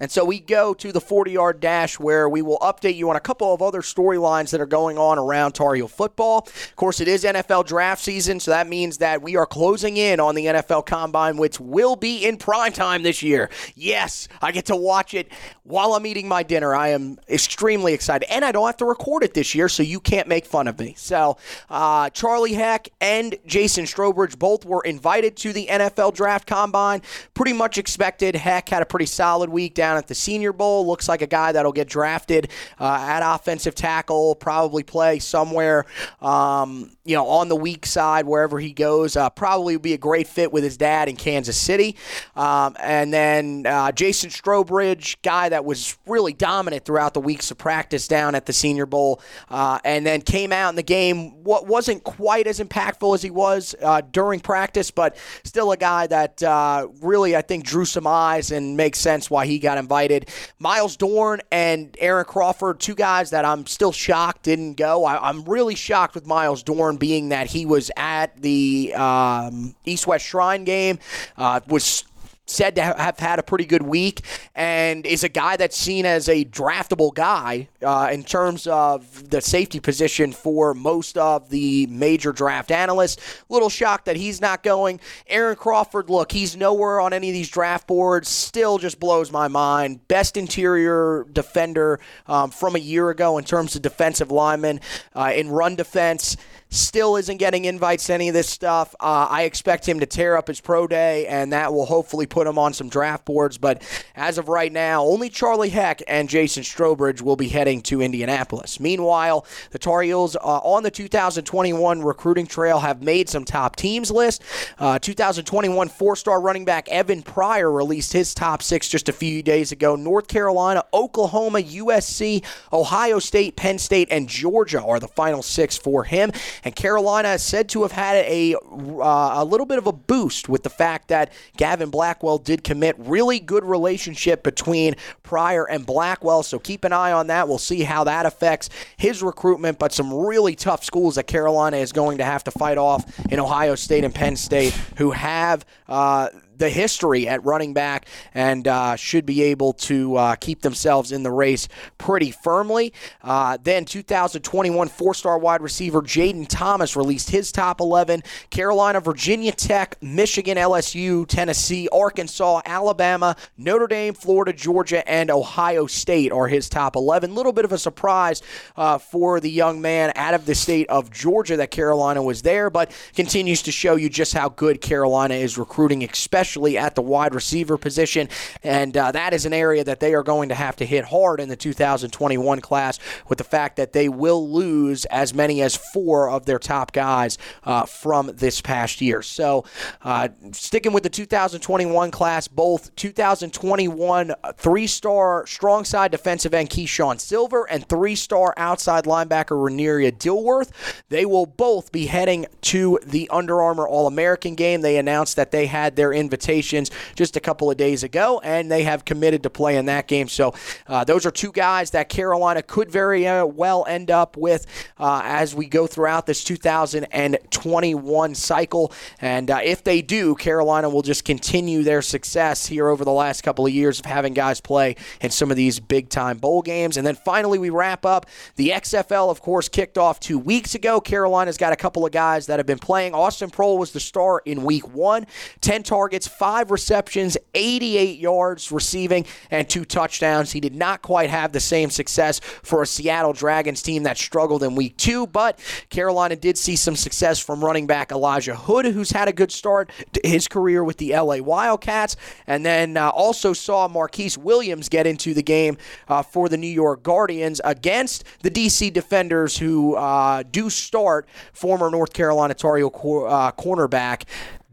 And 0.00 0.10
so 0.10 0.24
we 0.24 0.40
go 0.40 0.74
to 0.74 0.92
the 0.92 1.00
40 1.00 1.32
yard 1.32 1.60
dash 1.60 1.98
where 1.98 2.28
we 2.28 2.42
will 2.42 2.58
update 2.58 2.96
you 2.96 3.10
on 3.10 3.16
a 3.16 3.20
couple 3.20 3.54
of 3.54 3.62
other 3.62 3.80
storylines 3.80 4.50
that 4.50 4.60
are 4.60 4.66
going 4.66 4.98
on 4.98 5.18
around 5.18 5.52
Tar 5.52 5.74
Heel 5.74 5.88
football. 5.88 6.38
Of 6.46 6.76
course, 6.76 7.00
it 7.00 7.08
is 7.08 7.24
NFL 7.24 7.66
draft 7.66 8.02
season, 8.02 8.40
so 8.40 8.50
that 8.50 8.68
means 8.68 8.98
that 8.98 9.22
we 9.22 9.36
are 9.36 9.46
closing 9.46 9.96
in 9.96 10.20
on 10.20 10.34
the 10.34 10.46
NFL 10.46 10.86
combine, 10.86 11.36
which 11.36 11.60
will 11.60 11.96
be 11.96 12.24
in 12.24 12.36
prime 12.36 12.72
time 12.72 13.02
this 13.02 13.22
year. 13.22 13.50
Yes, 13.74 14.28
I 14.42 14.52
get 14.52 14.66
to 14.66 14.76
watch 14.76 15.14
it 15.14 15.28
while 15.62 15.94
I'm 15.94 16.06
eating 16.06 16.28
my 16.28 16.42
dinner. 16.42 16.74
I 16.74 16.88
am 16.88 17.18
extremely 17.28 17.94
excited. 17.94 18.30
And 18.30 18.44
I 18.44 18.52
don't 18.52 18.66
have 18.66 18.76
to 18.78 18.84
record 18.84 19.22
it 19.22 19.34
this 19.34 19.54
year, 19.54 19.68
so 19.68 19.82
you 19.82 20.00
can't 20.00 20.28
make 20.28 20.46
fun 20.46 20.68
of 20.68 20.78
me. 20.78 20.94
So, 20.96 21.38
uh, 21.70 22.10
Charlie 22.10 22.54
Heck 22.54 22.88
and 23.00 23.36
Jason 23.46 23.84
Strowbridge 23.84 24.38
both 24.38 24.64
were 24.64 24.82
invited 24.82 25.36
to 25.38 25.52
the 25.52 25.66
NFL 25.66 26.14
draft 26.14 26.46
combine. 26.46 27.02
Pretty 27.34 27.52
much 27.52 27.78
expected. 27.78 28.34
Heck 28.34 28.68
had 28.68 28.82
a 28.82 28.86
pretty 28.86 29.06
solid 29.06 29.50
week 29.50 29.74
down 29.84 29.98
at 29.98 30.06
the 30.06 30.14
Senior 30.14 30.54
Bowl. 30.54 30.86
Looks 30.86 31.10
like 31.10 31.20
a 31.20 31.26
guy 31.26 31.52
that'll 31.52 31.72
get 31.72 31.88
drafted 31.88 32.48
uh, 32.80 32.96
at 33.06 33.20
offensive 33.22 33.74
tackle, 33.74 34.34
probably 34.34 34.82
play 34.82 35.18
somewhere, 35.18 35.84
um, 36.22 36.90
you 37.04 37.14
know, 37.14 37.26
on 37.26 37.48
the 37.50 37.56
weak 37.56 37.84
side 37.84 38.24
wherever 38.24 38.58
he 38.58 38.72
goes. 38.72 39.14
Uh, 39.14 39.28
probably 39.28 39.76
be 39.76 39.92
a 39.92 39.98
great 39.98 40.26
fit 40.26 40.50
with 40.50 40.64
his 40.64 40.78
dad 40.78 41.10
in 41.10 41.16
Kansas 41.16 41.58
City. 41.58 41.96
Um, 42.34 42.76
and 42.80 43.12
then 43.12 43.66
uh, 43.66 43.92
Jason 43.92 44.30
Strowbridge, 44.30 45.16
guy 45.22 45.50
that 45.50 45.66
was 45.66 45.98
really 46.06 46.32
dominant 46.32 46.86
throughout 46.86 47.12
the 47.12 47.20
weeks 47.20 47.50
of 47.50 47.58
practice 47.58 48.08
down 48.08 48.34
at 48.34 48.46
the 48.46 48.54
Senior 48.54 48.86
Bowl, 48.86 49.20
uh, 49.50 49.78
and 49.84 50.06
then 50.06 50.22
came 50.22 50.50
out 50.50 50.70
in 50.70 50.76
the 50.76 50.82
game. 50.82 51.44
What 51.44 51.66
wasn't 51.66 52.04
quite 52.04 52.46
as 52.46 52.58
impactful 52.58 53.14
as 53.14 53.20
he 53.20 53.30
was 53.30 53.74
uh, 53.82 54.00
during 54.12 54.40
practice, 54.40 54.90
but 54.90 55.18
still 55.42 55.72
a 55.72 55.76
guy 55.76 56.06
that 56.06 56.42
uh, 56.42 56.88
really 57.02 57.36
I 57.36 57.42
think 57.42 57.64
drew 57.64 57.84
some 57.84 58.06
eyes 58.06 58.50
and 58.50 58.78
makes 58.78 58.98
sense 58.98 59.28
why 59.28 59.44
he 59.44 59.58
got 59.58 59.73
invited. 59.78 60.28
Myles 60.58 60.96
Dorn 60.96 61.40
and 61.50 61.96
Aaron 62.00 62.24
Crawford, 62.24 62.80
two 62.80 62.94
guys 62.94 63.30
that 63.30 63.44
I'm 63.44 63.66
still 63.66 63.92
shocked 63.92 64.42
didn't 64.42 64.74
go. 64.74 65.04
I, 65.04 65.28
I'm 65.28 65.44
really 65.44 65.74
shocked 65.74 66.14
with 66.14 66.26
Myles 66.26 66.62
Dorn 66.62 66.96
being 66.96 67.30
that 67.30 67.48
he 67.48 67.66
was 67.66 67.90
at 67.96 68.40
the 68.40 68.92
um, 68.94 69.74
East 69.84 70.06
West 70.06 70.26
Shrine 70.26 70.64
game, 70.64 70.98
uh, 71.36 71.60
was 71.68 72.04
said 72.46 72.74
to 72.76 72.82
have 72.82 73.18
had 73.18 73.38
a 73.38 73.42
pretty 73.42 73.64
good 73.64 73.82
week 73.82 74.20
and 74.54 75.06
is 75.06 75.24
a 75.24 75.28
guy 75.28 75.56
that's 75.56 75.76
seen 75.76 76.04
as 76.04 76.28
a 76.28 76.44
draftable 76.44 77.14
guy 77.14 77.68
uh, 77.82 78.08
in 78.12 78.22
terms 78.22 78.66
of 78.66 79.30
the 79.30 79.40
safety 79.40 79.80
position 79.80 80.32
for 80.32 80.74
most 80.74 81.16
of 81.16 81.48
the 81.50 81.86
major 81.86 82.32
draft 82.32 82.70
analysts. 82.70 83.42
Little 83.48 83.70
shocked 83.70 84.04
that 84.04 84.16
he's 84.16 84.40
not 84.40 84.62
going. 84.62 85.00
Aaron 85.26 85.56
Crawford, 85.56 86.10
look, 86.10 86.32
he's 86.32 86.56
nowhere 86.56 87.00
on 87.00 87.12
any 87.12 87.30
of 87.30 87.34
these 87.34 87.48
draft 87.48 87.86
boards. 87.86 88.28
Still 88.28 88.78
just 88.78 89.00
blows 89.00 89.32
my 89.32 89.48
mind. 89.48 90.06
Best 90.08 90.36
interior 90.36 91.26
defender 91.32 92.00
um, 92.26 92.50
from 92.50 92.76
a 92.76 92.80
year 92.80 93.10
ago 93.10 93.38
in 93.38 93.44
terms 93.44 93.74
of 93.74 93.82
defensive 93.82 94.30
lineman 94.30 94.80
uh, 95.14 95.32
in 95.34 95.48
run 95.48 95.76
defense 95.76 96.36
still 96.74 97.16
isn't 97.16 97.36
getting 97.36 97.64
invites 97.64 98.06
to 98.06 98.14
any 98.14 98.28
of 98.28 98.34
this 98.34 98.48
stuff. 98.48 98.94
Uh, 99.00 99.28
I 99.30 99.42
expect 99.42 99.88
him 99.88 100.00
to 100.00 100.06
tear 100.06 100.36
up 100.36 100.48
his 100.48 100.60
pro 100.60 100.86
day, 100.86 101.26
and 101.26 101.52
that 101.52 101.72
will 101.72 101.86
hopefully 101.86 102.26
put 102.34 102.48
him 102.48 102.58
on 102.58 102.72
some 102.72 102.88
draft 102.88 103.24
boards. 103.24 103.58
But 103.58 103.80
as 104.16 104.38
of 104.38 104.48
right 104.48 104.72
now, 104.72 105.04
only 105.04 105.30
Charlie 105.30 105.68
Heck 105.68 106.02
and 106.08 106.28
Jason 106.28 106.64
Strowbridge 106.64 107.22
will 107.22 107.36
be 107.36 107.48
heading 107.48 107.80
to 107.82 108.02
Indianapolis. 108.02 108.80
Meanwhile, 108.80 109.46
the 109.70 109.78
Tar 109.78 110.02
Heels 110.02 110.34
uh, 110.34 110.40
on 110.40 110.82
the 110.82 110.90
2021 110.90 112.02
recruiting 112.02 112.48
trail 112.48 112.80
have 112.80 113.02
made 113.02 113.28
some 113.28 113.44
top 113.44 113.76
teams 113.76 114.10
list. 114.10 114.42
Uh, 114.80 114.98
2021 114.98 115.88
four-star 115.88 116.40
running 116.40 116.64
back 116.64 116.88
Evan 116.88 117.22
Pryor 117.22 117.70
released 117.70 118.12
his 118.12 118.34
top 118.34 118.62
six 118.62 118.88
just 118.88 119.08
a 119.08 119.12
few 119.12 119.40
days 119.40 119.70
ago. 119.70 119.94
North 119.94 120.26
Carolina, 120.26 120.82
Oklahoma, 120.92 121.60
USC, 121.60 122.44
Ohio 122.72 123.20
State, 123.20 123.54
Penn 123.54 123.78
State, 123.78 124.08
and 124.10 124.28
Georgia 124.28 124.82
are 124.82 124.98
the 124.98 125.06
final 125.06 125.44
six 125.44 125.76
for 125.76 126.02
him. 126.02 126.32
And 126.64 126.74
Carolina 126.74 127.28
is 127.28 127.44
said 127.44 127.68
to 127.68 127.82
have 127.82 127.92
had 127.92 128.16
a, 128.24 128.56
uh, 128.56 129.34
a 129.36 129.44
little 129.44 129.66
bit 129.66 129.78
of 129.78 129.86
a 129.86 129.92
boost 129.92 130.48
with 130.48 130.64
the 130.64 130.70
fact 130.70 131.06
that 131.08 131.32
Gavin 131.56 131.90
Blackwell 132.24 132.38
did 132.38 132.64
commit. 132.64 132.96
Really 132.98 133.38
good 133.38 133.64
relationship 133.64 134.42
between 134.42 134.96
Pryor 135.22 135.66
and 135.68 135.84
Blackwell, 135.84 136.42
so 136.42 136.58
keep 136.58 136.84
an 136.84 136.92
eye 136.94 137.12
on 137.12 137.26
that. 137.26 137.48
We'll 137.48 137.58
see 137.58 137.82
how 137.82 138.04
that 138.04 138.24
affects 138.24 138.70
his 138.96 139.22
recruitment, 139.22 139.78
but 139.78 139.92
some 139.92 140.10
really 140.10 140.54
tough 140.54 140.84
schools 140.84 141.16
that 141.16 141.26
Carolina 141.26 141.76
is 141.76 141.92
going 141.92 142.16
to 142.18 142.24
have 142.24 142.42
to 142.44 142.50
fight 142.50 142.78
off 142.78 143.04
in 143.30 143.38
Ohio 143.38 143.74
State 143.74 144.04
and 144.04 144.14
Penn 144.14 144.36
State 144.36 144.72
who 144.96 145.10
have. 145.10 145.66
Uh, 145.86 146.28
the 146.58 146.70
history 146.70 147.28
at 147.28 147.44
running 147.44 147.74
back 147.74 148.06
and 148.32 148.66
uh, 148.68 148.96
should 148.96 149.26
be 149.26 149.42
able 149.42 149.72
to 149.72 150.16
uh, 150.16 150.34
keep 150.36 150.62
themselves 150.62 151.12
in 151.12 151.22
the 151.22 151.30
race 151.30 151.68
pretty 151.98 152.30
firmly. 152.30 152.92
Uh, 153.22 153.58
then 153.62 153.84
2021 153.84 154.88
four 154.88 155.14
star 155.14 155.38
wide 155.38 155.60
receiver 155.60 156.02
Jaden 156.02 156.46
Thomas 156.48 156.96
released 156.96 157.30
his 157.30 157.52
top 157.52 157.80
11. 157.80 158.22
Carolina, 158.50 159.00
Virginia 159.00 159.52
Tech, 159.52 159.96
Michigan, 160.02 160.56
LSU, 160.56 161.26
Tennessee, 161.26 161.88
Arkansas, 161.92 162.62
Alabama, 162.64 163.36
Notre 163.56 163.86
Dame, 163.86 164.14
Florida, 164.14 164.52
Georgia, 164.52 165.06
and 165.08 165.30
Ohio 165.30 165.86
State 165.86 166.32
are 166.32 166.48
his 166.48 166.68
top 166.68 166.96
11. 166.96 167.34
Little 167.34 167.52
bit 167.52 167.64
of 167.64 167.72
a 167.72 167.78
surprise 167.78 168.42
uh, 168.76 168.98
for 168.98 169.40
the 169.40 169.50
young 169.50 169.80
man 169.80 170.12
out 170.16 170.34
of 170.34 170.46
the 170.46 170.54
state 170.54 170.88
of 170.88 171.10
Georgia 171.10 171.56
that 171.56 171.70
Carolina 171.70 172.22
was 172.22 172.42
there, 172.42 172.70
but 172.70 172.90
continues 173.14 173.62
to 173.62 173.72
show 173.72 173.96
you 173.96 174.08
just 174.08 174.34
how 174.34 174.48
good 174.48 174.80
Carolina 174.80 175.34
is 175.34 175.58
recruiting, 175.58 176.04
especially 176.04 176.43
especially 176.44 176.76
at 176.76 176.94
the 176.94 177.00
wide 177.00 177.34
receiver 177.34 177.78
position. 177.78 178.28
And 178.62 178.94
uh, 178.94 179.12
that 179.12 179.32
is 179.32 179.46
an 179.46 179.54
area 179.54 179.82
that 179.82 180.00
they 180.00 180.12
are 180.12 180.22
going 180.22 180.50
to 180.50 180.54
have 180.54 180.76
to 180.76 180.84
hit 180.84 181.06
hard 181.06 181.40
in 181.40 181.48
the 181.48 181.56
2021 181.56 182.60
class 182.60 182.98
with 183.28 183.38
the 183.38 183.44
fact 183.44 183.76
that 183.76 183.94
they 183.94 184.10
will 184.10 184.46
lose 184.46 185.06
as 185.06 185.32
many 185.32 185.62
as 185.62 185.74
four 185.74 186.28
of 186.28 186.44
their 186.44 186.58
top 186.58 186.92
guys 186.92 187.38
uh, 187.64 187.86
from 187.86 188.30
this 188.34 188.60
past 188.60 189.00
year. 189.00 189.22
So, 189.22 189.64
uh, 190.02 190.28
sticking 190.52 190.92
with 190.92 191.02
the 191.02 191.08
2021 191.08 192.10
class, 192.10 192.46
both 192.46 192.94
2021 192.96 194.34
three 194.56 194.86
star 194.86 195.46
strong 195.46 195.84
side 195.86 196.10
defensive 196.10 196.52
end 196.52 196.68
Keeshawn 196.68 197.18
Silver 197.18 197.64
and 197.70 197.88
three 197.88 198.16
star 198.16 198.52
outside 198.58 199.04
linebacker 199.04 199.56
Reneria 199.56 200.12
Dilworth, 200.12 200.70
they 201.08 201.24
will 201.24 201.46
both 201.46 201.90
be 201.90 202.06
heading 202.06 202.44
to 202.62 202.98
the 203.02 203.30
Under 203.30 203.62
Armour 203.62 203.88
All 203.88 204.06
American 204.06 204.54
game. 204.54 204.82
They 204.82 204.98
announced 204.98 205.36
that 205.36 205.50
they 205.50 205.66
had 205.66 205.96
their 205.96 206.12
invitation 206.12 206.33
invitations 206.34 206.90
just 207.14 207.36
a 207.36 207.40
couple 207.40 207.70
of 207.70 207.76
days 207.76 208.02
ago, 208.02 208.40
and 208.42 208.70
they 208.70 208.82
have 208.82 209.04
committed 209.04 209.44
to 209.44 209.50
play 209.50 209.76
in 209.76 209.86
that 209.86 210.08
game. 210.08 210.26
So 210.26 210.52
uh, 210.88 211.04
those 211.04 211.24
are 211.24 211.30
two 211.30 211.52
guys 211.52 211.92
that 211.92 212.08
Carolina 212.08 212.60
could 212.62 212.90
very 212.90 213.26
uh, 213.26 213.46
well 213.46 213.84
end 213.88 214.10
up 214.10 214.36
with 214.36 214.66
uh, 214.98 215.22
as 215.24 215.54
we 215.54 215.66
go 215.66 215.86
throughout 215.86 216.26
this 216.26 216.42
2021 216.42 218.34
cycle. 218.34 218.92
And 219.20 219.48
uh, 219.50 219.60
if 219.62 219.84
they 219.84 220.02
do, 220.02 220.34
Carolina 220.34 220.90
will 220.90 221.02
just 221.02 221.24
continue 221.24 221.84
their 221.84 222.02
success 222.02 222.66
here 222.66 222.88
over 222.88 223.04
the 223.04 223.12
last 223.12 223.42
couple 223.42 223.64
of 223.64 223.72
years 223.72 224.00
of 224.00 224.06
having 224.06 224.34
guys 224.34 224.60
play 224.60 224.96
in 225.20 225.30
some 225.30 225.52
of 225.52 225.56
these 225.56 225.78
big 225.78 226.08
time 226.08 226.38
bowl 226.38 226.62
games. 226.62 226.96
And 226.96 227.06
then 227.06 227.14
finally, 227.14 227.58
we 227.58 227.70
wrap 227.70 228.04
up. 228.04 228.26
The 228.56 228.70
XFL, 228.70 229.30
of 229.30 229.40
course, 229.40 229.68
kicked 229.68 229.98
off 229.98 230.18
two 230.18 230.38
weeks 230.38 230.74
ago. 230.74 231.00
Carolina's 231.00 231.56
got 231.56 231.72
a 231.72 231.76
couple 231.76 232.04
of 232.04 232.10
guys 232.10 232.46
that 232.46 232.58
have 232.58 232.66
been 232.66 232.78
playing. 232.78 233.14
Austin 233.14 233.50
Proehl 233.50 233.78
was 233.78 233.92
the 233.92 234.00
star 234.00 234.42
in 234.44 234.64
week 234.64 234.88
one, 234.88 235.26
10 235.60 235.84
targets 235.84 236.23
five 236.26 236.70
receptions, 236.70 237.36
88 237.54 238.18
yards 238.18 238.70
receiving, 238.72 239.26
and 239.50 239.68
two 239.68 239.84
touchdowns. 239.84 240.52
He 240.52 240.60
did 240.60 240.74
not 240.74 241.02
quite 241.02 241.30
have 241.30 241.52
the 241.52 241.60
same 241.60 241.90
success 241.90 242.40
for 242.40 242.82
a 242.82 242.86
Seattle 242.86 243.32
Dragons 243.32 243.82
team 243.82 244.04
that 244.04 244.18
struggled 244.18 244.62
in 244.62 244.74
week 244.74 244.96
two, 244.96 245.26
but 245.26 245.58
Carolina 245.90 246.36
did 246.36 246.58
see 246.58 246.76
some 246.76 246.96
success 246.96 247.38
from 247.38 247.64
running 247.64 247.86
back 247.86 248.12
Elijah 248.12 248.54
Hood, 248.54 248.86
who's 248.86 249.10
had 249.10 249.28
a 249.28 249.32
good 249.32 249.52
start 249.52 249.90
to 250.12 250.20
his 250.24 250.48
career 250.48 250.82
with 250.84 250.98
the 250.98 251.14
LA 251.14 251.38
Wildcats, 251.38 252.16
and 252.46 252.64
then 252.64 252.96
uh, 252.96 253.08
also 253.10 253.52
saw 253.52 253.88
Marquise 253.88 254.38
Williams 254.38 254.88
get 254.88 255.06
into 255.06 255.34
the 255.34 255.42
game 255.42 255.76
uh, 256.08 256.22
for 256.22 256.48
the 256.48 256.56
New 256.56 256.66
York 256.66 257.02
Guardians 257.02 257.60
against 257.64 258.24
the 258.42 258.50
DC 258.50 258.92
Defenders, 258.92 259.58
who 259.58 259.94
uh, 259.96 260.42
do 260.50 260.70
start 260.70 261.28
former 261.52 261.90
North 261.90 262.12
Carolina 262.12 262.54
Tar 262.54 262.76
Heel 262.76 262.90
uh, 262.94 263.52
cornerback 263.52 264.24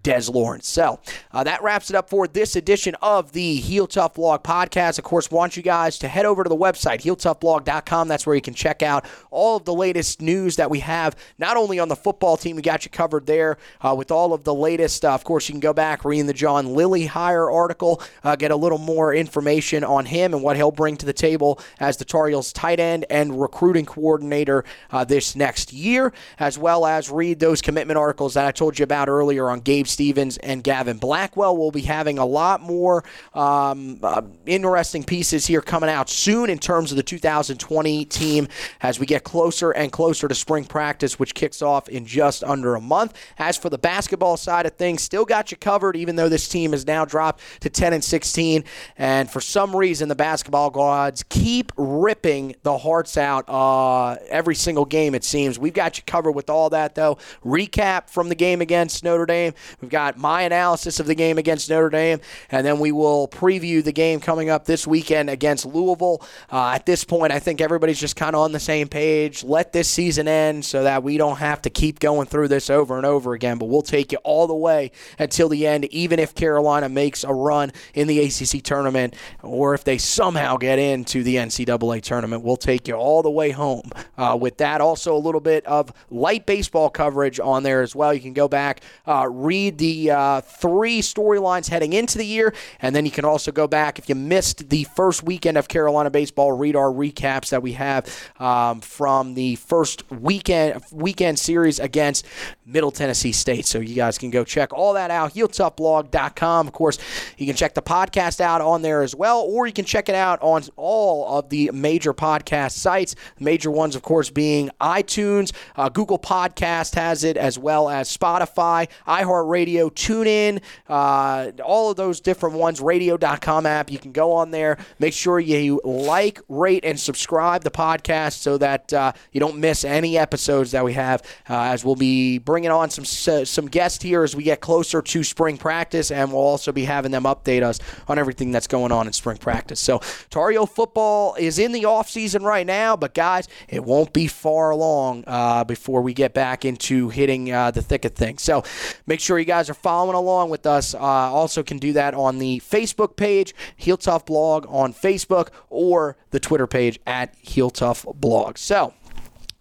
Des 0.03 0.29
Lawrence. 0.31 0.67
So 0.67 0.99
uh, 1.31 1.43
that 1.43 1.61
wraps 1.61 1.89
it 1.89 1.95
up 1.95 2.09
for 2.09 2.27
this 2.27 2.55
edition 2.55 2.95
of 3.01 3.33
the 3.33 3.55
Heel 3.55 3.87
Tough 3.87 4.15
Blog 4.15 4.43
podcast. 4.43 4.97
Of 4.97 5.03
course, 5.03 5.29
want 5.29 5.57
you 5.57 5.63
guys 5.63 5.99
to 5.99 6.07
head 6.07 6.25
over 6.25 6.43
to 6.43 6.49
the 6.49 6.55
website, 6.55 7.01
heeltoughblog.com. 7.01 8.07
That's 8.07 8.25
where 8.25 8.35
you 8.35 8.41
can 8.41 8.53
check 8.53 8.81
out 8.81 9.05
all 9.29 9.57
of 9.57 9.65
the 9.65 9.73
latest 9.73 10.21
news 10.21 10.55
that 10.55 10.69
we 10.69 10.79
have, 10.79 11.15
not 11.37 11.57
only 11.57 11.79
on 11.79 11.87
the 11.87 11.95
football 11.95 12.37
team, 12.37 12.55
we 12.55 12.61
got 12.61 12.85
you 12.85 12.91
covered 12.91 13.25
there 13.25 13.57
uh, 13.81 13.93
with 13.97 14.11
all 14.11 14.33
of 14.33 14.43
the 14.43 14.53
latest. 14.53 15.05
Uh, 15.05 15.13
of 15.13 15.23
course, 15.23 15.47
you 15.49 15.53
can 15.53 15.59
go 15.59 15.73
back, 15.73 16.05
read 16.05 16.21
the 16.27 16.33
John 16.33 16.73
Lilly 16.73 17.05
hire 17.05 17.49
article, 17.49 18.01
uh, 18.23 18.35
get 18.35 18.51
a 18.51 18.55
little 18.55 18.77
more 18.77 19.13
information 19.13 19.83
on 19.83 20.05
him 20.05 20.33
and 20.33 20.43
what 20.43 20.55
he'll 20.55 20.71
bring 20.71 20.97
to 20.97 21.05
the 21.05 21.13
table 21.13 21.59
as 21.79 21.97
the 21.97 22.05
Tar 22.05 22.27
Heels 22.27 22.53
tight 22.53 22.79
end 22.79 23.05
and 23.09 23.39
recruiting 23.39 23.85
coordinator 23.85 24.63
uh, 24.91 25.03
this 25.03 25.35
next 25.35 25.73
year, 25.73 26.13
as 26.39 26.57
well 26.57 26.85
as 26.85 27.09
read 27.09 27.39
those 27.39 27.61
commitment 27.61 27.97
articles 27.97 28.33
that 28.35 28.45
I 28.45 28.51
told 28.51 28.77
you 28.77 28.83
about 28.83 29.09
earlier 29.09 29.49
on 29.49 29.61
Gabe 29.61 29.87
Stevens 29.91 30.37
and 30.37 30.63
Gavin 30.63 30.97
Blackwell. 30.97 31.57
We'll 31.57 31.71
be 31.71 31.81
having 31.81 32.17
a 32.17 32.25
lot 32.25 32.61
more 32.61 33.03
um, 33.33 33.99
uh, 34.01 34.21
interesting 34.45 35.03
pieces 35.03 35.45
here 35.45 35.61
coming 35.61 35.89
out 35.89 36.09
soon 36.09 36.49
in 36.49 36.59
terms 36.59 36.91
of 36.91 36.97
the 36.97 37.03
2020 37.03 38.05
team 38.05 38.47
as 38.81 38.99
we 38.99 39.05
get 39.05 39.23
closer 39.23 39.71
and 39.71 39.91
closer 39.91 40.27
to 40.27 40.35
spring 40.35 40.65
practice, 40.65 41.19
which 41.19 41.33
kicks 41.33 41.61
off 41.61 41.89
in 41.89 42.05
just 42.05 42.43
under 42.43 42.75
a 42.75 42.81
month. 42.81 43.17
As 43.37 43.57
for 43.57 43.69
the 43.69 43.77
basketball 43.77 44.37
side 44.37 44.65
of 44.65 44.73
things, 44.73 45.01
still 45.01 45.25
got 45.25 45.51
you 45.51 45.57
covered, 45.57 45.95
even 45.95 46.15
though 46.15 46.29
this 46.29 46.47
team 46.47 46.71
has 46.71 46.85
now 46.87 47.05
dropped 47.05 47.41
to 47.61 47.69
10 47.69 47.93
and 47.93 48.03
16. 48.03 48.63
And 48.97 49.29
for 49.29 49.41
some 49.41 49.75
reason, 49.75 50.09
the 50.09 50.15
basketball 50.15 50.69
gods 50.69 51.23
keep 51.23 51.71
ripping 51.77 52.55
the 52.63 52.77
hearts 52.77 53.17
out 53.17 53.45
uh, 53.49 54.15
every 54.29 54.55
single 54.55 54.85
game, 54.85 55.15
it 55.15 55.23
seems. 55.23 55.59
We've 55.59 55.73
got 55.73 55.97
you 55.97 56.03
covered 56.05 56.31
with 56.31 56.49
all 56.49 56.69
that, 56.71 56.95
though. 56.95 57.17
Recap 57.45 58.09
from 58.09 58.29
the 58.29 58.35
game 58.35 58.61
against 58.61 59.03
Notre 59.03 59.25
Dame. 59.25 59.53
We've 59.81 59.89
got 59.89 60.17
my 60.17 60.43
analysis 60.43 60.99
of 60.99 61.07
the 61.07 61.15
game 61.15 61.39
against 61.39 61.69
Notre 61.69 61.89
Dame, 61.89 62.19
and 62.51 62.65
then 62.65 62.79
we 62.79 62.91
will 62.91 63.27
preview 63.27 63.83
the 63.83 63.91
game 63.91 64.19
coming 64.19 64.49
up 64.49 64.65
this 64.65 64.85
weekend 64.85 65.29
against 65.29 65.65
Louisville. 65.65 66.21
Uh, 66.51 66.73
at 66.75 66.85
this 66.85 67.03
point, 67.03 67.33
I 67.33 67.39
think 67.39 67.61
everybody's 67.61 67.99
just 67.99 68.15
kind 68.15 68.35
of 68.35 68.41
on 68.41 68.51
the 68.51 68.59
same 68.59 68.87
page. 68.87 69.43
Let 69.43 69.73
this 69.73 69.89
season 69.89 70.27
end 70.27 70.65
so 70.65 70.83
that 70.83 71.01
we 71.01 71.17
don't 71.17 71.37
have 71.37 71.63
to 71.63 71.71
keep 71.71 71.99
going 71.99 72.27
through 72.27 72.49
this 72.49 72.69
over 72.69 72.97
and 72.97 73.05
over 73.05 73.33
again, 73.33 73.57
but 73.57 73.69
we'll 73.69 73.81
take 73.81 74.11
you 74.11 74.19
all 74.19 74.45
the 74.45 74.55
way 74.55 74.91
until 75.17 75.49
the 75.49 75.65
end, 75.65 75.85
even 75.85 76.19
if 76.19 76.35
Carolina 76.35 76.87
makes 76.87 77.23
a 77.23 77.33
run 77.33 77.71
in 77.95 78.07
the 78.07 78.19
ACC 78.19 78.63
tournament 78.63 79.15
or 79.41 79.73
if 79.73 79.83
they 79.83 79.97
somehow 79.97 80.57
get 80.57 80.77
into 80.77 81.23
the 81.23 81.37
NCAA 81.37 82.01
tournament. 82.03 82.43
We'll 82.43 82.55
take 82.55 82.87
you 82.87 82.93
all 82.93 83.23
the 83.23 83.31
way 83.31 83.49
home. 83.49 83.89
Uh, 84.17 84.37
with 84.39 84.57
that, 84.57 84.81
also 84.81 85.15
a 85.15 85.17
little 85.17 85.41
bit 85.41 85.65
of 85.65 85.91
light 86.11 86.45
baseball 86.45 86.89
coverage 86.89 87.39
on 87.39 87.63
there 87.63 87.81
as 87.81 87.95
well. 87.95 88.13
You 88.13 88.19
can 88.19 88.33
go 88.33 88.47
back, 88.47 88.81
uh, 89.07 89.27
read 89.29 89.70
the 89.77 90.11
uh, 90.11 90.41
three 90.41 91.01
storylines 91.01 91.69
heading 91.69 91.93
into 91.93 92.17
the 92.17 92.25
year, 92.25 92.53
and 92.81 92.95
then 92.95 93.05
you 93.05 93.11
can 93.11 93.25
also 93.25 93.51
go 93.51 93.67
back 93.67 93.99
if 93.99 94.09
you 94.09 94.15
missed 94.15 94.69
the 94.69 94.83
first 94.95 95.23
weekend 95.23 95.57
of 95.57 95.67
Carolina 95.67 96.09
baseball. 96.09 96.51
Read 96.51 96.75
our 96.75 96.89
recaps 96.89 97.49
that 97.49 97.61
we 97.61 97.73
have 97.73 98.07
um, 98.39 98.81
from 98.81 99.33
the 99.33 99.55
first 99.55 100.09
weekend 100.11 100.81
weekend 100.91 101.39
series 101.39 101.79
against 101.79 102.25
Middle 102.65 102.91
Tennessee 102.91 103.31
State. 103.31 103.65
So 103.65 103.79
you 103.79 103.95
guys 103.95 104.17
can 104.17 104.29
go 104.29 104.43
check 104.43 104.73
all 104.73 104.93
that 104.93 105.11
out. 105.11 105.33
HeelToughBlog.com. 105.33 106.67
Of 106.67 106.73
course, 106.73 106.97
you 107.37 107.45
can 107.45 107.55
check 107.55 107.73
the 107.73 107.81
podcast 107.81 108.41
out 108.41 108.61
on 108.61 108.81
there 108.81 109.01
as 109.01 109.15
well, 109.15 109.41
or 109.41 109.67
you 109.67 109.73
can 109.73 109.85
check 109.85 110.09
it 110.09 110.15
out 110.15 110.39
on 110.41 110.63
all 110.75 111.37
of 111.37 111.49
the 111.49 111.71
major 111.73 112.13
podcast 112.13 112.71
sites. 112.71 113.15
Major 113.39 113.71
ones, 113.71 113.95
of 113.95 114.01
course, 114.01 114.29
being 114.29 114.69
iTunes, 114.79 115.51
uh, 115.75 115.89
Google 115.89 116.19
Podcast 116.19 116.95
has 116.95 117.23
it, 117.23 117.37
as 117.37 117.57
well 117.57 117.89
as 117.89 118.15
Spotify, 118.15 118.87
iHeartRadio 119.07 119.60
Radio, 119.61 119.91
TuneIn, 119.91 120.59
uh, 120.89 121.51
all 121.63 121.91
of 121.91 121.95
those 121.95 122.19
different 122.19 122.55
ones, 122.55 122.81
radio.com 122.81 123.67
app. 123.67 123.91
You 123.91 123.99
can 123.99 124.11
go 124.11 124.31
on 124.31 124.49
there. 124.49 124.79
Make 124.97 125.13
sure 125.13 125.39
you 125.39 125.79
like, 125.83 126.39
rate, 126.49 126.83
and 126.83 126.99
subscribe 126.99 127.63
the 127.63 127.69
podcast 127.69 128.39
so 128.39 128.57
that 128.57 128.91
uh, 128.91 129.11
you 129.31 129.39
don't 129.39 129.57
miss 129.57 129.85
any 129.85 130.17
episodes 130.17 130.71
that 130.71 130.83
we 130.83 130.93
have, 130.93 131.21
uh, 131.47 131.61
as 131.61 131.85
we'll 131.85 131.95
be 131.95 132.39
bringing 132.39 132.71
on 132.71 132.89
some 132.89 133.05
some 133.05 133.67
guests 133.67 134.01
here 134.01 134.23
as 134.23 134.35
we 134.35 134.41
get 134.41 134.61
closer 134.61 134.99
to 134.99 135.23
spring 135.23 135.59
practice, 135.59 136.09
and 136.09 136.31
we'll 136.31 136.41
also 136.41 136.71
be 136.71 136.85
having 136.85 137.11
them 137.11 137.25
update 137.25 137.61
us 137.61 137.79
on 138.07 138.17
everything 138.17 138.49
that's 138.51 138.65
going 138.65 138.91
on 138.91 139.05
in 139.05 139.13
spring 139.13 139.37
practice. 139.37 139.79
So, 139.79 140.01
Tar 140.31 140.49
Heel 140.49 140.65
football 140.65 141.35
is 141.35 141.59
in 141.59 141.71
the 141.71 141.85
off 141.85 142.09
season 142.09 142.41
right 142.41 142.65
now, 142.65 142.95
but 142.95 143.13
guys, 143.13 143.47
it 143.69 143.83
won't 143.83 144.11
be 144.11 144.25
far 144.25 144.71
along 144.71 145.25
uh, 145.27 145.65
before 145.65 146.01
we 146.01 146.15
get 146.15 146.33
back 146.33 146.65
into 146.65 147.09
hitting 147.09 147.51
uh, 147.51 147.69
the 147.69 147.83
thick 147.83 148.05
of 148.05 148.13
things. 148.13 148.41
So, 148.41 148.63
make 149.05 149.19
sure 149.19 149.37
you 149.37 149.50
guys 149.51 149.69
are 149.69 149.73
following 149.73 150.15
along 150.15 150.49
with 150.49 150.65
us, 150.65 150.95
uh, 150.95 150.97
also 150.99 151.61
can 151.61 151.77
do 151.77 151.91
that 151.91 152.13
on 152.13 152.39
the 152.39 152.61
Facebook 152.61 153.17
page, 153.17 153.53
Heel 153.75 153.97
Tough 153.97 154.25
Blog 154.25 154.65
on 154.69 154.93
Facebook, 154.93 155.49
or 155.69 156.15
the 156.29 156.39
Twitter 156.39 156.67
page 156.67 157.01
at 157.05 157.35
Heel 157.41 157.69
Tough 157.69 158.05
Blog. 158.15 158.57
So, 158.57 158.93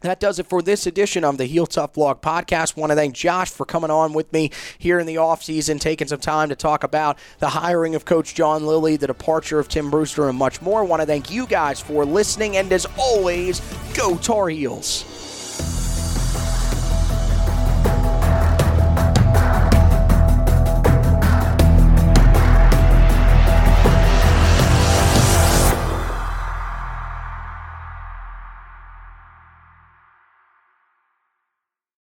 that 0.03 0.21
does 0.21 0.39
it 0.39 0.47
for 0.47 0.63
this 0.63 0.87
edition 0.87 1.25
of 1.25 1.39
the 1.39 1.45
Heel 1.45 1.67
Tough 1.67 1.95
Blog 1.95 2.23
podcast. 2.23 2.77
Want 2.77 2.91
to 2.91 2.97
thank 2.97 3.17
Josh 3.17 3.51
for 3.51 3.67
coming 3.67 3.91
on 3.91 4.13
with 4.13 4.33
me 4.33 4.53
here 4.79 5.01
in 5.01 5.07
the 5.09 5.17
offseason, 5.17 5.81
taking 5.81 6.07
some 6.07 6.21
time 6.21 6.51
to 6.51 6.55
talk 6.55 6.85
about 6.85 7.19
the 7.41 7.49
hiring 7.49 7.97
of 7.97 8.05
Coach 8.05 8.37
John 8.37 8.65
Lilly, 8.65 8.97
the 8.97 9.09
departure 9.09 9.59
of 9.59 9.67
Tim 9.67 9.91
Brewster, 9.91 10.29
and 10.29 10.39
much 10.39 10.63
more. 10.63 10.85
Want 10.85 11.03
to 11.03 11.07
thank 11.07 11.33
you 11.33 11.49
guys 11.49 11.81
for 11.81 12.05
listening, 12.05 12.57
and 12.57 12.73
as 12.73 12.87
always, 12.97 13.61
go 13.95 14.17
Tar 14.17 14.51
Heels. 14.51 15.20